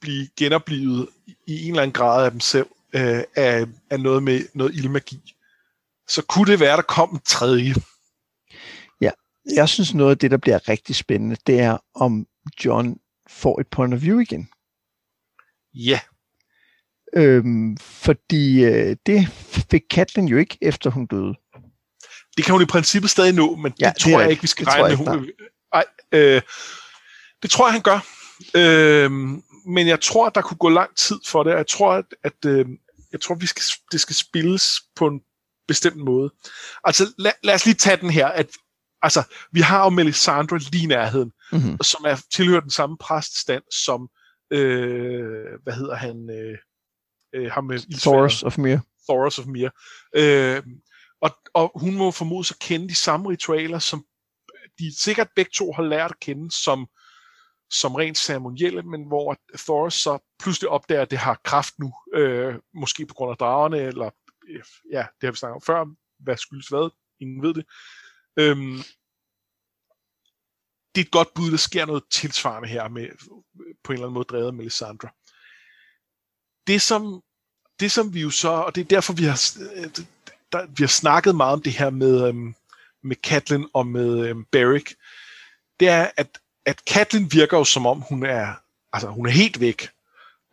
[0.01, 1.09] blive genoplevet
[1.47, 5.35] i en eller anden grad af dem selv, øh, af, af noget med noget ildmagi,
[6.09, 7.75] så kunne det være, der kom en tredje.
[9.01, 9.11] Ja,
[9.55, 12.27] Jeg synes, noget af det, der bliver rigtig spændende, det er, om
[12.65, 12.97] John
[13.29, 14.49] får et point of view igen.
[15.75, 16.01] Ja,
[17.17, 19.29] Øhm, fordi øh, det
[19.71, 21.35] fik Katlin jo ikke, efter hun døde.
[22.37, 24.67] det kan hun i princippet stadig nå, men Ja, det tror jeg ikke, vi skal
[24.67, 24.97] Det regne med.
[24.97, 25.31] Hun,
[25.73, 26.43] ej, øh,
[27.43, 28.07] det tror jeg, han gør.
[28.57, 29.11] Øh,
[29.67, 31.51] men jeg tror, der kunne gå lang tid for det.
[31.51, 32.67] Jeg tror, at, at øh,
[33.13, 35.21] jeg tror, vi skal, det skal spilles på en
[35.69, 36.31] bestemt måde.
[36.85, 38.27] Altså, lad, lad os lige tage den her.
[38.27, 38.47] At,
[39.03, 39.23] altså,
[39.53, 41.79] vi har jo Melisandre lige i nærheden, Mm-hmm.
[41.83, 44.09] som er tilhører den samme præststand som,
[44.51, 46.59] øh, hvad hedder han, øh,
[47.35, 48.01] øh, ham med.
[48.01, 48.79] Thoros of Myr.
[49.09, 49.71] Thoros of Mir.
[50.17, 50.63] Øh,
[51.21, 54.05] og, og hun må formodes at kende de samme ritualer, som
[54.79, 56.87] de sikkert begge to har lært at kende som,
[57.71, 62.55] som rent ceremonielle, men hvor Thoros så pludselig opdager, at det har kraft nu, øh,
[62.75, 64.11] måske på grund af dragerne, eller
[64.93, 65.85] ja, det har vi snakket om før,
[66.19, 66.91] hvad skyldes hvad,
[67.21, 67.65] ingen ved det.
[68.39, 68.79] Øhm,
[70.95, 73.09] det er et godt bud, der sker noget tilsvarende her med,
[73.85, 75.09] på en eller anden måde drevet af Melisandre.
[76.67, 77.23] Det som,
[77.81, 79.41] det som vi jo så, og det er derfor vi har,
[80.53, 82.55] der, vi har snakket meget om det her med, øhm,
[83.03, 84.95] med Katlin og med øhm, Beric,
[85.81, 88.55] det er, at, at Katlin virker jo som om, hun er,
[88.93, 89.89] altså, hun er helt væk.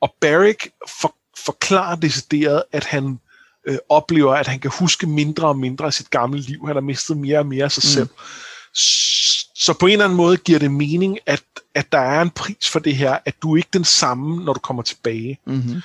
[0.01, 0.67] Og Beric
[1.01, 1.15] for,
[1.45, 3.19] forklarer decideret, at han
[3.67, 6.65] øh, oplever, at han kan huske mindre og mindre af sit gamle liv.
[6.65, 7.93] Han har mistet mere og mere af sig mm.
[7.93, 8.09] selv.
[9.61, 11.43] Så på en eller anden måde giver det mening, at,
[11.75, 14.53] at der er en pris for det her, at du er ikke den samme, når
[14.53, 15.39] du kommer tilbage.
[15.45, 15.81] Mm-hmm.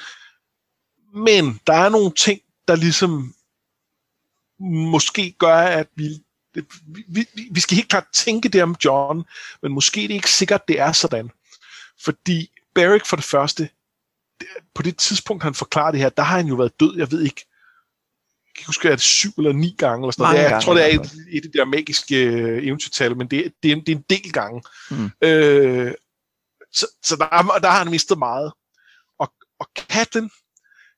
[1.14, 3.34] Men der er nogle ting, der ligesom
[4.60, 6.08] måske gør, at vi,
[6.86, 9.24] vi, vi, vi skal helt klart tænke det om John,
[9.62, 11.30] men måske det er ikke sikkert, det er sådan.
[12.04, 13.68] Fordi Beric for det første,
[14.74, 17.22] på det tidspunkt, han forklarer det her, der har han jo været død, jeg ved
[17.22, 17.46] ikke,
[18.56, 20.50] kan huske, at det er syv eller ni gange, eller sådan noget.
[20.50, 23.72] jeg tror, det er et, et af de der magiske øh, eventyrtal, men det, det,
[23.72, 24.62] er, det er en del gange.
[24.90, 25.10] Mm.
[25.22, 25.94] Øh,
[26.72, 28.52] så så der, der har han mistet meget.
[29.18, 30.30] Og, og Katlin,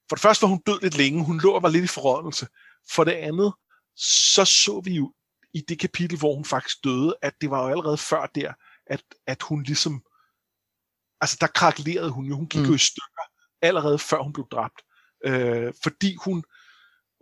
[0.09, 2.47] for det første var hun død lidt længe, hun lå og var lidt i forrådnelse.
[2.90, 3.52] For det andet,
[3.97, 5.12] så så vi jo
[5.55, 8.52] i det kapitel, hvor hun faktisk døde, at det var jo allerede før der,
[8.86, 10.02] at, at hun ligesom,
[11.20, 12.66] altså der kraklerede hun jo, hun gik mm.
[12.66, 13.22] jo i stykker,
[13.62, 14.82] allerede før hun blev dræbt.
[15.24, 16.44] Øh, fordi hun,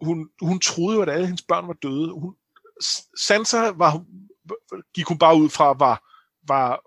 [0.03, 2.13] hun, hun troede jo, at alle hendes børn var døde.
[2.13, 2.35] Hun,
[3.27, 4.05] Sansa var,
[4.95, 6.05] gik hun bare ud fra, var,
[6.49, 6.81] var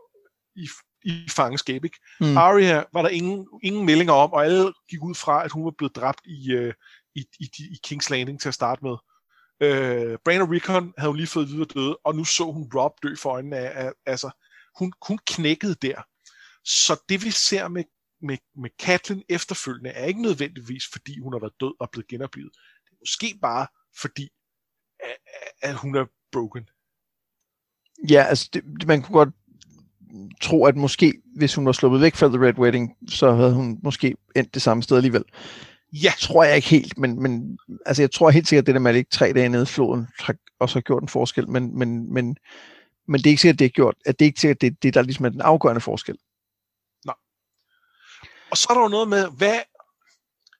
[0.55, 0.67] i,
[1.03, 1.85] i fangenskab.
[1.85, 1.99] Ikke?
[2.19, 2.37] Mm.
[2.37, 5.73] Arya var der ingen, ingen meldinger om, og alle gik ud fra, at hun var
[5.77, 6.73] blevet dræbt i, uh,
[7.15, 8.95] i, i, i King's Landing til at starte med.
[9.63, 12.91] Uh, Bran og Rickon havde hun lige fået videre døde, og nu så hun Rob
[13.03, 14.29] dø for øjnene af, af altså,
[14.79, 16.01] hun, hun knækkede der.
[16.65, 17.83] Så det vi ser med,
[18.21, 22.51] med, med Catelyn efterfølgende, er ikke nødvendigvis, fordi hun har været død og blevet genoplevet
[23.01, 23.67] måske bare
[24.01, 24.29] fordi,
[24.99, 25.17] at,
[25.61, 26.69] at hun er broken.
[28.09, 29.35] Ja, altså det, man kunne godt
[30.41, 33.79] tro, at måske, hvis hun var sluppet væk fra The Red Wedding, så havde hun
[33.83, 35.23] måske endt det samme sted alligevel.
[35.93, 36.11] Ja.
[36.19, 38.91] Tror jeg ikke helt, men, men altså jeg tror helt sikkert, at det der med
[38.91, 42.13] at ligge tre dage nede i floden har også har gjort en forskel, men, men,
[42.13, 42.37] men,
[43.07, 44.61] men det er ikke sikkert, at det er gjort, at det er ikke sikkert, at
[44.61, 46.17] det, det der ligesom er den afgørende forskel.
[47.05, 47.15] Nej.
[48.51, 49.59] Og så er der jo noget med, hvad,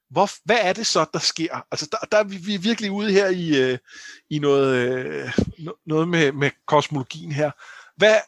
[0.09, 1.65] hvor, hvad er det så, der sker?
[1.71, 3.77] Altså, der, der er vi, vi er virkelig ude her i, øh,
[4.29, 5.31] i noget, øh,
[5.85, 7.51] noget med, med kosmologien her.
[7.97, 8.19] Hvad,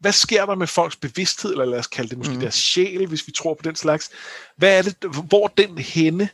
[0.00, 2.40] hvad sker der med folks bevidsthed, eller lad os kalde det måske mm.
[2.40, 4.10] deres sjæl, hvis vi tror på den slags?
[4.56, 4.96] Hvad er det,
[5.28, 6.28] hvor den henne,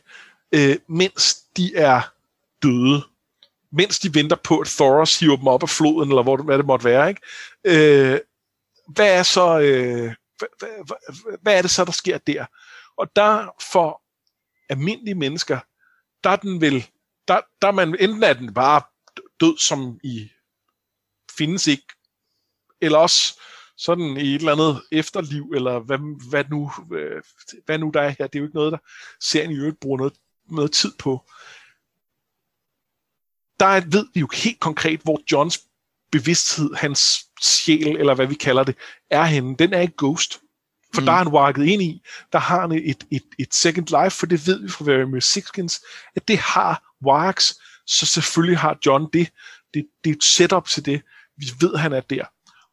[0.51, 2.01] øh, mens de er
[2.63, 3.03] døde?
[3.71, 6.65] Mens de venter på, at Thoros hiver dem op af floden, eller hvor, hvad det
[6.65, 7.21] måtte være, ikke?
[7.63, 8.19] Øh,
[8.87, 9.59] hvad er så...
[9.59, 12.45] Øh, hvad, hvad, hvad er det så, der sker der?
[12.97, 14.01] Og der for
[14.69, 15.59] almindelige mennesker,
[16.23, 16.87] der er den vel,
[17.27, 18.81] der, der er man, enten er den bare
[19.39, 20.31] død, som i
[21.37, 21.87] findes ikke,
[22.81, 23.39] eller også
[23.77, 27.23] sådan i et eller andet efterliv, eller hvad, hvad, nu, øh,
[27.65, 28.27] hvad nu der er her.
[28.27, 28.77] Det er jo ikke noget, der
[29.19, 30.13] serien i øvrigt bruger noget,
[30.45, 31.25] noget tid på.
[33.59, 35.67] Der ved vi jo helt konkret, hvor Johns
[36.11, 38.77] bevidsthed, hans sjæl, eller hvad vi kalder det,
[39.09, 39.55] er henne.
[39.55, 40.41] Den er ikke ghost.
[40.93, 41.05] For mm.
[41.05, 42.01] der er han walket ind i,
[42.33, 45.81] der har han et, et, et second life, for det ved vi fra Very Sixkins,
[46.15, 47.55] at det har Warks,
[47.87, 49.29] så selvfølgelig har John det.
[49.73, 49.85] det.
[50.03, 51.01] Det er et setup til det.
[51.37, 52.25] Vi ved, han er der.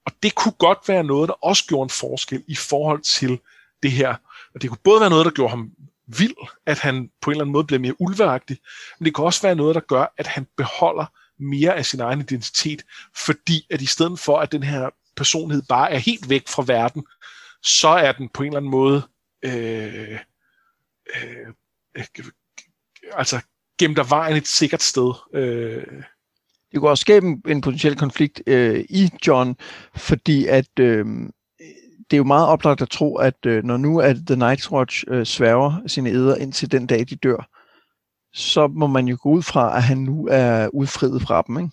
[0.06, 3.38] Og det kunne godt være noget, der også gjorde en forskel i forhold til
[3.82, 4.14] det her.
[4.54, 5.70] Og det kunne både være noget, der gjorde ham
[6.06, 6.36] vild,
[6.66, 8.58] at han på en eller anden måde bliver mere ulveagtig,
[8.98, 11.06] men det kan også være noget, der gør, at han beholder
[11.38, 12.82] mere af sin egen identitet,
[13.26, 17.06] fordi at i stedet for, at den her personlighed bare er helt væk fra verden,
[17.62, 19.02] så er den på en eller anden måde
[19.44, 20.18] øh,
[21.16, 21.46] øh,
[21.96, 22.04] øh,
[23.12, 23.40] altså
[23.78, 25.12] gemt af vejen et sikkert sted.
[25.34, 26.02] Øh.
[26.72, 29.56] Det kunne også skabe en, en potentiel konflikt øh, i John,
[29.96, 31.06] fordi at øh,
[32.10, 35.04] det er jo meget oplagt at tro, at øh, når nu at The Night's Watch
[35.08, 37.48] øh, sværger sine æder indtil den dag, de dør,
[38.32, 41.70] så må man jo gå ud fra, at han nu er udfriet fra dem, ikke?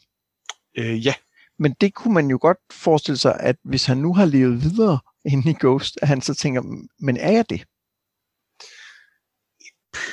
[0.78, 1.14] Øh, ja.
[1.60, 5.00] Men det kunne man jo godt forestille sig, at hvis han nu har levet videre
[5.26, 6.62] inde i Ghost, at han så tænker,
[7.00, 7.64] men er jeg det?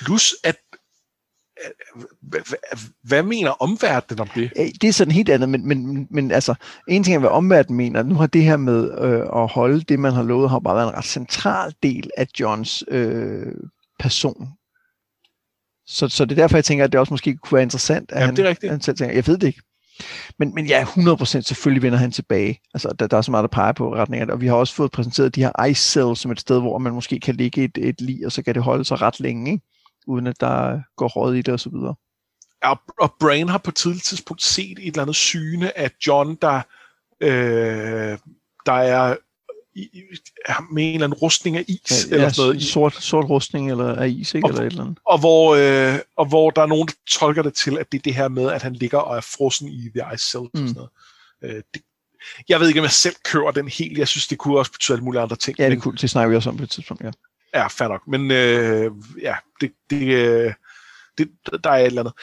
[0.05, 0.57] Plus at
[3.03, 4.53] hvad mener omverdenen om det?
[4.81, 6.55] Det er sådan helt andet, men, men, men altså,
[6.89, 8.03] en ting er, hvad omverdenen mener.
[8.03, 10.89] Nu har det her med øh, at holde det, man har lovet, har bare været
[10.89, 13.55] en ret central del af Johns øh,
[13.99, 14.49] person.
[15.87, 18.21] Så, så det er derfor, jeg tænker, at det også måske kunne være interessant, at
[18.21, 19.63] Jamen, det er han, han selv tænker, jeg ved det ikke.
[20.39, 22.61] Men, men ja, 100% selvfølgelig vender han tilbage.
[22.74, 24.31] Altså, der, der er så meget, der peger på retningen.
[24.31, 26.93] Og vi har også fået præsenteret de her ice cells som et sted, hvor man
[26.93, 29.65] måske kan ligge et, et lig, og så kan det holde sig ret længe, ikke?
[30.07, 31.74] uden at der går råd i det osv.
[32.65, 36.35] Ja, og Brain har på et tidligt tidspunkt set et eller andet syne af John,
[36.43, 36.61] der,
[37.20, 38.19] øh,
[38.66, 39.16] der er
[39.74, 40.03] i,
[40.73, 42.07] med en eller anden rustning af is.
[42.11, 42.62] Ja, eller sådan noget.
[42.62, 44.47] Sort, sort rustning eller af is, ikke?
[44.47, 44.99] Og, eller et eller andet.
[45.07, 48.03] Og hvor, øh, og hvor der er nogen, der tolker det til, at det er
[48.03, 50.44] det her med, at han ligger og er frossen i The Ice Cell.
[50.55, 50.69] Mm.
[50.69, 50.90] Sådan noget.
[51.44, 51.82] Øh, det,
[52.49, 53.99] jeg ved ikke, om jeg selv kører den helt.
[53.99, 55.59] Jeg synes, det kunne også betyde alle mulige andre ting.
[55.59, 57.11] Ja, det kunne det snakker vi også om på et tidspunkt, ja.
[57.55, 58.03] Ja, fair nok.
[58.09, 58.90] Men øh,
[59.23, 60.53] ja, det, det, øh,
[61.19, 61.28] det,
[61.65, 62.15] der er et eller andet.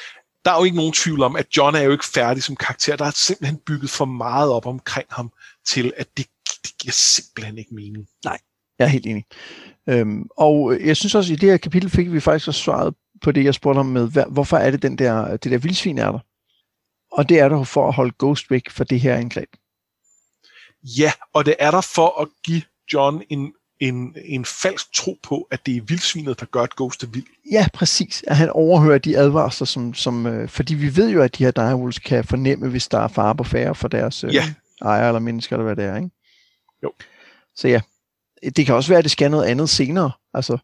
[0.45, 2.95] Der er jo ikke nogen tvivl om, at John er jo ikke færdig som karakter.
[2.95, 5.31] Der er simpelthen bygget for meget op omkring ham,
[5.65, 6.25] til at det
[6.63, 8.07] det giver simpelthen ikke mening.
[8.25, 8.37] Nej,
[8.79, 9.25] jeg er helt enig.
[9.89, 12.93] Øhm, og jeg synes også, at i det her kapitel fik vi faktisk også svaret
[13.21, 15.97] på det, jeg spurgte om med, hvad, hvorfor er det den der, det der vildsvin
[15.97, 16.19] er der?
[17.11, 19.49] Og det er der for at holde Ghost væk fra det her angreb.
[20.83, 22.61] Ja, og det er der for at give
[22.93, 27.03] John en, en, en falsk tro på, at det er vildsvinet, der gør, at Ghost
[27.03, 27.25] er vild.
[27.51, 28.23] Ja, præcis.
[28.27, 31.51] At han overhører de advarsler, som, som øh, fordi vi ved jo, at de her
[31.51, 34.53] direwolves kan fornemme, hvis der er fare på færre for deres øh, ja.
[34.81, 36.09] ejer eller mennesker, eller hvad det er, ikke?
[36.83, 36.93] Jo.
[37.55, 37.81] Så ja,
[38.55, 40.11] det kan også være, at det skal noget andet senere.
[40.33, 40.57] Altså,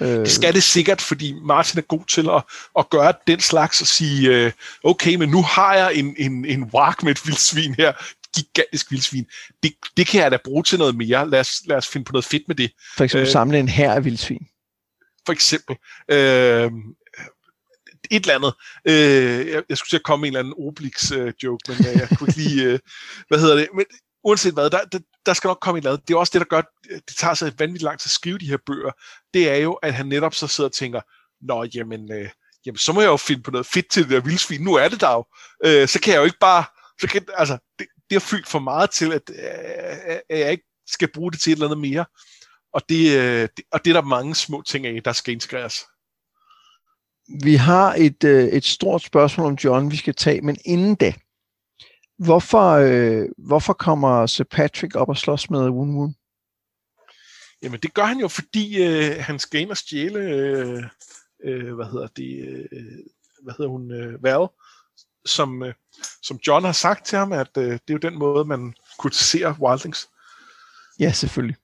[0.00, 0.08] øh...
[0.08, 2.42] Det skal det sikkert, fordi Martin er god til at,
[2.78, 4.52] at gøre den slags og sige, øh,
[4.84, 7.92] okay, men nu har jeg en, en, en wark med et vildsvin her,
[8.34, 9.26] gigantisk vildsvin.
[9.62, 11.30] Det, det kan jeg da bruge til noget mere.
[11.30, 12.72] Lad os, lad os finde på noget fedt med det.
[12.96, 14.46] For eksempel øh, samle en her af vildsvin.
[15.26, 15.76] For eksempel.
[16.08, 16.70] Øh,
[18.10, 18.54] et eller andet.
[18.84, 22.08] Øh, jeg, jeg skulle til at komme med en eller anden Obelix-joke, øh, men jeg
[22.18, 22.64] kunne ikke lige...
[22.64, 22.78] Øh,
[23.28, 23.68] hvad hedder det?
[23.74, 23.84] Men
[24.24, 26.08] uanset hvad, der, der, der skal nok komme et eller andet.
[26.08, 26.62] Det er også det, der gør,
[27.08, 28.90] det tager sig vanvittigt langt at skrive de her bøger.
[29.34, 31.00] Det er jo, at han netop så sidder og tænker,
[31.40, 32.28] nå, jamen, øh,
[32.66, 34.60] jamen så må jeg jo finde på noget fedt til det der vildsvin.
[34.60, 35.24] Nu er det der jo.
[35.64, 36.64] Øh, så kan jeg jo ikke bare...
[37.00, 40.64] Så kan, altså, det, det har fyldt for meget til, at, øh, at jeg ikke
[40.86, 42.04] skal bruge det til et eller andet mere.
[42.74, 45.74] Og det, øh, det, og det er der mange små ting af, der skal integreres.
[47.42, 51.12] Vi har et, øh, et stort spørgsmål om John, vi skal tage, men inden da,
[52.24, 56.14] Hvorfor, øh, hvorfor kommer Sir Patrick op og slås med Woon Woon?
[57.62, 60.82] Jamen det gør han jo, fordi øh, han skal ind og stjæle, øh,
[61.44, 62.78] øh, hvad hedder det, øh,
[63.42, 64.48] hvad hedder hun, øh, Val,
[65.26, 65.74] som, øh,
[66.22, 69.54] som John har sagt til ham, at øh, det er jo den måde, man kritiserer
[69.60, 70.08] Wildlings.
[71.00, 71.56] Ja, selvfølgelig.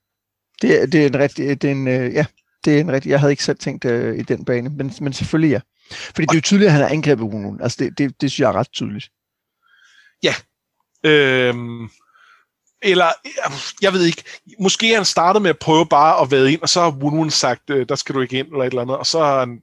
[0.62, 2.26] Det, det er en rigtig, det er en, øh, ja,
[2.64, 5.12] det er en rigtig, jeg havde ikke selv tænkt øh, i den bane, men, men
[5.12, 5.60] selvfølgelig ja.
[5.90, 8.40] Fordi det er jo tydeligt, at han har angrebet Woon Altså det, det, det synes
[8.40, 9.10] jeg er ret tydeligt.
[10.22, 10.34] Ja.
[11.04, 11.90] Øhm,
[12.82, 13.12] eller,
[13.82, 14.24] jeg ved ikke,
[14.58, 17.70] måske han startede med at prøve bare at vade ind, og så har Wun sagt,
[17.70, 19.62] øh, der skal du ikke ind, eller et eller andet, og så har han,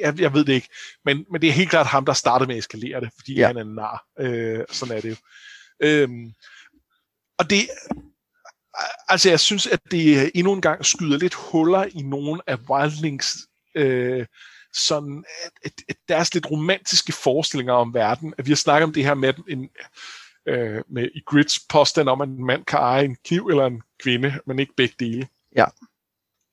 [0.00, 0.68] jeg, jeg ved det ikke,
[1.04, 3.46] men, men det er helt klart ham, der startede med at eskalere det, fordi ja.
[3.46, 4.04] han er en nar.
[4.18, 5.16] Øh, sådan er det jo.
[5.82, 6.32] Øhm,
[7.38, 7.68] og det,
[9.08, 13.36] altså jeg synes, at det endnu en gang skyder lidt huller i nogle af Wildlings
[13.74, 14.26] øh,
[14.72, 18.92] sådan, at, at, at deres lidt romantiske forestillinger om verden, at vi har snakket om
[18.92, 19.70] det her med, en,
[20.46, 23.82] øh, med i Grids påstand om, at en mand kan eje en kniv eller en
[24.02, 25.28] kvinde, men ikke begge dele.
[25.56, 25.64] Ja.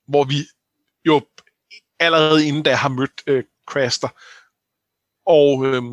[0.08, 0.36] Hvor vi
[1.06, 1.22] jo
[2.00, 4.08] allerede inden da har mødt øh, Craster.
[5.26, 5.84] Og, øh,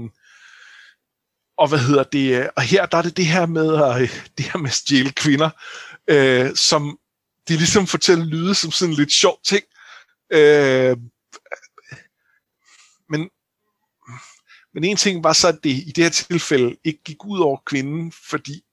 [1.58, 2.50] og hvad hedder det?
[2.56, 5.50] Og her der er det det her med, øh, det her med at stjæle kvinder,
[6.08, 6.98] øh, som
[7.48, 9.64] de ligesom fortæller lyde som sådan lidt sjov ting.
[10.30, 10.96] Øh,
[13.08, 13.30] men,
[14.74, 17.58] men en ting var så, at det i det her tilfælde ikke gik ud over
[17.66, 18.64] kvinden, fordi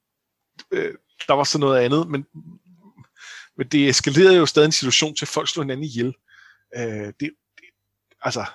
[0.72, 0.93] øh,
[1.27, 2.26] der var så noget andet, men,
[3.57, 6.14] men det eskalerede jo stadig en situation til, at folk slog hinanden ihjel.
[6.77, 7.65] Øh, det, det,
[8.22, 8.45] altså...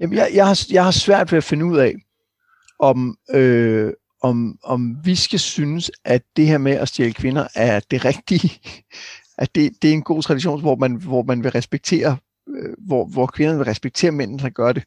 [0.00, 1.94] Jamen, jeg, jeg, har, jeg har svært ved at finde ud af,
[2.78, 7.80] om, øh, om, om vi skal synes, at det her med at stjæle kvinder er
[7.80, 8.60] det rigtige.
[9.38, 12.16] At det, det er en god tradition, hvor man, hvor man vil respektere
[12.78, 14.84] hvor, hvor kvinderne vil respektere mændene, der gør det.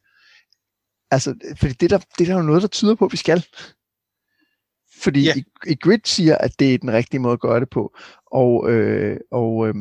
[1.11, 3.45] Altså, fordi det der, det der er jo noget, der tyder på, at vi skal.
[5.01, 5.37] Fordi yeah.
[5.37, 7.95] i, i Grid siger, at det er den rigtige måde at gøre det på.
[8.31, 9.75] Og, øh, og øh,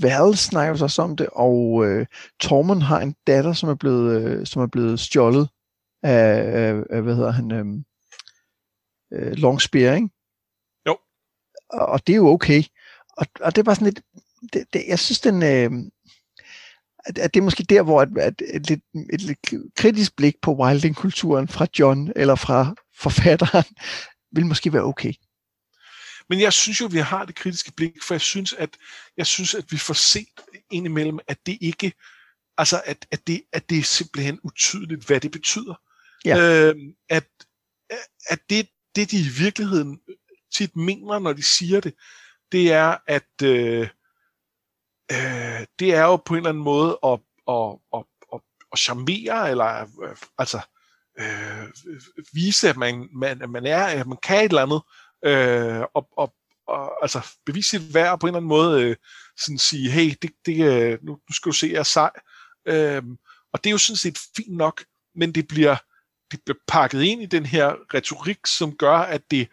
[0.00, 2.06] Val snakker så også om det, og øh,
[2.40, 5.48] Tormund har en datter, som er blevet, øh, som er blevet stjålet
[6.02, 7.66] af, af, af hvad hedder han, øh,
[9.12, 10.08] øh, Longspear, ikke?
[10.86, 10.96] Jo.
[11.70, 12.62] Og, og det er jo okay.
[13.16, 14.02] Og, og det er bare sådan lidt,
[14.52, 15.90] det, det, jeg synes, den, øh,
[17.04, 19.38] at, at det er måske der, hvor et, at et, et, et lidt
[19.76, 23.64] kritisk blik på wilding-kulturen fra John eller fra forfatteren
[24.34, 25.12] vil måske være okay.
[26.28, 28.76] Men jeg synes jo, at vi har det kritiske blik, for jeg synes, at,
[29.16, 30.28] jeg synes, at vi får set
[30.70, 31.92] indimellem, at det ikke,
[32.58, 35.74] altså at, at, det, at det er simpelthen utydeligt, hvad det betyder.
[36.24, 36.68] Ja.
[36.68, 36.74] Øh,
[37.08, 37.24] at,
[38.28, 40.00] at det, det de i virkeligheden
[40.54, 41.94] tit mener, når de siger det,
[42.52, 43.88] det er, at øh,
[45.12, 48.40] øh, det er jo på en eller anden måde at, at, at, at,
[48.72, 50.60] at charmere, eller øh, altså
[51.18, 51.68] øh,
[52.32, 54.82] vise, at man, man, at man er, at man kan et eller andet,
[55.24, 56.34] øh, og, og,
[56.66, 58.96] og altså bevise sit værd på en eller anden måde, øh,
[59.36, 62.10] sådan sige, hey, det, det, øh, nu, nu skal du se, jeg er sej.
[62.66, 63.02] Øh,
[63.52, 64.84] og det er jo sådan set fint nok,
[65.14, 65.76] men det bliver,
[66.30, 69.48] det bliver pakket ind i den her retorik, som gør, at det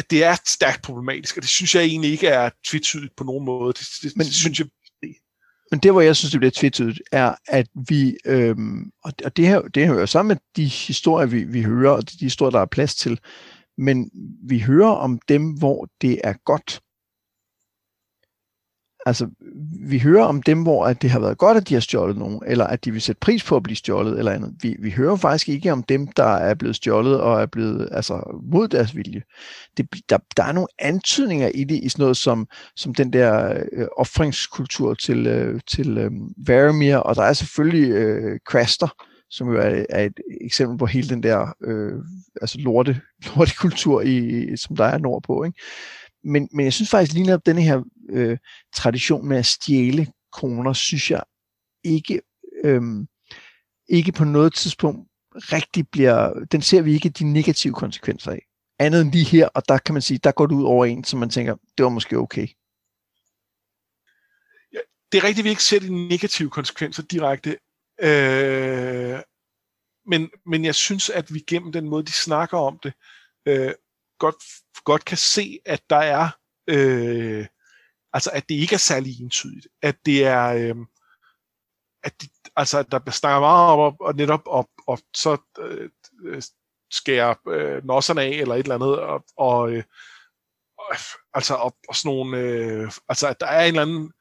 [0.00, 3.44] at det er stærkt problematisk, og det synes jeg egentlig ikke er tvetydigt på nogen
[3.44, 3.72] måde.
[3.72, 4.66] Det, det, men, det synes jeg
[5.70, 9.60] men det, hvor jeg synes, det bliver tvetydigt, er, at vi, øhm, og det her,
[9.60, 12.66] det her jo sammen med de historier, vi, vi hører, og de historier, der er
[12.66, 13.20] plads til,
[13.78, 14.10] men
[14.48, 16.80] vi hører om dem, hvor det er godt.
[19.06, 19.28] Altså,
[19.88, 22.40] vi hører om dem, hvor at det har været godt, at de har stjålet nogen,
[22.46, 24.54] eller at de vil sætte pris på at blive stjålet, eller andet.
[24.62, 28.40] Vi, vi hører faktisk ikke om dem, der er blevet stjålet og er blevet altså,
[28.52, 29.22] mod deres vilje.
[29.76, 32.46] Det, der, der er nogle antydninger i det, i sådan noget som,
[32.76, 36.10] som den der øh, offringskultur til, øh, til øh,
[36.46, 41.08] Varamir, og der er selvfølgelig øh, Craster, som jo er, er et eksempel på hele
[41.08, 41.92] den der øh,
[42.40, 43.00] altså lorte,
[43.36, 45.44] lortekultur, i, som der er nordpå.
[45.44, 45.58] Ikke?
[46.24, 48.38] Men, men jeg synes faktisk lige netop denne her øh,
[48.74, 51.22] tradition med at stjæle kroner, synes jeg
[51.84, 52.20] ikke,
[52.64, 52.82] øh,
[53.88, 58.46] ikke på noget tidspunkt rigtig bliver, den ser vi ikke de negative konsekvenser af.
[58.78, 61.04] Andet end lige her, og der kan man sige, der går det ud over en,
[61.04, 62.48] som man tænker, det var måske okay.
[64.72, 64.78] Ja,
[65.12, 67.58] det er rigtigt, at vi ikke ser de negative konsekvenser direkte.
[68.02, 69.20] Øh,
[70.06, 72.92] men, men jeg synes, at vi gennem den måde, de snakker om det,
[73.46, 73.72] øh,
[74.20, 74.36] godt,
[74.84, 76.28] godt kan se, at der er,
[76.66, 77.46] øh,
[78.12, 80.76] altså at det ikke er særlig entydigt, at det er, øh,
[82.02, 85.90] at det, altså at der snakker meget om, og netop op, og så øh,
[86.24, 86.42] øh,
[86.90, 89.84] skærer øh, nosserne af, eller et eller andet, og, og øh,
[91.34, 94.12] altså og, og sådan nogle, øh, altså at der er en eller anden,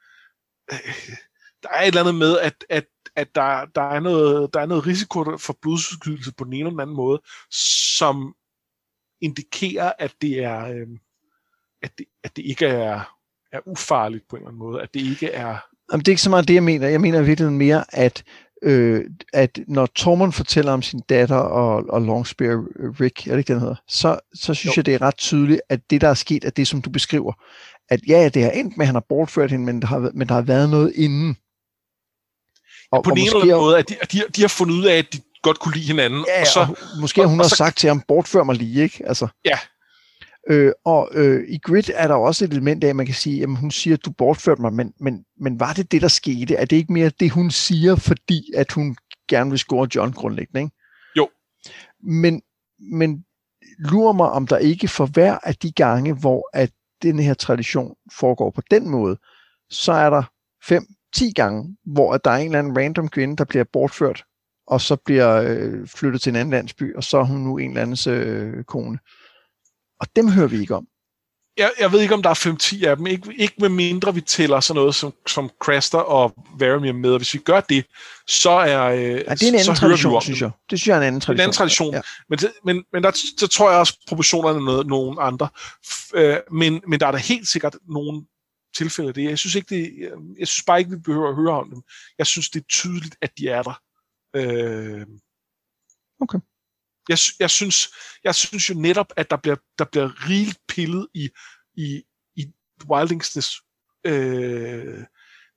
[0.71, 1.17] øh,
[1.63, 2.85] der er et eller andet med, at, at,
[3.15, 6.71] at der, der, er noget, der er noget risiko for blodsudskydelse på den ene eller
[6.71, 7.21] den anden måde,
[7.97, 8.35] som
[9.21, 10.87] indikerer, at det er, øh,
[11.81, 13.15] at, det, at det ikke er,
[13.51, 15.57] er ufarligt på en eller anden måde, at det ikke er...
[15.91, 16.87] Jamen, det er ikke så meget det, jeg mener.
[16.87, 18.23] Jeg mener virkelig mere, at
[18.61, 22.63] øh, at når Tormund fortæller om sin datter og, og Longspear
[23.01, 24.79] Rick, er det ikke den hedder, så, så synes jo.
[24.79, 27.33] jeg, det er ret tydeligt, at det, der er sket, er det, som du beskriver.
[27.89, 30.27] At ja, det har endt med, at han har bortført hende, men der har, men
[30.27, 31.37] der har været noget inden.
[32.91, 34.85] Og, ja, på og en eller anden måde, at de, de, de har fundet ud
[34.85, 36.25] af, at de godt kunne lide hinanden.
[36.27, 38.55] Ja, og, så, og måske og, hun og har så, sagt til ham, bortfør mig
[38.55, 39.03] lige, ikke?
[39.07, 39.27] Altså.
[39.45, 39.57] Ja.
[40.49, 43.43] Øh, og øh, i Grid er der også et element af, at man kan sige,
[43.43, 46.55] at hun siger, at du bortførte mig, men, men, men var det det, der skete?
[46.55, 48.95] Er det ikke mere det, hun siger, fordi at hun
[49.29, 50.75] gerne vil score John grundlæggende, ikke?
[51.17, 51.29] Jo.
[52.03, 52.41] Men,
[52.91, 53.25] men
[53.79, 56.71] lurer mig, om der ikke for hver af de gange, hvor at
[57.01, 59.17] den her tradition foregår på den måde,
[59.69, 60.23] så er der
[60.63, 60.85] fem,
[61.15, 64.23] ti gange, hvor at der er en eller anden random kvinde, der bliver bortført
[64.69, 67.69] og så bliver øh, flyttet til en anden landsby, og så er hun nu en
[67.69, 68.99] eller andens øh, kone.
[69.99, 70.87] Og dem hører vi ikke om.
[71.57, 73.07] Jeg, jeg ved ikke, om der er 5-10 af dem.
[73.07, 77.11] Ikke, ikke med mindre vi tæller sådan noget som, som Craster og Varamir med.
[77.11, 77.85] Og hvis vi gør det,
[78.27, 80.51] så er øh, ja, det er en anden tradition, synes jeg.
[80.69, 81.39] Det synes jeg er en anden tradition.
[81.39, 81.93] En anden tradition.
[81.93, 82.01] Ja.
[82.29, 85.49] Men, det, men, men der, så tror jeg også, proportionerne er noget, nogle andre.
[86.13, 88.25] Øh, men, men der er da helt sikkert nogle
[88.75, 89.23] tilfælde af det.
[89.23, 89.91] Jeg synes, ikke, det,
[90.39, 91.81] jeg synes bare ikke, vi behøver at høre om dem.
[92.17, 93.79] Jeg synes, det er tydeligt, at de er der.
[94.35, 95.06] Øh,
[96.19, 96.39] okay.
[97.10, 97.89] Jeg, jeg, synes,
[98.23, 101.30] jeg synes jo netop, at der bliver, der bliver rigeligt pillet i,
[101.77, 102.03] i,
[102.35, 102.45] i
[102.89, 103.51] Wildingsnes
[104.06, 105.03] øh,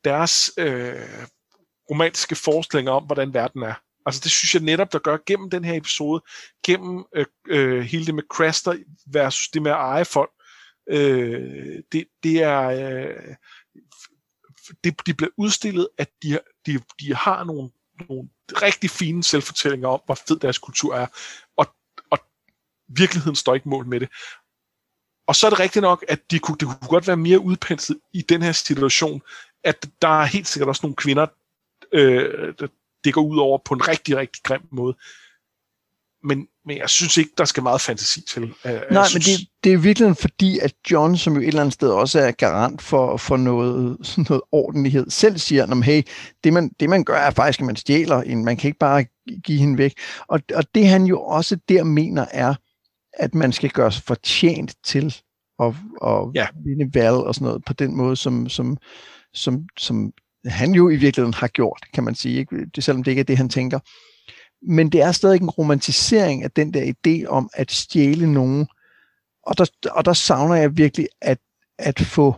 [0.04, 1.26] deres øh,
[1.90, 3.74] romantiske forestillinger om, hvordan verden er.
[4.06, 6.22] Altså det synes jeg netop, der gør gennem den her episode,
[6.66, 8.76] gennem øh, øh, hele det med Craster
[9.06, 10.30] versus det med at eje folk,
[10.88, 13.34] øh, det, det er øh,
[14.84, 17.70] det, de bliver udstillet, at de, de, de har nogle,
[18.08, 18.28] nogle
[18.62, 21.06] rigtig fine selvfortællinger om, hvor fed deres kultur er,
[21.56, 21.66] og,
[22.10, 22.18] og
[22.88, 24.08] virkeligheden står ikke mål med det.
[25.26, 27.98] Og så er det rigtigt nok, at de kunne, det kunne godt være mere udpenslet
[28.12, 29.22] i den her situation,
[29.64, 31.26] at der er helt sikkert også nogle kvinder,
[31.92, 32.54] øh,
[33.04, 34.96] det går ud over på en rigtig, rigtig grim måde
[36.24, 38.54] men, men jeg synes ikke, der skal meget fantasi til.
[38.64, 39.28] Jeg Nej, synes...
[39.28, 42.20] men det, det er virkelig fordi, at John, som jo et eller andet sted også
[42.20, 46.02] er garant for, for noget, sådan noget ordentlighed, selv siger, at hey,
[46.44, 49.04] det man, det man gør er faktisk, at man stjæler en, man kan ikke bare
[49.44, 49.94] give hende væk.
[50.28, 52.54] Og, og det han jo også der mener er,
[53.12, 55.14] at man skal gøre sig fortjent til
[55.60, 55.74] at,
[56.06, 56.46] at ja.
[56.64, 58.76] vinde valg og sådan noget på den måde, som, som,
[59.34, 60.12] som, som
[60.44, 62.38] han jo i virkeligheden har gjort, kan man sige.
[62.38, 62.66] Ikke?
[62.78, 63.78] Selvom det ikke er det, han tænker
[64.68, 68.66] men det er stadig en romantisering af den der idé om at stjæle nogen.
[69.46, 71.38] Og der, og der savner jeg virkelig at,
[71.78, 72.34] at få,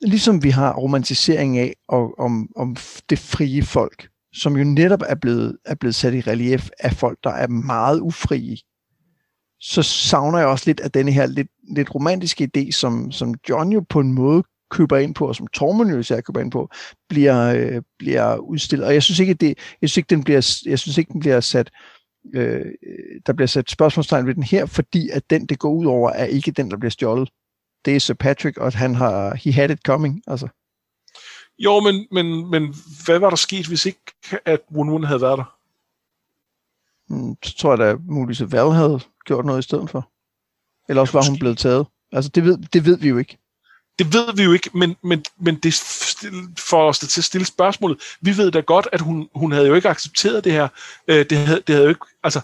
[0.00, 2.76] ligesom vi har romantisering af og, om, om
[3.10, 7.18] det frie folk, som jo netop er blevet, er blevet sat i relief af folk,
[7.24, 8.56] der er meget ufrie,
[9.60, 13.72] så savner jeg også lidt af denne her lidt, lidt romantiske idé, som, som John
[13.72, 16.68] jo på en måde køber ind på, og som Tormund jo især køber ind på,
[17.08, 18.86] bliver, øh, bliver udstillet.
[18.86, 21.40] Og jeg synes ikke, det, jeg synes ikke, den bliver, jeg synes ikke, den bliver
[21.40, 21.70] sat,
[22.34, 22.66] øh,
[23.26, 26.24] der bliver sat spørgsmålstegn ved den her, fordi at den, det går ud over, er
[26.24, 27.30] ikke den, der bliver stjålet.
[27.84, 30.48] Det er Sir Patrick, og han har, he had it coming, altså.
[31.58, 32.74] Jo, men, men, men
[33.04, 34.00] hvad var der sket, hvis ikke
[34.44, 35.56] at Wun Wun havde været der?
[37.08, 40.10] Hmm, så tror jeg da muligvis, at Val havde gjort noget i stedet for.
[40.88, 41.86] Eller også var hun blevet taget.
[42.12, 43.38] Altså, det ved, det ved vi jo ikke.
[44.00, 45.74] Det ved vi jo ikke, men, men, men det
[46.58, 48.02] får os til at stille spørgsmålet.
[48.20, 50.68] Vi ved da godt, at hun, hun havde jo ikke accepteret det her.
[51.08, 52.40] Øh, det, havde, det havde jo ikke, altså,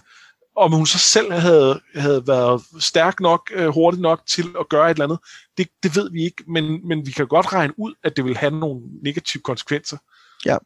[0.55, 4.91] om hun så selv havde, havde været stærk nok, øh, hurtig nok til at gøre
[4.91, 5.19] et eller andet,
[5.57, 8.37] det, det ved vi ikke, men, men vi kan godt regne ud, at det vil
[8.37, 9.97] have nogle negative konsekvenser.
[10.45, 10.57] Ja.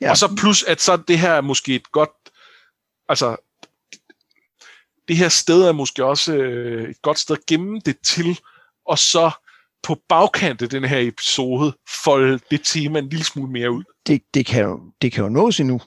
[0.00, 0.10] ja.
[0.10, 2.30] Og så plus, at så det her er måske et godt,
[3.08, 3.36] altså,
[5.08, 8.40] det her sted er måske også øh, et godt sted at gemme det til,
[8.88, 9.30] og så
[9.82, 11.72] på bagkant af den her episode
[12.04, 13.84] folde det tema en lille smule mere ud.
[14.06, 15.80] Det, det, kan, jo, det kan jo nås endnu.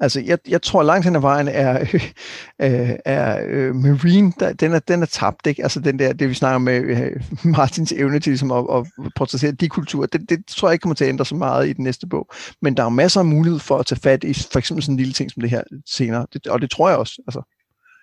[0.00, 1.80] Altså, jeg, jeg tror langt hen ad vejen er,
[2.62, 5.62] øh, er øh, Marine, der, den, er, den er tabt, ikke?
[5.62, 7.22] Altså, den der, det vi snakker med øh,
[7.56, 8.86] Martins evne til ligesom, at, at
[9.16, 11.72] portrættere de kulturer, det, det tror jeg ikke kommer til at ændre så meget i
[11.72, 12.30] den næste bog.
[12.62, 14.98] Men der er masser af mulighed for at tage fat i for eksempel sådan en
[14.98, 17.22] lille ting som det her senere, det, og det tror jeg også.
[17.26, 17.42] Altså.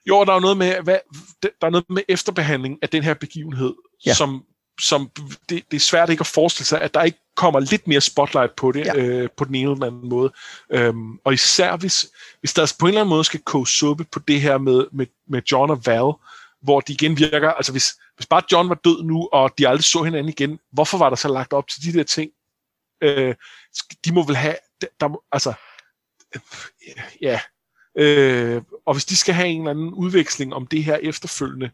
[0.09, 0.97] Jo, der er noget med, hvad,
[1.43, 3.73] der er noget med efterbehandling af den her begivenhed,
[4.05, 4.13] ja.
[4.13, 4.43] som,
[4.81, 5.09] som
[5.49, 8.55] det, det er svært ikke at forestille sig, at der ikke kommer lidt mere spotlight
[8.55, 8.95] på det, ja.
[8.95, 10.33] øh, på den ene eller anden måde.
[10.71, 12.07] Øhm, og især hvis,
[12.39, 15.07] hvis der på en eller anden måde skal koge suppe på det her med, med,
[15.27, 16.13] med John og Val,
[16.61, 19.83] hvor de igen virker, altså hvis, hvis bare John var død nu, og de aldrig
[19.83, 22.31] så hinanden igen, hvorfor var der så lagt op til de der ting?
[23.01, 23.35] Øh,
[24.05, 25.53] de må vel have, der, der altså,
[26.35, 26.41] øh,
[27.21, 27.39] ja,
[27.95, 31.71] øh, og hvis de skal have en eller anden udveksling om det her efterfølgende,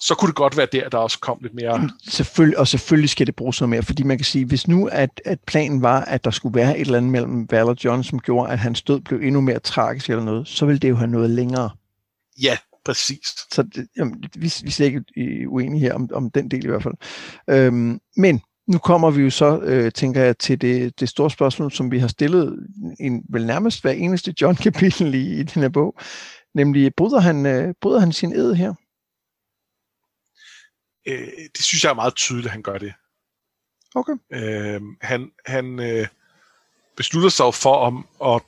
[0.00, 1.90] så kunne det godt være der, der også kom lidt mere...
[2.08, 5.20] Selvfølgelig, og selvfølgelig skal det bruges noget mere, fordi man kan sige, hvis nu at,
[5.24, 8.18] at planen var, at der skulle være et eller andet mellem Val og John, som
[8.18, 11.10] gjorde, at hans død blev endnu mere tragisk eller noget, så ville det jo have
[11.10, 11.70] noget længere.
[12.42, 13.26] Ja, præcis.
[13.52, 15.04] Så det, jamen, vi, vi er slet ikke
[15.48, 16.94] uenige her om, om den del i hvert fald.
[17.50, 21.72] Øhm, men nu kommer vi jo så, øh, tænker jeg, til det, det store spørgsmål,
[21.72, 22.66] som vi har stillet
[23.00, 25.94] en, vel nærmest hver eneste John-kapitel i, i den her bog,
[26.54, 28.74] nemlig, bryder han, øh, bryder han sin ed her?
[31.08, 32.92] Øh, det synes jeg er meget tydeligt, at han gør det.
[33.94, 34.12] Okay.
[34.32, 36.06] Øh, han han øh,
[36.96, 38.42] beslutter sig for om at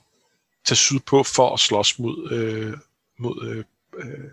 [0.65, 2.77] tage syd på for at slås mod, øh,
[3.19, 3.63] mod øh,
[3.97, 4.31] øh,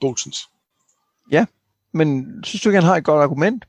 [0.00, 0.48] Bolsens.
[1.30, 1.46] Ja,
[1.92, 3.64] men synes du ikke, han har et godt argument?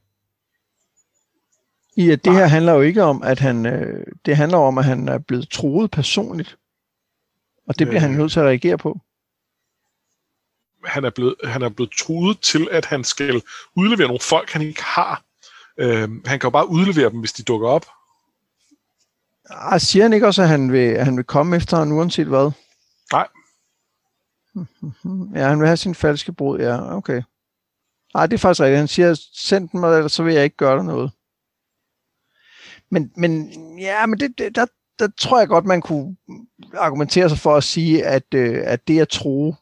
[1.95, 2.41] I at det Nej.
[2.41, 5.49] her handler jo ikke om, at han, øh, det handler om, at han er blevet
[5.49, 6.57] troet personligt.
[7.67, 8.99] Og det bliver øh, han nødt til at reagere på.
[10.85, 13.41] Han er, blevet, han er blevet truet til, at han skal
[13.75, 15.23] udlevere nogle folk, han ikke har.
[15.77, 17.85] Øh, han kan jo bare udlevere dem, hvis de dukker op.
[19.49, 22.27] Ah, siger han ikke også, at han vil, at han vil komme efter ham uanset
[22.27, 22.51] hvad?
[23.11, 23.27] Nej.
[25.35, 27.21] Ja, han vil have sin falske brud, ja, okay.
[28.13, 28.77] Nej, det er faktisk rigtigt.
[28.77, 31.11] Han siger, send dem, eller så vil jeg ikke gøre der noget.
[32.91, 34.65] Men, men ja, men det, det, der,
[34.99, 36.15] der tror jeg godt, man kunne
[36.73, 39.55] argumentere sig for at sige, at, øh, at det at tro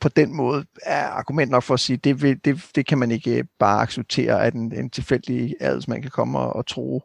[0.00, 3.10] på den måde er argument nok for at sige, det, vil, det, det kan man
[3.10, 7.02] ikke øh, bare acceptere, at en, en tilfældig adelsmand kan komme og, og tro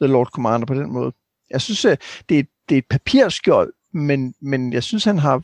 [0.00, 1.12] The Lord Commander på den måde.
[1.50, 1.96] Jeg synes, øh,
[2.28, 5.42] det er, det er et papirskjold, men, men jeg synes, han har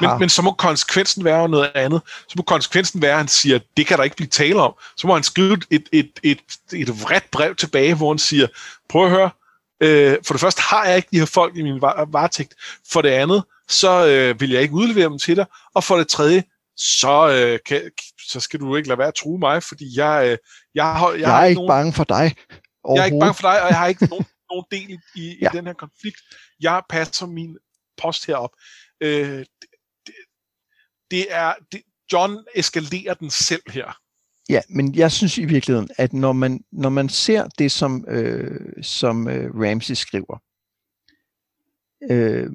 [0.00, 2.02] men, men så må konsekvensen være noget andet.
[2.06, 4.74] Så må konsekvensen være, at han siger, det kan der ikke blive tale om.
[4.96, 6.38] Så må han skrive et, et, et,
[6.72, 8.46] et vredt brev tilbage, hvor han siger,
[8.88, 9.30] prøv at høre,
[9.80, 12.54] øh, for det første har jeg ikke de her folk i min varetægt.
[12.92, 15.46] For det andet, så øh, vil jeg ikke udlevere dem til dig.
[15.74, 16.42] Og for det tredje,
[16.76, 17.90] så, øh, kan,
[18.28, 20.38] så skal du ikke lade være at true mig, fordi jeg, øh,
[20.74, 22.36] jeg, har, jeg, jeg har er ikke nogen, bange for dig.
[22.94, 25.48] Jeg er ikke bange for dig, og jeg har ikke nogen, nogen del i, ja.
[25.48, 26.20] i den her konflikt.
[26.60, 27.56] Jeg passer min
[27.96, 28.50] post herop.
[29.00, 29.38] Øh,
[30.06, 30.14] det,
[31.10, 31.82] det er, det,
[32.12, 33.98] John eskalerer den selv her.
[34.48, 38.82] Ja, men jeg synes i virkeligheden, at når man, når man ser det, som, øh,
[38.82, 40.42] som øh, Ramsey skriver,
[42.10, 42.50] øh,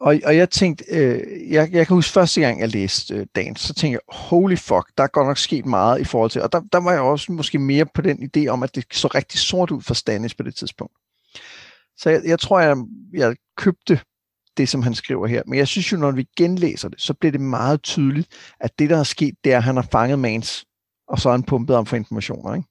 [0.00, 3.56] og, og jeg tænkte, øh, jeg, jeg kan huske første gang, jeg læste øh, dagen,
[3.56, 6.52] så tænkte jeg, holy fuck, der er godt nok sket meget i forhold til, og
[6.52, 9.40] der, der var jeg også måske mere på den idé om, at det så rigtig
[9.40, 10.94] sort ud for Stannis på det tidspunkt.
[11.96, 12.76] Så jeg, jeg tror, jeg,
[13.12, 14.00] jeg købte
[14.56, 15.42] det, som han skriver her.
[15.46, 18.28] Men jeg synes jo, når vi genlæser det, så bliver det meget tydeligt,
[18.60, 20.64] at det, der er sket, det er, at han har fanget Mans,
[21.08, 22.68] og så har han pumpet om for informationer, ikke?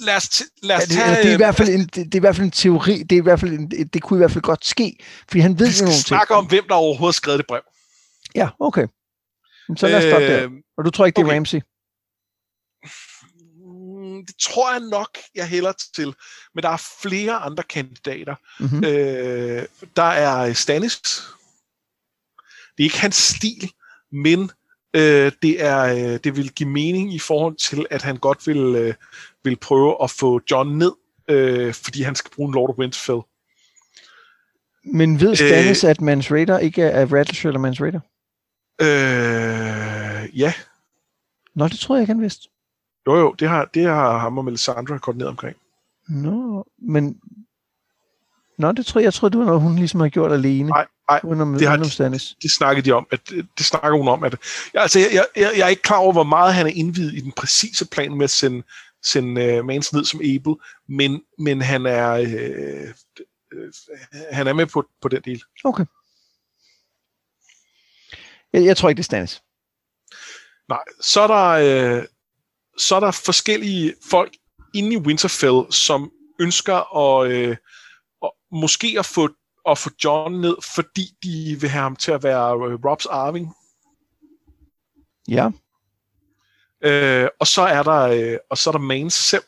[0.00, 2.14] Lad os, lad os Ja, det, det, er i øh, hvert fald en, det, det
[2.14, 3.02] er i hvert fald en teori.
[3.02, 4.96] Det, er i hvert fald en, det kunne i hvert fald godt ske,
[5.28, 6.06] fordi han ved jo nogle ting.
[6.06, 7.60] snakke om, hvem der overhovedet har skrevet det brev.
[8.34, 8.86] Ja, okay.
[9.76, 10.44] Så lad os stoppe der.
[10.44, 11.36] Øh, Og du tror ikke, det er okay.
[11.36, 11.60] Ramsey?
[13.66, 16.14] mm, Det tror jeg nok, jeg hælder til.
[16.54, 18.34] Men der er flere andre kandidater.
[18.60, 18.84] Mm-hmm.
[18.84, 19.66] Øh,
[19.96, 21.00] der er Stannis.
[22.76, 23.72] Det er ikke hans stil,
[24.12, 24.50] men
[24.98, 28.76] øh, det, er, øh, det vil give mening i forhold til, at han godt vil,
[28.76, 28.94] øh,
[29.44, 30.92] vil prøve at få John ned,
[31.28, 33.20] øh, fordi han skal bruge en Lord of Winterfell.
[34.84, 38.00] Men ved Stannis, øh, at Mans Raider ikke er Rattleshirt eller Mans Raider?
[38.80, 40.52] Øh, ja,
[41.58, 42.48] Nå, det tror jeg ikke, han vidste.
[43.06, 45.56] jo jo, det har, det har ham og Melisandre koordineret omkring.
[46.08, 47.20] Nå, men...
[48.58, 50.68] Nå, det tror jeg, jeg tror, det var noget, hun ligesom har gjort alene.
[50.68, 52.36] Nej, nej, uden om, det har uden om de- Stannis.
[52.42, 54.36] det snakkede de om, at det snakker hun om, at
[54.74, 57.20] jeg, altså, jeg, jeg, jeg er ikke klar over, hvor meget han er indvidet i
[57.20, 58.62] den præcise plan med at sende,
[59.04, 60.54] sende uh, Mans ned som Abel,
[60.88, 62.88] men, men han er øh,
[63.52, 63.72] øh,
[64.32, 65.42] han er med på, på den del.
[65.64, 65.84] Okay.
[68.52, 69.42] Jeg, jeg tror ikke, det er Stannis.
[70.68, 71.48] Nej, så er der
[71.98, 72.04] øh,
[72.78, 74.32] så er der forskellige folk
[74.74, 76.10] inde i Winterfell, som
[76.40, 77.56] ønsker at, øh,
[78.24, 79.28] at måske at få
[79.70, 83.54] at få John ned, fordi de vil have ham til at være øh, Robs arving.
[85.28, 85.50] Ja.
[86.80, 89.44] Øh, og så er der øh, og så er der Mans selv.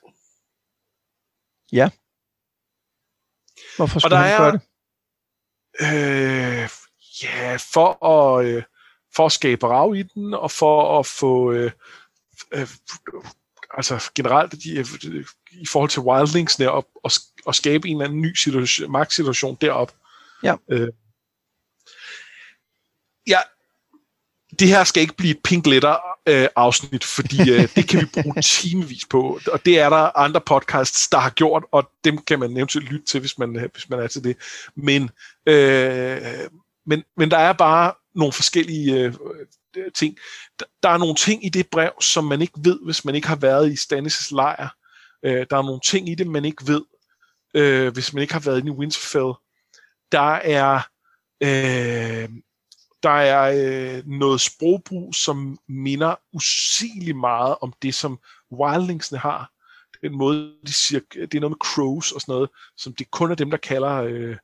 [3.77, 4.61] Hvorfor Og skulle der han gøre det?
[5.81, 6.69] Øh,
[7.23, 8.63] ja, for at, øh,
[9.17, 11.53] for at skabe rav i den, og for at få...
[11.53, 11.73] Øh,
[12.53, 12.69] øh,
[13.71, 17.11] altså generelt de, øh, i forhold til wildlingsene, og, og,
[17.47, 19.93] og skabe en eller anden ny situation, magtsituation derop.
[20.43, 20.55] Ja.
[20.71, 20.89] Øh,
[23.27, 23.39] ja,
[24.59, 25.97] det her skal ikke blive et pink letter
[26.27, 30.41] øh, afsnit, fordi øh, det kan vi bruge timevis på, og det er der andre
[30.41, 33.91] podcasts, der har gjort, og dem kan man eventuelt lytte til, hvis man, øh, hvis
[33.91, 34.37] man er til det.
[34.75, 35.11] Men,
[35.47, 36.21] øh,
[36.87, 39.15] men, men der er bare nogle forskellige øh,
[39.95, 40.17] ting.
[40.59, 43.29] Der, der er nogle ting i det brev, som man ikke ved, hvis man ikke
[43.29, 44.77] har været i Stannis' lejr.
[45.25, 46.83] Øh, der er nogle ting i det, man ikke ved,
[47.55, 49.33] øh, hvis man ikke har været inde i Winterfell.
[50.13, 50.81] Der er...
[51.43, 52.29] Øh,
[53.03, 53.53] der er
[53.99, 58.19] øh, noget sprogbrug, som minder usigeligt meget om det, som
[58.53, 59.51] wildlingsene har.
[60.03, 63.31] Den måde, de siger, det er noget med crows og sådan noget, som det kun
[63.31, 64.37] er dem, der kalder, øh,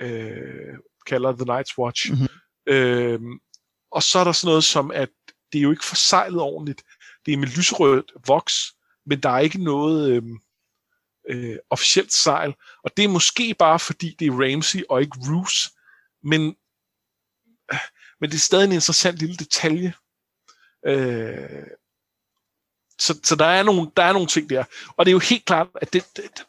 [0.00, 0.74] øh,
[1.06, 2.12] kalder The Night's Watch.
[2.12, 2.28] Mhm.
[2.66, 3.20] Øh,
[3.90, 5.08] og så er der sådan noget som, at
[5.52, 6.82] det er jo ikke forsejlet ordentligt.
[7.26, 8.74] Det er med lyserødt voks,
[9.06, 10.22] men der er ikke noget øh,
[11.30, 12.54] øh, officielt sejl.
[12.84, 15.70] Og det er måske bare, fordi det er Ramsey og ikke Roose,
[16.22, 16.56] men
[18.20, 19.94] men det er stadig en interessant lille detalje.
[20.86, 21.66] Øh,
[22.98, 24.64] så, så der er nogle der er nogle ting der.
[24.96, 26.44] Og det er jo helt klart, at det, det, det,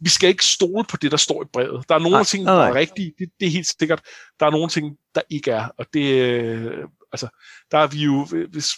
[0.00, 1.88] vi skal ikke stole på det, der står i brevet.
[1.88, 2.68] Der er nogle Nej, ting, der nej.
[2.68, 3.14] er rigtige.
[3.18, 4.02] Det, det er helt sikkert.
[4.40, 5.68] Der er nogle ting, der ikke er.
[5.78, 7.28] Og det, øh, altså,
[7.70, 8.70] der er vi jo, hvis,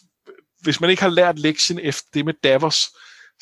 [0.60, 2.89] hvis man ikke har lært lektien efter det med Davos,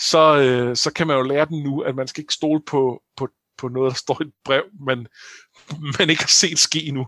[0.00, 3.02] så, øh, så kan man jo lære den nu, at man skal ikke stole på,
[3.16, 3.28] på,
[3.58, 5.06] på noget, der står i et brev, man,
[5.98, 7.06] man ikke har set ske endnu.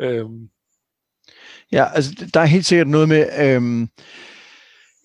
[0.00, 0.48] Øhm,
[1.72, 3.88] Ja, altså der er helt sikkert noget med, øhm,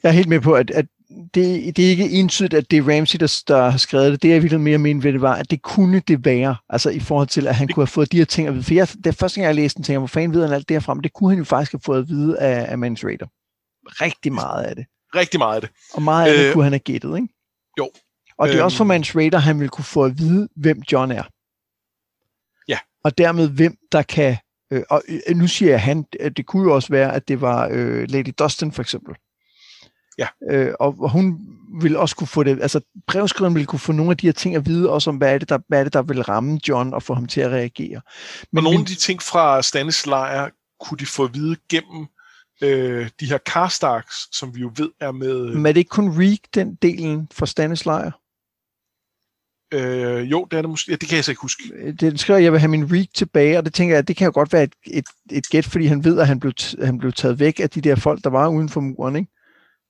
[0.03, 0.85] jeg er helt med på, at, at
[1.33, 4.23] det, det er ikke entydigt, at det er Ramsey, der, der har skrevet det.
[4.23, 6.99] Det jeg virkelig mere mener ved det var, at det kunne det være, altså i
[6.99, 8.63] forhold til, at han kunne have fået de her ting at vide.
[8.63, 10.69] For jeg, det første gang, jeg læste den, tænkte jeg, hvor fanden ved han alt
[10.69, 10.93] det her fra?
[10.93, 13.27] Men det kunne han jo faktisk have fået at vide af, af Raider.
[14.01, 14.85] Rigtig meget af det.
[15.15, 15.69] Rigtig meget af det.
[15.93, 17.27] Og meget af det Øh, kunne han have gættet, ikke?
[17.79, 17.89] jo.
[18.37, 18.87] Og det er også for Øhm.
[18.87, 21.23] Mans Raider, han vil kunne få at vide, hvem John er.
[22.67, 22.77] Ja.
[23.03, 24.37] Og dermed, hvem der kan...
[24.71, 27.41] Øh, og øh, nu siger jeg han, at det kunne jo også være, at det
[27.41, 29.15] var øh, Lady Dustin for eksempel.
[30.17, 30.27] Ja.
[30.51, 31.39] Øh, og hun
[31.81, 34.55] ville også kunne få det, altså brevskriveren ville kunne få nogle af de her ting
[34.55, 36.93] at vide, også om hvad er det, der, hvad er det, der vil ramme John
[36.93, 38.01] og få ham til at reagere.
[38.51, 40.49] Men og nogle min- af de ting fra Stannis lejr
[40.79, 42.07] kunne de få at vide gennem
[42.61, 45.53] øh, de her Karstarks, som vi jo ved er med...
[45.53, 48.11] Men er det ikke kun Reek, den delen for Stannis lejr?
[49.73, 50.91] Øh, jo, det er det måske.
[50.91, 51.63] Ja, det kan jeg så ikke huske.
[51.73, 54.15] Øh, Den skriver, at jeg vil have min Reek tilbage, og det tænker jeg, det
[54.15, 56.53] kan jo godt være et, et, et gæt, fordi han ved, at han blev,
[56.83, 59.31] han blev taget væk af de der folk, der var uden for muren, ikke?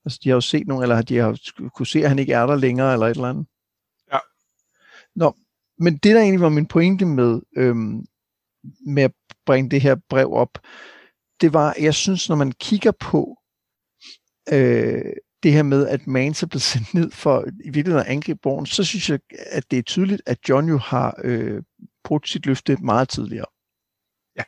[0.04, 1.38] Altså, de har jo set nogen, eller de har
[1.74, 3.46] kunne se, at han ikke er der længere, eller et eller andet.
[4.12, 4.18] Ja.
[5.16, 5.36] Nå,
[5.78, 8.04] men det, der egentlig var min pointe med, øhm,
[8.86, 9.12] med at
[9.46, 10.58] bringe det her brev op,
[11.40, 13.36] det var, jeg synes, når man kigger på,
[14.52, 15.12] øh,
[15.42, 18.66] det her med, at Mans er blevet sendt ned for i virkeligheden at angribe borgen,
[18.66, 21.62] så synes jeg, at det er tydeligt, at John jo har øh,
[22.04, 23.46] brugt sit løfte meget tidligere.
[24.36, 24.42] Ja.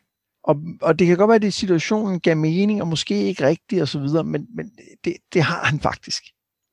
[0.45, 3.83] Og, og det kan godt være, at det situationen gav mening, og måske ikke rigtigt
[3.83, 4.71] og så videre, men, men
[5.05, 6.23] det, det har han faktisk.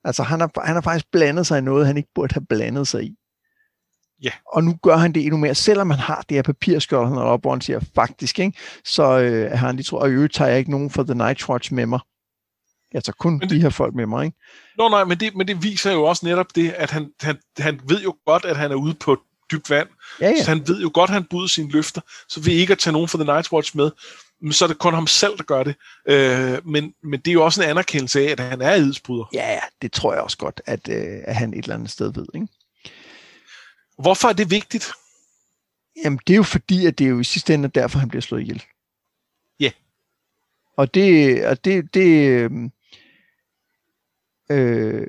[0.03, 2.87] Altså han har, han har faktisk blandet sig i noget, han ikke burde have blandet
[2.87, 3.15] sig i.
[4.23, 4.31] Ja.
[4.53, 7.41] Og nu gør han det endnu mere, selvom han har det her papirskjold, han op,
[7.41, 8.57] hvor han siger, faktisk, ikke?
[8.85, 11.15] så øh, har han lige tror, og i øvrigt tager jeg ikke nogen fra The
[11.15, 11.99] Night Watch med mig.
[12.93, 14.37] Jeg tager kun det, de her folk med mig, ikke?
[14.77, 17.79] Nå nej, men det, men det viser jo også netop det, at han, han, han
[17.87, 19.17] ved jo godt, at han er ude på
[19.51, 19.87] dybt vand.
[20.21, 20.43] Ja, ja.
[20.43, 22.01] Så han ved jo godt, at han bryder sine løfter.
[22.29, 23.91] Så ved ikke at tage nogen fra The Night Watch med,
[24.41, 25.75] men så er det kun ham selv, der gør det.
[26.07, 29.25] Øh, men, men det er jo også en anerkendelse af, at han er edsbryder.
[29.33, 32.13] Ja, ja, det tror jeg også godt, at, øh, at han et eller andet sted
[32.13, 32.47] ved, ikke?
[33.99, 34.91] Hvorfor er det vigtigt?
[36.03, 38.21] Jamen, det er jo fordi, at det er jo i sidste ende derfor, han bliver
[38.21, 38.63] slået ihjel.
[39.59, 39.71] Ja.
[40.77, 42.71] Og det, og det, det, øhm,
[44.51, 45.07] øh,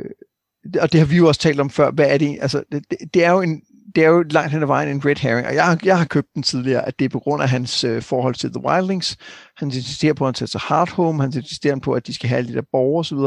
[0.81, 3.25] og det har vi jo også talt om før, hvad er det, altså, det, det
[3.25, 3.63] er jo en,
[3.95, 6.05] det er jo langt hen ad vejen en red herring, og jeg, har- jeg har
[6.05, 9.17] købt den tidligere, at det er på grund af hans øh, forhold til The Wildlings.
[9.57, 12.29] Han insisterer på, at han tager sig hard home, han insisterer på, at de skal
[12.29, 13.19] have alle de der borgere osv.,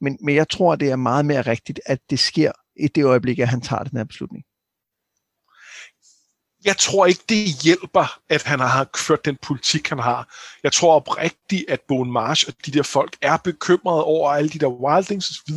[0.00, 3.38] men, men jeg tror, det er meget mere rigtigt, at det sker i det øjeblik,
[3.38, 4.44] at han tager den her beslutning.
[6.66, 10.34] Jeg tror ikke, det hjælper, at han har ført den politik, han har.
[10.62, 14.58] Jeg tror oprigtigt, at Bon Marsh og de der folk er bekymrede over alle de
[14.58, 15.54] der wildlings osv.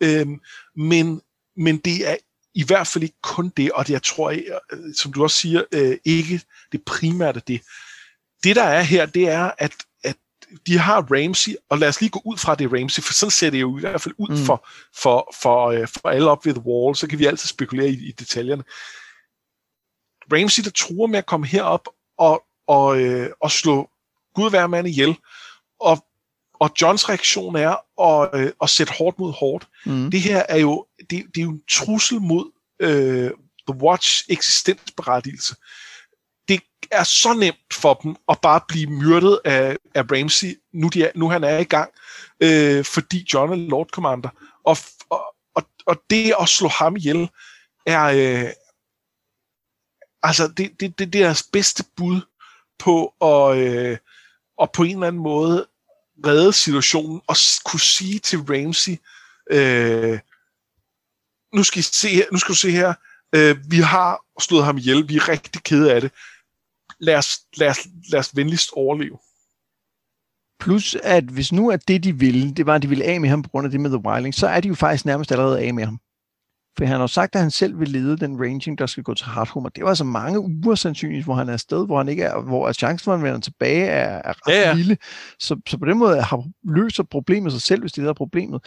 [0.00, 0.40] Øhm,
[0.76, 1.20] men,
[1.56, 2.16] men det er
[2.54, 5.62] i hvert fald ikke kun det, og det, jeg tror, øh, som du også siger,
[5.72, 6.40] øh, ikke
[6.72, 7.60] det primært er det.
[8.44, 9.72] Det, der er her, det er, at,
[10.04, 10.16] at
[10.66, 13.50] de har Ramsey, og lad os lige gå ud fra det Ramsey, for sådan ser
[13.50, 14.44] det jo i hvert fald ud Mm.
[14.46, 17.88] for, for, for, øh, for alle op ved The Wall, så kan vi altid spekulere
[17.88, 18.64] i, i detaljerne.
[20.32, 21.88] Ramsey, der truer med at komme herop
[22.18, 23.90] og, og, øh, og slå
[24.34, 25.16] Gud hver mand ihjel,
[25.80, 26.04] og,
[26.60, 29.68] og Johns reaktion er at, øh, at sætte hårdt mod hårdt.
[29.86, 30.10] Mm.
[30.10, 32.50] Det her er jo, det, det er jo en trussel mod
[32.80, 33.30] øh,
[33.68, 35.54] The Watch eksistensberettigelse.
[36.48, 41.04] Det er så nemt for dem at bare blive myrdet af, af Ramsey, nu, de
[41.04, 41.90] er, nu han er i gang,
[42.40, 44.28] øh, fordi John er Lord Commander.
[44.64, 44.76] Og,
[45.10, 47.28] og, og, og det at slå ham ihjel
[47.86, 48.50] er, øh,
[50.22, 52.20] altså det, det, det, er deres bedste bud
[52.78, 53.98] på at, øh,
[54.62, 55.66] at på en eller anden måde
[56.26, 58.96] redde situationen og kunne sige til Ramsey,
[59.50, 60.18] øh,
[61.54, 62.94] nu, skal I se her, nu skal du se her,
[63.34, 66.12] øh, vi har slået ham ihjel, vi er rigtig kede af det.
[66.98, 67.78] Lad os, lad os,
[68.12, 69.18] lad os venligst overleve.
[70.60, 73.28] Plus, at hvis nu at det, de ville, det var, at de ville af med
[73.28, 75.60] ham på grund af det med The Wilding, så er de jo faktisk nærmest allerede
[75.60, 76.00] af med ham.
[76.78, 79.14] For han har jo sagt, at han selv vil lede den ranging, der skal gå
[79.14, 82.08] til Hardhome, og det var altså mange uger sandsynligt, hvor han er afsted, hvor han
[82.08, 84.74] ikke er, hvor at chancen for, at han vender tilbage, er, er ret Ja, ja.
[84.74, 84.96] lille.
[85.38, 88.60] Så, så på den måde har løser problemet sig selv, hvis det er problemet.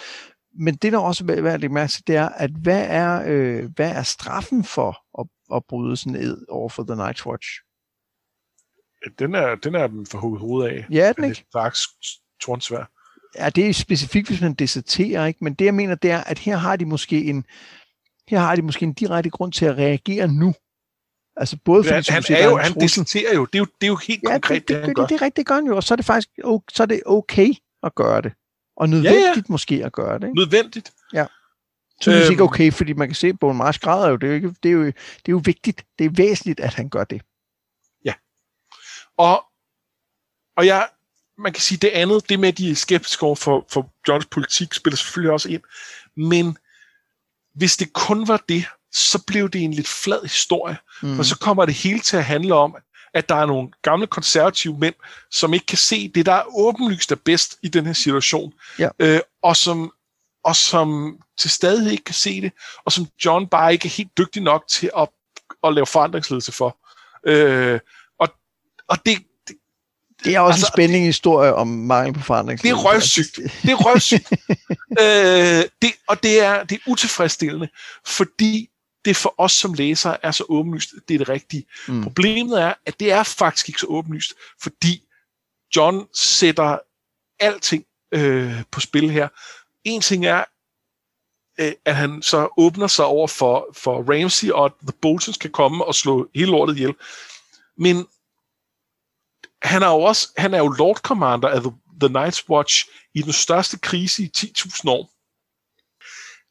[0.60, 3.24] Men det, der også er værd at lægge mærke til, det er, at hvad er,
[3.28, 7.48] øh, hvad er straffen for at, at bryde sådan ed over for The Night Watch?
[9.20, 10.86] Den er, den er dem for hovedet af.
[10.92, 11.42] Ja, er den Det ikke?
[11.42, 11.80] er straks
[12.42, 12.90] tornsvær.
[13.38, 15.44] Ja, det er specifikt, hvis man deserterer, ikke?
[15.44, 17.46] Men det, jeg mener, det er, at her har de måske en,
[18.30, 20.54] her har de måske en direkte grund til at reagere nu.
[21.36, 23.46] Altså både fordi, Han, som han, siger, er jo, han deserterer jo.
[23.46, 25.04] Det er jo, det er jo helt ja, konkret, det, det, det, han det, gør.
[25.04, 26.30] det, det er rigtigt, det gør han jo, og så er det faktisk
[26.72, 28.34] så er det okay at gøre det.
[28.78, 29.42] Og nødvendigt ja, ja.
[29.50, 30.28] måske at gøre det.
[30.28, 30.40] Ikke?
[30.40, 30.92] Nødvendigt.
[32.02, 32.50] Så er det ikke Øhm.
[32.50, 34.16] okay, fordi man kan se, at Bowen Marsh græder jo.
[34.16, 34.94] Det er jo, ikke, det, er jo, det
[35.28, 35.86] er jo vigtigt.
[36.00, 37.22] Det er væsentligt, at han gør det.
[39.18, 39.44] Og,
[40.58, 40.90] og jeg,
[41.38, 44.26] man kan sige, det andet, det med, at de er skeptiske over for, for Johns
[44.26, 45.62] politik, spiller selvfølgelig også ind.
[46.16, 46.58] Men
[47.56, 50.78] hvis det kun var det, så blev det en lidt flad historie.
[51.02, 51.16] Mm.
[51.16, 52.76] For så kommer det hele til at handle om,
[53.14, 54.96] at der er nogle gamle konservative mænd,
[55.32, 58.54] som ikke kan se det, der er åbenlyst er bedst i den her situation.
[58.80, 58.90] Ja.
[59.00, 59.92] Øh, og, som,
[60.44, 62.52] og som til stadighed ikke kan se det,
[62.86, 65.10] og som John bare ikke er helt dygtig nok til at,
[65.64, 66.78] at lave forandringsledelse for.
[67.28, 67.80] Øh,
[68.20, 68.30] og,
[68.90, 69.18] og det,
[70.26, 72.62] det, er også altså, en spændende historie om mangel på forandring.
[72.62, 73.36] det er røvsygt.
[73.36, 74.32] Det er røvsygt.
[75.02, 77.70] øh, det, og det er, det er utilfredsstillende,
[78.06, 78.70] fordi
[79.06, 81.66] det for os som læsere er så åbenlyst, det er det rigtige.
[81.88, 82.04] Mm.
[82.04, 85.04] Problemet er, at det er faktisk ikke så åbenlyst, fordi
[85.76, 86.78] John sætter
[87.40, 89.28] alting øh, på spil her.
[89.84, 90.44] En ting er,
[91.60, 95.52] øh, at han så åbner sig over for, for Ramsey, og at The Boltons kan
[95.52, 96.96] komme og slå hele lortet ihjel.
[97.78, 98.06] Men
[99.64, 101.72] han er jo også han er jo Lord Commander af The,
[102.02, 105.14] The Night's Watch i den største krise i 10.000 år.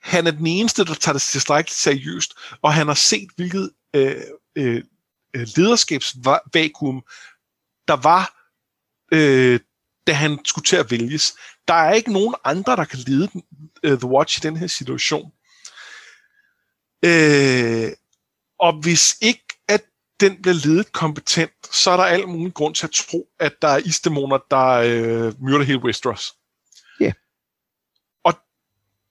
[0.02, 2.32] Han er den eneste, der tager det tilstrækkeligt seriøst,
[2.62, 4.22] og han har set, hvilket øh,
[4.56, 4.84] øh,
[5.34, 7.05] øh, lederskabsvakuum
[7.89, 8.48] der var,
[9.12, 9.60] øh,
[10.06, 11.34] da han skulle til at vælges.
[11.68, 13.28] Der er ikke nogen andre, der kan lede
[13.86, 15.32] uh, The Watch i den her situation.
[17.05, 17.93] Øh,
[18.59, 19.44] og hvis ikke
[20.23, 23.69] den bliver ledet kompetent, så er der al mulig grund til at tro, at der
[23.69, 26.35] er isdæmoner, der uh, myrder hele Westeros.
[27.01, 27.05] Ja.
[27.05, 27.15] Yeah.
[28.24, 28.35] Og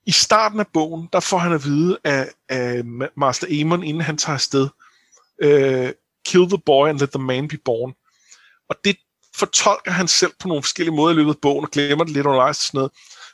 [0.06, 2.84] i starten af bogen, der får han at vide af, af
[3.18, 4.70] Master Aemon, inden han tager afsted,
[5.46, 5.90] uh,
[6.26, 7.94] kill the boy and let the man be born.
[8.70, 8.98] Og det
[9.36, 12.26] fortolker han selv på nogle forskellige måder i løbet af bogen, og glemmer det lidt
[12.26, 12.92] undervejs og sådan noget.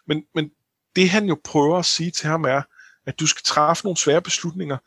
[0.07, 0.49] Men, men
[0.95, 2.61] det han jo prøver at sige til ham er,
[3.05, 4.77] at du skal træffe nogle svære beslutninger,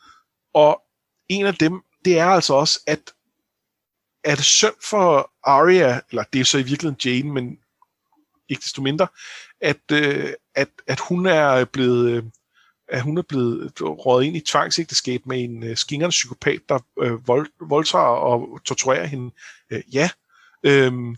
[0.55, 0.83] og
[1.29, 3.01] en af dem, det er altså også, at
[4.25, 7.59] at synd for Arya, eller det er så i virkeligheden Jane, men
[8.49, 9.07] ikke desto mindre,
[9.61, 12.23] at, øh, at, at hun er blevet øh,
[12.89, 17.29] at hun er blevet rådet ind i tvangsægteskab med en øh, skingerende psykopat, der øh,
[17.29, 19.35] vold, voldtager og torturerer hende.
[19.71, 20.11] Øh, ja,
[20.63, 21.17] Øhm,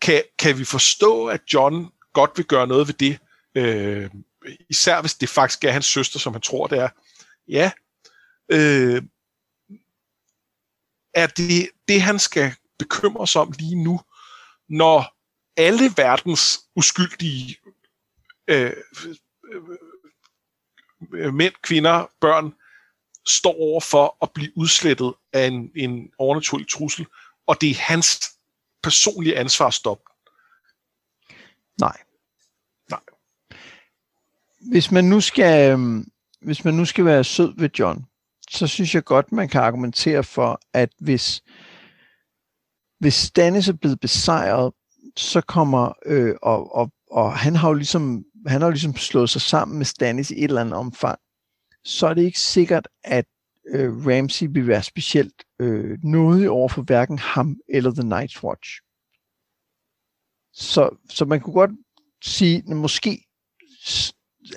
[0.00, 3.18] kan, kan vi forstå, at John godt vil gøre noget ved det?
[3.54, 4.10] Øh,
[4.70, 6.88] især hvis det faktisk er hans søster, som han tror, det er.
[7.48, 7.70] Ja.
[8.48, 9.02] Øh,
[11.14, 14.00] er det det, han skal bekymre sig om lige nu,
[14.68, 15.16] når
[15.56, 17.56] alle verdens uskyldige
[18.48, 18.72] øh,
[21.14, 22.54] øh, mænd, kvinder, børn
[23.26, 27.06] står over for at blive udslettet af en, en overnaturlig trussel,
[27.46, 28.30] og det er hans
[28.82, 30.04] personlige ansvar at stoppe.
[31.80, 31.98] Nej.
[32.90, 33.00] Nej.
[34.70, 36.10] Hvis man nu skal, øhm,
[36.40, 38.06] hvis man nu skal være sød ved John,
[38.52, 41.42] så synes jeg godt, man kan argumentere for, at hvis,
[42.98, 44.72] hvis Stannis er blevet besejret,
[45.16, 49.30] så kommer, øh, og, og, og han har jo ligesom, han har jo ligesom slået
[49.30, 51.18] sig sammen med Stannis i et eller andet omfang,
[51.84, 53.24] så er det ikke sikkert, at
[53.68, 58.80] øh, Ramsey vil være specielt øh, nådig over for hverken ham eller The Night's Watch.
[60.52, 61.70] Så, så man kunne godt
[62.22, 63.24] sige, at måske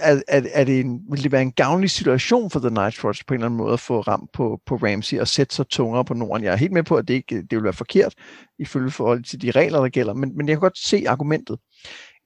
[0.02, 3.26] er, er, er det en, vil det være en gavnlig situation for The Night's Watch
[3.26, 6.06] på en eller anden måde at få ramt på, på Ramsey og sætte sig tungere
[6.06, 6.44] på Norden.
[6.44, 8.14] Jeg er helt med på, at det ikke det vil være forkert
[8.60, 11.60] ifølge forhold til de regler, der gælder, men, men jeg kan godt se argumentet.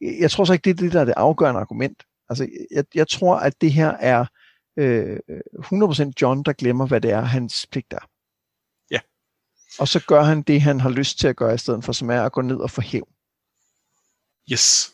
[0.01, 2.03] Jeg tror så ikke, det er det, der er det afgørende argument.
[2.29, 4.25] Altså, jeg, jeg tror, at det her er
[4.79, 5.19] øh,
[5.59, 8.09] 100% John, der glemmer, hvad det er, hans pligt er.
[8.91, 8.99] Ja.
[9.79, 12.09] Og så gør han det, han har lyst til at gøre i stedet for, som
[12.09, 13.07] er at gå ned og få hæv.
[14.51, 14.91] Yes.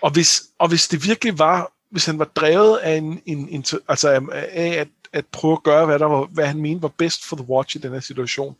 [0.00, 3.64] Og hvis, og hvis det virkelig var, hvis han var drevet af en, en, en
[3.88, 7.24] altså af at, at prøve at gøre, hvad, der var, hvad han mente var bedst
[7.24, 8.56] for The Watch i den her situation,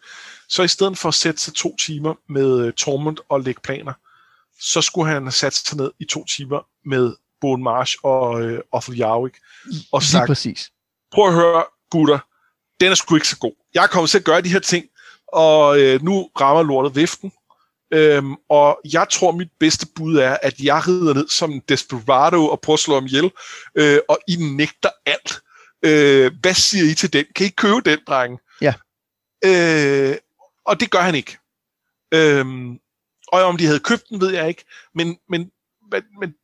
[0.49, 3.93] så i stedet for at sætte sig to timer med uh, Tormund og lægge planer,
[4.61, 8.61] så skulle han have sat sig ned i to timer med Bon Marsh og øh,
[8.73, 9.35] Othel Jarvik,
[9.93, 10.71] og sagt, præcis.
[11.13, 12.19] prøv at høre, gutter,
[12.81, 13.53] den er sgu ikke så god.
[13.75, 14.87] Jeg er kommet til at gøre de her ting,
[15.33, 17.33] og øh, nu rammer lortet viften,
[17.91, 22.49] Øhm, og jeg tror, mit bedste bud er, at jeg rider ned som en desperado
[22.49, 23.31] og prøver at slå ham ihjel,
[23.75, 25.41] øh, og I nægter alt.
[25.85, 27.25] Øh, hvad siger I til den?
[27.37, 28.39] Kan I købe den, drenge?
[28.61, 28.75] Ja.
[29.45, 30.17] Øh,
[30.65, 31.39] og det gør han ikke.
[32.15, 32.79] Øhm,
[33.29, 35.51] og om de havde købt den, ved jeg ikke, men, men,
[35.91, 36.35] men, men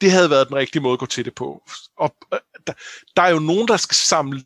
[0.00, 1.62] det havde været den rigtige måde at gå til det på.
[1.98, 2.72] Og øh, der,
[3.16, 4.42] der er jo nogen, der skal samle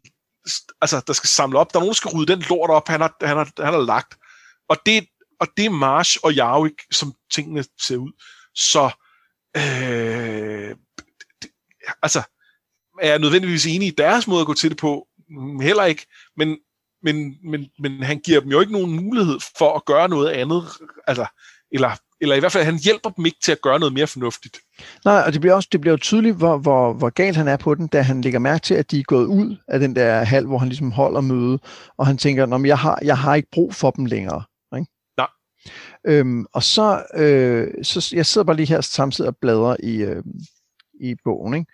[0.80, 1.72] altså, der skal samle op.
[1.72, 3.80] Der er nogen, der skal rydde den lort op, han har, han har, han har
[3.80, 4.18] lagt.
[4.68, 5.08] Og det,
[5.40, 8.12] og det er Marsh og Jarvik, som tingene ser ud.
[8.54, 8.90] Så,
[9.56, 10.76] øh,
[11.42, 11.50] det,
[12.02, 12.22] altså,
[13.02, 15.06] er jeg nødvendigvis enig i deres måde at gå til det på?
[15.62, 16.06] Heller ikke.
[16.36, 16.58] Men,
[17.02, 20.64] men, men, men han giver dem jo ikke nogen mulighed for at gøre noget andet.
[21.06, 21.26] Altså,
[21.72, 21.90] eller,
[22.20, 24.58] eller i hvert fald, han hjælper dem ikke til at gøre noget mere fornuftigt.
[25.04, 27.56] Nej, og det bliver også det bliver jo tydeligt, hvor, hvor, hvor galt han er
[27.56, 30.24] på den, da han lægger mærke til, at de er gået ud af den der
[30.24, 31.58] hal, hvor han ligesom holder møde,
[31.96, 34.42] og han tænker, Nå, men jeg har, jeg har ikke brug for dem længere.
[36.06, 40.22] Øhm, og så, øh, så, jeg sidder bare lige her samtidig og bladrer i, øh,
[41.00, 41.72] i bogen, ikke?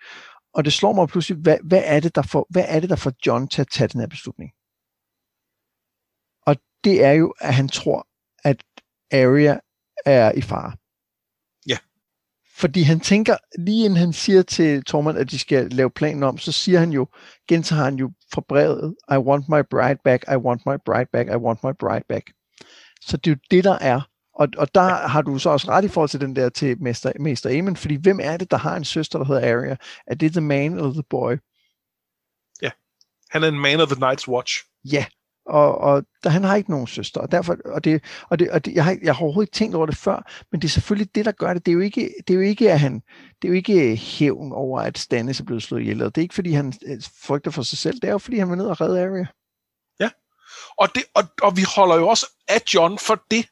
[0.53, 2.95] og det slår mig pludselig, hvad, hvad, er det, der får, hvad er det, der
[2.95, 4.51] får John til at tage den her beslutning?
[6.45, 8.07] Og det er jo, at han tror,
[8.43, 8.63] at
[9.11, 9.59] Arya
[10.05, 10.71] er i fare.
[11.67, 11.77] Ja.
[12.55, 16.37] Fordi han tænker, lige inden han siger til Tormund, at de skal lave planen om,
[16.37, 17.07] så siger han jo,
[17.47, 21.29] gentager han jo fra brevet, I want my bride back, I want my bride back,
[21.29, 22.31] I want my bride back.
[23.01, 24.10] Så det er jo det, der er.
[24.41, 27.11] Og, og der har du så også ret i forhold til den der til Mester,
[27.19, 29.75] Mester Amen, fordi hvem er det, der har en søster, der hedder Arya?
[30.07, 31.33] Er det the man eller the boy?
[32.61, 32.69] Ja,
[33.29, 34.65] han er en man of the Night's Watch.
[34.85, 35.05] Ja,
[35.45, 38.65] og, og der, han har ikke nogen søster, og derfor, og det, og det, og
[38.65, 41.15] det, jeg, har, jeg har overhovedet ikke tænkt over det før, men det er selvfølgelig
[41.15, 41.65] det, der gør det.
[41.65, 42.93] Det er jo ikke, det er jo ikke, at han,
[43.41, 45.99] det er jo ikke hævn over, at Stannis er blevet slået ihjel.
[45.99, 48.49] Det er ikke, fordi han øh, frygter for sig selv, det er jo, fordi han
[48.49, 49.25] var ned og redde Arya.
[49.99, 50.09] Ja,
[50.77, 53.45] og, det, og, og vi holder jo også af John for det,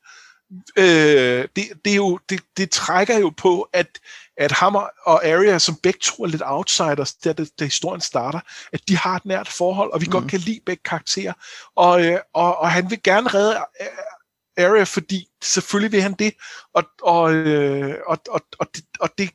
[0.78, 4.00] øh, det, det, er jo, det, det trækker jo på, at,
[4.38, 8.40] at Hammer og Arya, som begge to er lidt outsiders, da, da, da historien starter,
[8.74, 10.12] at de har et nært forhold, og vi mm.
[10.12, 11.34] godt kan lide begge karakterer.
[11.76, 16.34] Og, øh, og, og han vil gerne redde øh, Arya, fordi selvfølgelig vil han det.
[16.74, 19.30] Og, og, øh, og, og, og, det, og det,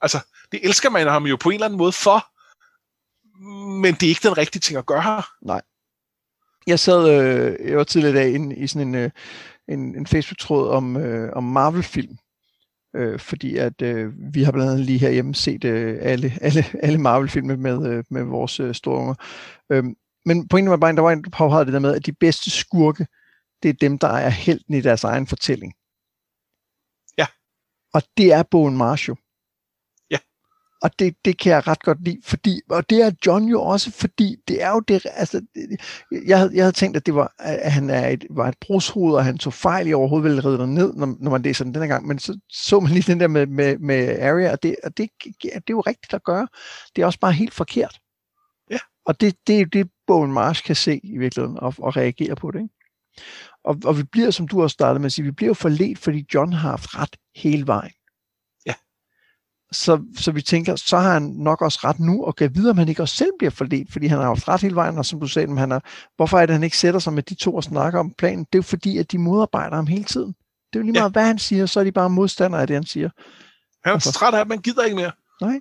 [0.00, 0.20] altså,
[0.52, 2.26] det elsker man ham jo på en eller anden måde for,
[3.80, 5.30] men det er ikke den rigtige ting at gøre her.
[5.42, 5.62] Nej.
[6.66, 9.10] Jeg sad, øh, jeg var tidligere i dag i sådan en, øh,
[9.68, 12.16] en, en Facebook-tråd om, øh, om Marvel-film,
[12.96, 16.98] øh, fordi at øh, vi har blandt andet lige herhjemme set øh, alle, alle, alle
[16.98, 19.14] Marvel-filmer med, øh, med vores øh, store unger.
[19.72, 19.84] Øh,
[20.26, 22.50] men pointen var bare, der var en, der påpegede det der med, at de bedste
[22.50, 23.06] skurke,
[23.62, 25.72] det er dem, der er helten i deres egen fortælling.
[27.18, 27.26] Ja.
[27.94, 29.18] Og det er Bogen Marshall.
[30.84, 33.90] Og det, det kan jeg ret godt lide, fordi, og det er John jo også,
[33.90, 35.46] fordi det er jo det, altså,
[36.26, 39.14] jeg havde, jeg havde tænkt, at det var, at han er et, var et brugshoved,
[39.14, 41.86] og han tog fejl i overhovedet ville redde ned, når, når man læser den denne
[41.86, 44.96] gang, men så så man lige den der med, med, med Arya, og, det, og
[44.96, 45.10] det,
[45.42, 46.48] det er jo rigtigt at gøre.
[46.96, 47.98] Det er også bare helt forkert.
[48.70, 48.78] Ja.
[49.06, 52.36] Og det, det er jo det, Bogen Marsh kan se i virkeligheden, og, og reagere
[52.36, 52.58] på det.
[52.58, 52.74] Ikke?
[53.64, 55.98] Og, og vi bliver, som du også startede med at sige, vi bliver jo forledt,
[55.98, 57.92] fordi John har haft ret hele vejen.
[59.74, 62.78] Så, så vi tænker, så har han nok også ret nu, og kan vide, om
[62.78, 65.20] han ikke også selv bliver forledt, fordi han har haft ret hele vejen, og som
[65.20, 65.80] du sagde, han er,
[66.16, 68.38] hvorfor er det, han ikke sætter sig med de to og snakker om planen?
[68.38, 70.28] Det er jo fordi, at de modarbejder ham hele tiden.
[70.72, 71.12] Det er jo lige meget, ja.
[71.12, 73.10] hvad han siger, så er de bare modstandere af det, han siger.
[73.84, 74.12] Han er altså.
[74.12, 75.12] træt af, at man gider ikke mere.
[75.40, 75.60] Nej.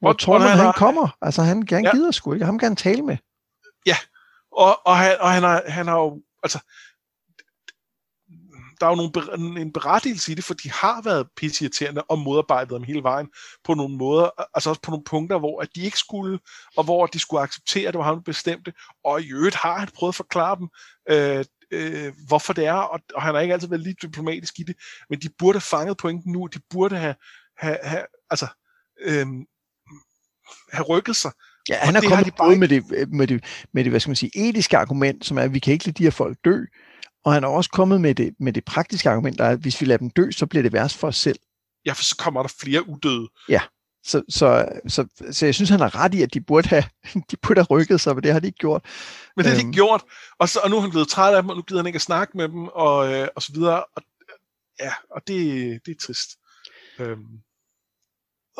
[0.00, 1.16] Hvor tror man, han, han kommer?
[1.22, 1.90] Altså, han, han ja.
[1.90, 2.44] gider sgu ikke.
[2.44, 3.16] Ham kan han tale med.
[3.86, 3.96] Ja,
[4.52, 6.58] og, og, han, og han, har, han har jo, altså,
[8.80, 12.70] der er jo nogle, en berettigelse i det, for de har været pisseirriterende og modarbejdet
[12.70, 13.28] dem hele vejen
[13.64, 16.38] på nogle måder, altså også på nogle punkter, hvor at de ikke skulle,
[16.76, 18.72] og hvor de skulle acceptere, at det var ham, der bestemte,
[19.04, 20.68] og i øvrigt har han prøvet at forklare dem,
[21.10, 24.62] øh, øh, hvorfor det er, og, og han har ikke altid været lidt diplomatisk i
[24.62, 24.76] det,
[25.10, 27.14] men de burde have fanget pointen nu, de burde have,
[27.58, 28.46] have, have altså,
[29.00, 29.26] øh,
[30.72, 31.32] have rykket sig,
[31.68, 34.48] Ja, han er kommet både med det, med, det, med det, hvad skal man sige,
[34.48, 36.64] etiske argument, som er, at vi kan ikke lade de her folk dø,
[37.26, 39.80] og han er også kommet med det, med det praktiske argument, der er, at hvis
[39.80, 41.38] vi lader dem dø, så bliver det værst for os selv.
[41.86, 43.28] Ja, for så kommer der flere udøde.
[43.48, 43.60] Ja,
[44.04, 46.84] så, så, så, så jeg synes, han har ret i, at de burde have,
[47.30, 48.84] de burde have rykket sig, men det har de ikke gjort.
[49.36, 49.72] Men det har de ikke øhm.
[49.72, 50.04] gjort,
[50.38, 51.96] og, så, og nu er han blevet træt af dem, og nu gider han ikke
[51.96, 53.84] at snakke med dem, og, øh, og så videre.
[53.84, 54.02] Og,
[54.80, 55.36] ja, og det,
[55.86, 56.30] det er trist.
[56.98, 57.26] Øhm.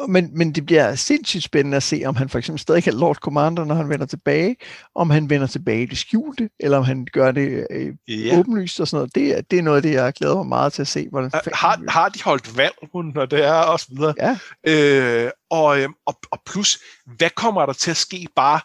[0.09, 3.17] Men, men det bliver sindssygt spændende at se, om han for eksempel stadig er Lord
[3.17, 4.57] Commander, når han vender tilbage,
[4.95, 8.39] om han vender tilbage i det skjulte, eller om han gør det øh, yeah.
[8.39, 9.15] åbenlyst og sådan noget.
[9.15, 11.09] Det, det er noget af det, jeg glæder mig meget til at se.
[11.11, 12.75] Hvordan har, har de holdt valg,
[13.15, 14.15] når det er og så videre?
[14.19, 14.39] Ja.
[14.67, 16.79] Øh, og, øh, og, og plus,
[17.17, 18.61] hvad kommer der til at ske bare,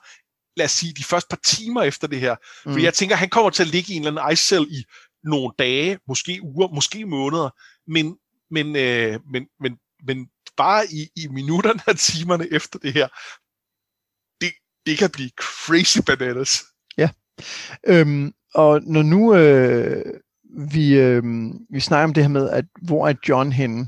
[0.58, 2.36] lad os sige, de første par timer efter det her?
[2.66, 2.74] Mm.
[2.74, 4.84] For jeg tænker, han kommer til at ligge i en eller anden ice cell i
[5.24, 7.50] nogle dage, måske uger, måske måneder,
[7.88, 8.16] men,
[8.52, 9.78] men, øh, men, men,
[10.08, 10.28] men
[10.58, 13.08] bare i, i minutterne og timerne efter det her,
[14.42, 14.52] det,
[14.86, 16.64] det kan blive crazy bananas.
[16.98, 17.10] Ja.
[17.88, 20.06] Øhm, og når nu øh,
[20.74, 21.24] vi, øh,
[21.70, 23.88] vi snakker om det her med, at hvor er John henne,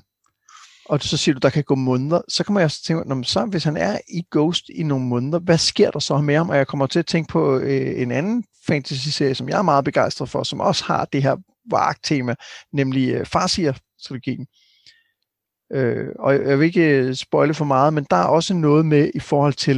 [0.86, 3.28] og så siger du, der kan gå måneder, så kommer jeg også til at tænke,
[3.28, 6.50] så hvis han er i Ghost i nogle måneder, hvad sker der så med ham?
[6.50, 9.86] Og jeg kommer til at tænke på øh, en anden fantasy-serie, som jeg er meget
[9.86, 11.36] begejstret for, som også har det her
[11.70, 12.36] vark-tema,
[12.74, 14.48] nemlig øh, Farsier-strategien.
[15.74, 19.12] Øh, og jeg vil ikke øh, spoile for meget, men der er også noget med
[19.16, 19.78] i forhold til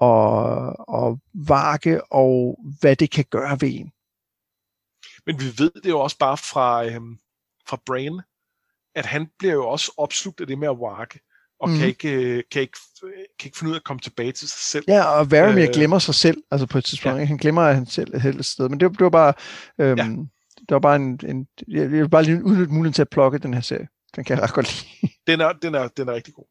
[0.00, 3.92] at, at varke og hvad det kan gøre ved en.
[5.26, 7.18] Men vi ved det jo også bare fra, øhm,
[7.68, 8.20] fra Brain,
[8.94, 11.20] at han bliver jo også opslugt af det med at varke,
[11.60, 11.76] og mm.
[11.78, 12.78] kan, ikke, øh, kan, ikke,
[13.38, 14.84] kan ikke finde ud af at komme tilbage til sig selv.
[14.88, 17.18] Ja, og Varamir øh, glemmer sig selv, altså på et tidspunkt.
[17.18, 17.24] Ja.
[17.24, 18.68] Han glemmer, at han selv er et sted.
[18.68, 19.32] Men det, det var bare...
[19.80, 20.04] Øhm, ja.
[20.58, 23.54] Det var bare en, en jeg vil bare lige udnytte muligheden til at plukke den
[23.54, 23.88] her serie.
[24.16, 25.12] Den kan jeg ret godt lide.
[25.26, 26.44] Den er, den er, den er rigtig god.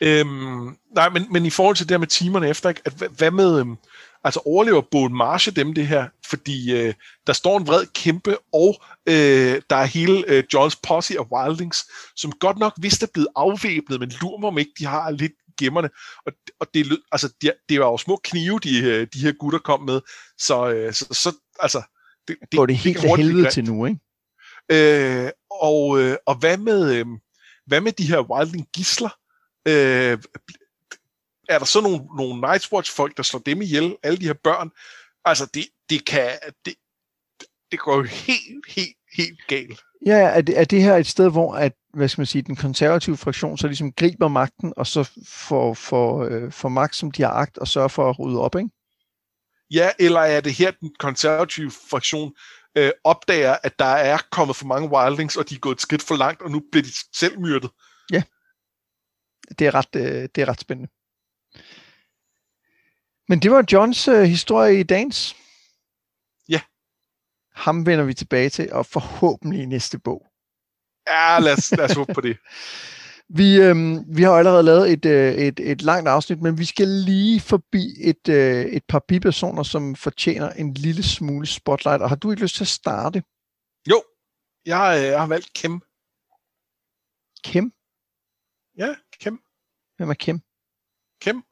[0.00, 3.30] Øhm, nej, men, men i forhold til det her med timerne efter, ikke, at, hvad
[3.30, 3.76] med, øhm,
[4.24, 6.08] altså overlever Bone Marche dem det her?
[6.26, 6.94] Fordi øh,
[7.26, 11.84] der står en vred kæmpe, og øh, der er hele øh, Johns posse af Wildings,
[12.16, 15.32] som godt nok vist er blevet afvæbnet, men lurer mig om ikke, de har lidt
[15.58, 15.90] gemmerne.
[16.26, 19.58] Og, og det, altså, det, det var jo små knive, de, øh, de her gutter
[19.58, 20.00] kom med,
[20.38, 21.82] så, øh, så, så altså...
[22.28, 24.00] Det, det, går det helt helvede til nu, ikke?
[24.72, 25.30] Øh,
[25.60, 27.06] og, øh, og hvad med, øh,
[27.66, 29.16] hvad med de her Wildling gisler?
[29.68, 30.18] Øh,
[31.48, 34.70] er der så nogle, nogle Night's Watch-folk, der slår dem ihjel, alle de her børn?
[35.24, 36.30] Altså, det, det kan...
[36.64, 36.74] Det,
[37.72, 39.80] det går jo helt, helt, helt galt.
[40.06, 42.56] Ja, er det, er det her et sted, hvor at, hvad skal man sige, den
[42.56, 47.22] konservative fraktion så ligesom griber magten, og så får, får, øh, får magt, som de
[47.22, 48.70] har agt, og sørger for at rydde op, ikke?
[49.70, 52.32] Ja, eller er det her, den konservative fraktion
[52.76, 56.02] øh, opdager, at der er kommet for mange wildlings, og de er gået et skridt
[56.02, 57.70] for langt, og nu bliver de selv myrdet.
[58.12, 58.22] Ja,
[59.58, 60.90] det er ret, øh, det er ret spændende.
[63.28, 65.36] Men det var Johns øh, historie i dagens.
[66.48, 66.60] Ja.
[67.54, 70.26] Ham vender vi tilbage til, og forhåbentlig i næste bog.
[71.08, 72.38] Ja, lad os, lad os håbe på det.
[73.40, 73.76] Vi, øh,
[74.16, 77.84] vi har allerede lavet et, øh, et, et langt afsnit, men vi skal lige forbi
[78.00, 82.02] et, øh, et par bipersoner, som fortjener en lille smule spotlight.
[82.02, 83.22] Og har du ikke lyst til at starte?
[83.90, 83.98] Jo,
[84.66, 85.74] jeg, øh, jeg har valgt Kim.
[87.44, 87.72] Kim?
[88.82, 89.36] Ja, Kim.
[89.96, 90.38] Hvem er Kim?
[91.22, 91.51] Kim.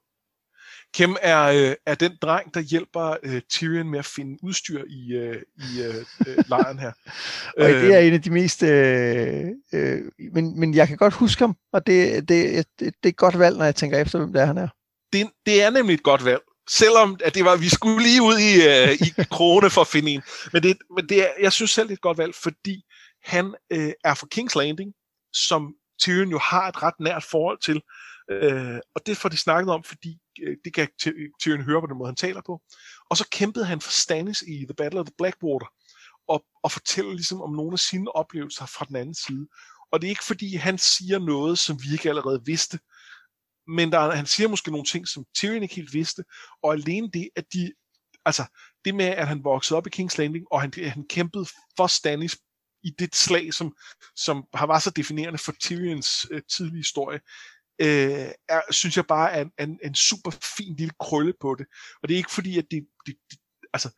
[0.94, 5.12] Kim er, øh, er den dreng, der hjælper øh, Tyrion med at finde udstyr i,
[5.12, 5.94] øh, i øh,
[6.26, 6.92] øh, lejren her.
[7.58, 8.62] og det er en af de mest...
[8.62, 10.00] Øh, øh,
[10.32, 13.38] men, men jeg kan godt huske ham, og det, det, det, det er et godt
[13.38, 14.68] valg, når jeg tænker efter, hvem det er, han er.
[15.12, 16.40] Det, det er nemlig et godt valg.
[16.70, 20.10] Selvom at det var, vi skulle lige ud i, øh, i krone for at finde
[20.10, 20.22] en.
[20.52, 22.82] Men, det, men det er, jeg synes selv, det er et godt valg, fordi
[23.24, 24.92] han øh, er fra King's Landing,
[25.32, 27.80] som Tyrion jo har et ret nært forhold til.
[28.30, 30.88] Øh, og det får de snakket om, fordi Øh, det kan
[31.40, 32.62] Tyrion høre på den måde, han taler på.
[33.10, 35.66] Og så kæmpede han for Stannis i The Battle of the Blackwater,
[36.28, 39.48] og, og fortæller ligesom om nogle af sine oplevelser fra den anden side.
[39.92, 42.78] Og det er ikke fordi, han siger noget, som vi ikke allerede vidste,
[43.66, 46.24] men der, han siger måske nogle ting, som Tyrion ikke helt vidste,
[46.62, 47.72] og alene det, at de,
[48.24, 48.44] altså
[48.84, 51.46] det med, at han voksede op i King's Landing, og han, han kæmpede
[51.76, 52.38] for Stannis
[52.82, 53.76] i det slag, som,
[54.16, 57.20] som har været så definerende for Tyrions øh, tidlige historie,
[57.80, 61.66] øh, er, synes jeg bare er en, en, en super fin lille krølle på det.
[62.02, 63.38] Og det er ikke fordi, at det, det, det
[63.72, 63.90] altså,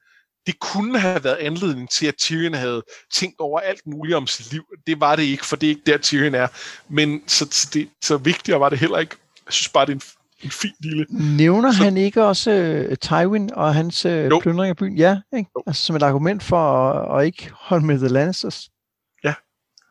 [0.47, 2.83] det kunne have været anledning til, at Tyrion havde
[3.15, 4.63] tænkt over alt muligt om sit liv.
[4.87, 6.49] Det var det ikke, for det er ikke der, Tyrion er.
[6.89, 9.17] Men så, så, det, så vigtigere var det heller ikke.
[9.47, 10.03] Jeg synes bare, det er en,
[10.43, 11.07] en fin lille...
[11.37, 14.97] Nævner så, han ikke også uh, Tywin og hans uh, plyndring af byen?
[14.97, 15.51] Ja, ikke?
[15.67, 18.69] Altså, som et argument for at, at ikke holde med The Lannisters.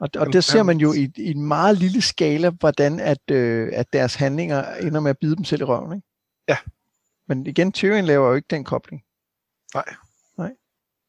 [0.01, 3.69] Og, og der ser man jo i, i en meget lille skala, hvordan at, øh,
[3.73, 5.93] at deres handlinger ender med at bide dem selv i røven.
[5.95, 6.07] Ikke?
[6.47, 6.57] Ja.
[7.27, 9.01] Men igen, Tyrion laver jo ikke den kobling.
[9.73, 9.85] Nej.
[10.37, 10.51] Nej.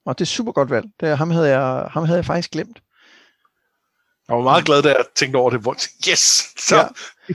[0.04, 0.86] Og det er super godt valg.
[1.00, 2.82] Det, ham, havde jeg, ham havde jeg faktisk glemt.
[4.28, 5.88] Jeg var meget glad, da jeg tænkte over det.
[6.08, 6.54] Yes!
[6.58, 6.88] Så, ja.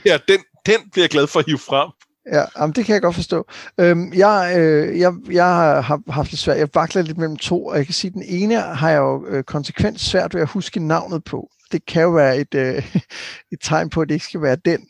[0.11, 1.91] ja den, den bliver jeg glad for at hive frem.
[2.31, 3.47] Ja, jamen, det kan jeg godt forstå.
[3.79, 6.57] Øhm, jeg, øh, jeg, jeg har haft det svært.
[6.57, 9.25] Jeg vakler lidt mellem to, og jeg kan sige, at den ene har jeg jo
[9.27, 11.49] øh, konsekvent svært ved at huske navnet på.
[11.71, 12.95] Det kan jo være et, øh,
[13.53, 14.87] et tegn på, at det ikke skal være den.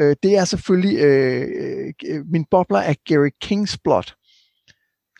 [0.00, 4.14] Øh, det er selvfølgelig, øh, øh, min bobler er Gary Kingsblot,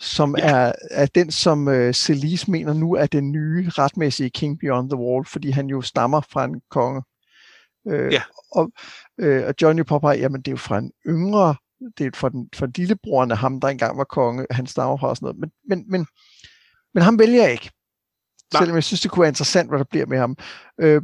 [0.00, 0.48] som ja.
[0.48, 4.98] er, er den, som øh, Celise mener nu er den nye retmæssige King Beyond the
[4.98, 7.02] Wall, fordi han jo stammer fra en konge.
[7.86, 8.22] Øh, ja.
[8.52, 8.72] Og,
[9.18, 11.54] øh, og Johnny påpeger, jamen det er jo fra en yngre,
[11.98, 15.08] det er fra, den, fra lillebroren af ham, der engang var konge, han stammer fra
[15.08, 15.38] og sådan noget.
[15.38, 16.06] Men, men, men,
[16.94, 17.70] men ham vælger jeg ikke.
[18.52, 18.60] Nej.
[18.60, 20.36] Selvom jeg synes, det kunne være interessant, hvad der bliver med ham.
[20.80, 21.02] Øh,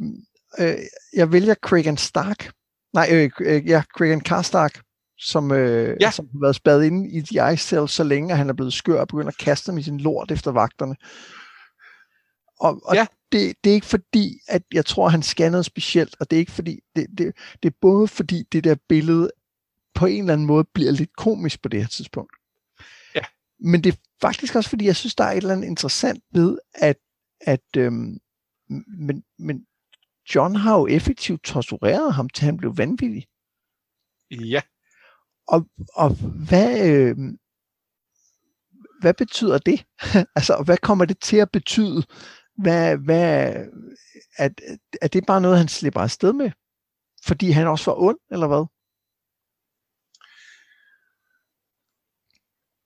[0.59, 0.77] øh,
[1.17, 2.51] jeg vælger Craig Stark.
[2.95, 4.81] Nej, øh, øh, ja, Craig Karstark,
[5.19, 6.11] som, øh, ja.
[6.11, 8.73] som har været spadet inde i The Ice Cell så længe, at han er blevet
[8.73, 10.97] skør og begynder at kaste dem i sin lort efter vagterne.
[12.61, 16.17] Og, og ja det, det er ikke fordi, at jeg tror, at han noget specielt,
[16.21, 19.31] og det er ikke fordi, det, det, det er både fordi det der billede
[19.95, 22.33] på en eller anden måde bliver lidt komisk på det her tidspunkt.
[23.15, 23.25] Ja.
[23.59, 26.59] Men det er faktisk også fordi, jeg synes, der er et eller andet interessant ved,
[26.75, 26.97] at,
[27.41, 28.19] at øhm,
[28.99, 29.67] men, men
[30.35, 33.27] John har jo effektivt tortureret ham, til han blev vanvittig.
[34.31, 34.61] Ja.
[35.49, 36.11] Og, og
[36.49, 37.17] hvad, øh,
[39.01, 39.87] hvad betyder det?
[40.37, 42.05] altså, hvad kommer det til at betyde,
[42.57, 43.55] hvad, hvad,
[44.39, 44.49] er,
[45.03, 46.51] er det bare noget, han slipper afsted med?
[47.27, 48.67] Fordi han også var ond, eller hvad?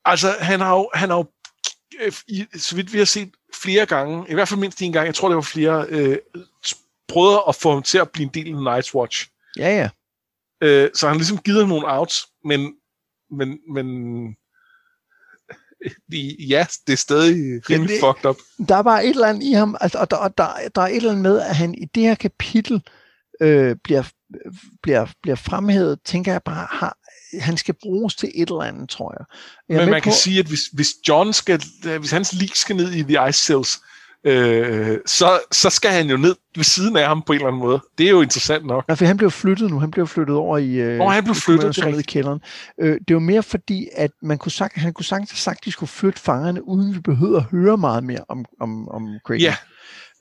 [0.05, 1.27] Altså, han har jo, han har jo
[2.01, 5.07] øh, i, så vidt vi har set flere gange, i hvert fald mindst en gang,
[5.07, 6.19] jeg tror det var flere, øh,
[7.09, 9.29] prøvet at få ham til at blive en del af Night's Watch.
[9.57, 9.91] Ja, ja.
[10.61, 12.77] Øh, så han har ligesom givet ham nogle outs, men,
[13.31, 13.87] men, men
[16.53, 17.37] ja, det er stadig
[17.71, 18.37] rimelig ja, det, fucked up.
[18.69, 20.97] Der er bare et eller andet i ham, altså, og der, der, der er et
[20.97, 22.83] eller andet med, at han i det her kapitel
[23.41, 24.03] øh, bliver,
[24.83, 26.97] bliver, bliver fremhævet, tænker jeg bare, har,
[27.41, 29.27] han skal bruges til et eller andet, tror jeg.
[29.69, 31.63] jeg Men man på, kan sige, at hvis, hvis John skal,
[31.99, 33.79] hvis hans lig skal ned i The Ice Cells,
[34.25, 37.63] øh, så, så skal han jo ned ved siden af ham på en eller anden
[37.63, 37.81] måde.
[37.99, 38.85] Det er jo interessant nok.
[38.89, 39.79] Ja, for han blev flyttet nu.
[39.79, 42.41] Han blev flyttet over i, øh, oh, han blev flyttet i, i kælderen.
[42.81, 45.73] Øh, det var mere fordi, at man kunne sagt, han kunne have sagt, at de
[45.73, 49.41] skulle flytte fangerne, uden vi behøvede at høre meget mere om, om, om Craig.
[49.41, 49.55] Ja.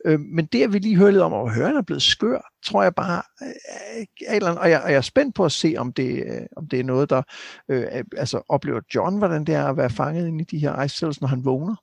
[0.06, 2.84] Øh, men det, at vi lige hørte lidt om, at høre, er blevet skør, tror
[2.84, 5.76] jeg bare, øh, er eller andet, og, jeg, og jeg er spændt på at se,
[5.78, 7.22] om det, øh, om det er noget, der
[7.70, 7.86] øh,
[8.18, 11.22] altså oplever John, hvordan det er at være fanget inde i de her ice cells,
[11.22, 11.76] når han vågner.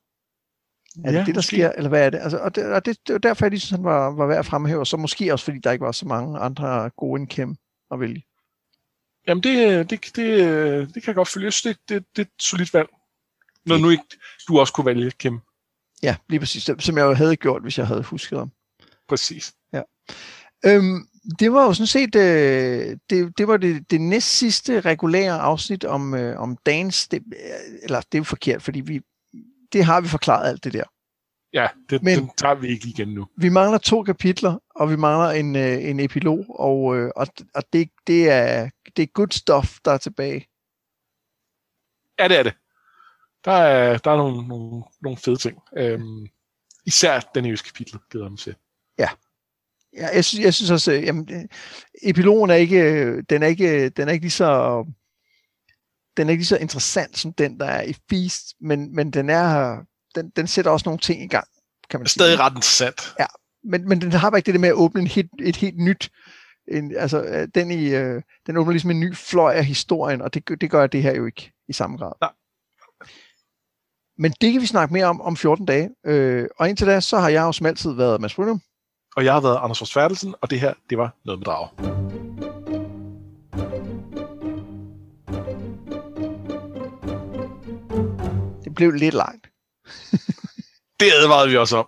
[1.04, 1.56] Er ja, det det, der måske.
[1.56, 2.18] sker, eller hvad er det?
[2.18, 4.38] Altså, og det, og det, det var derfor, jeg lige synes, han var, var værd
[4.38, 7.28] at fremhæve, og så måske også, fordi der ikke var så mange andre gode end
[7.28, 7.56] Kim
[7.90, 8.26] at vælge.
[9.28, 11.46] Jamen, det, det, det, det kan jeg godt følge.
[11.46, 12.88] Det, det, det er et solidt valg.
[13.66, 14.04] Når nu ikke
[14.48, 15.40] du også kunne vælge Kim.
[16.02, 16.70] Ja, lige præcis.
[16.78, 18.50] Som jeg jo havde gjort, hvis jeg havde husket ham.
[19.08, 19.52] Præcis.
[19.72, 19.82] Ja.
[20.66, 21.08] Øhm,
[21.38, 25.84] det var jo sådan set, øh, det, det var det, det næst sidste regulære afsnit
[25.84, 27.08] om, øh, om dans.
[27.08, 27.22] Det,
[27.82, 29.00] eller det er jo forkert, fordi vi,
[29.74, 30.84] det har vi forklaret alt det der.
[31.52, 33.26] Ja, det, Men, den tager vi ikke igen nu.
[33.36, 37.62] Vi mangler to kapitler, og vi mangler en, øh, en epilog, og, øh, og, og
[37.72, 40.46] det, det, er, det er good stuff, der er tilbage.
[42.18, 42.54] Ja, det er det.
[43.44, 45.58] Der er, der er nogle, nogle, nogle fede ting.
[45.76, 46.26] Øhm,
[46.86, 48.54] især den her kapitel, gider jeg til.
[48.98, 49.08] Ja.
[49.96, 51.48] ja jeg, synes, jeg synes også, øh, jamen,
[52.02, 54.84] epilogen er ikke, den er ikke, den er ikke lige så,
[56.16, 59.30] den er ikke lige så interessant som den, der er i Feast, men, men den
[59.30, 59.76] er,
[60.14, 61.46] den, den sætter også nogle ting i gang,
[61.90, 62.20] kan man sige.
[62.20, 63.14] Stadig ret interessant.
[63.20, 63.26] Ja,
[63.64, 65.78] men, men den har bare ikke det der med at åbne en helt, et helt
[65.78, 66.10] nyt,
[66.72, 70.34] en, altså øh, den, i, øh, den åbner ligesom en ny fløj af historien, og
[70.34, 72.12] det, det gør det her jo ikke i samme grad.
[72.20, 72.30] Nej.
[74.18, 75.90] Men det kan vi snakke mere om om 14 dage.
[76.06, 78.60] Øh, og indtil da, så har jeg jo som altid været Mads Brynum.
[79.16, 82.03] Og jeg har været Anders Forsfærdelsen, og det her, det var Noget med Drager.
[88.74, 89.46] Det blev lidt langt.
[91.00, 91.82] det advarede vi også om.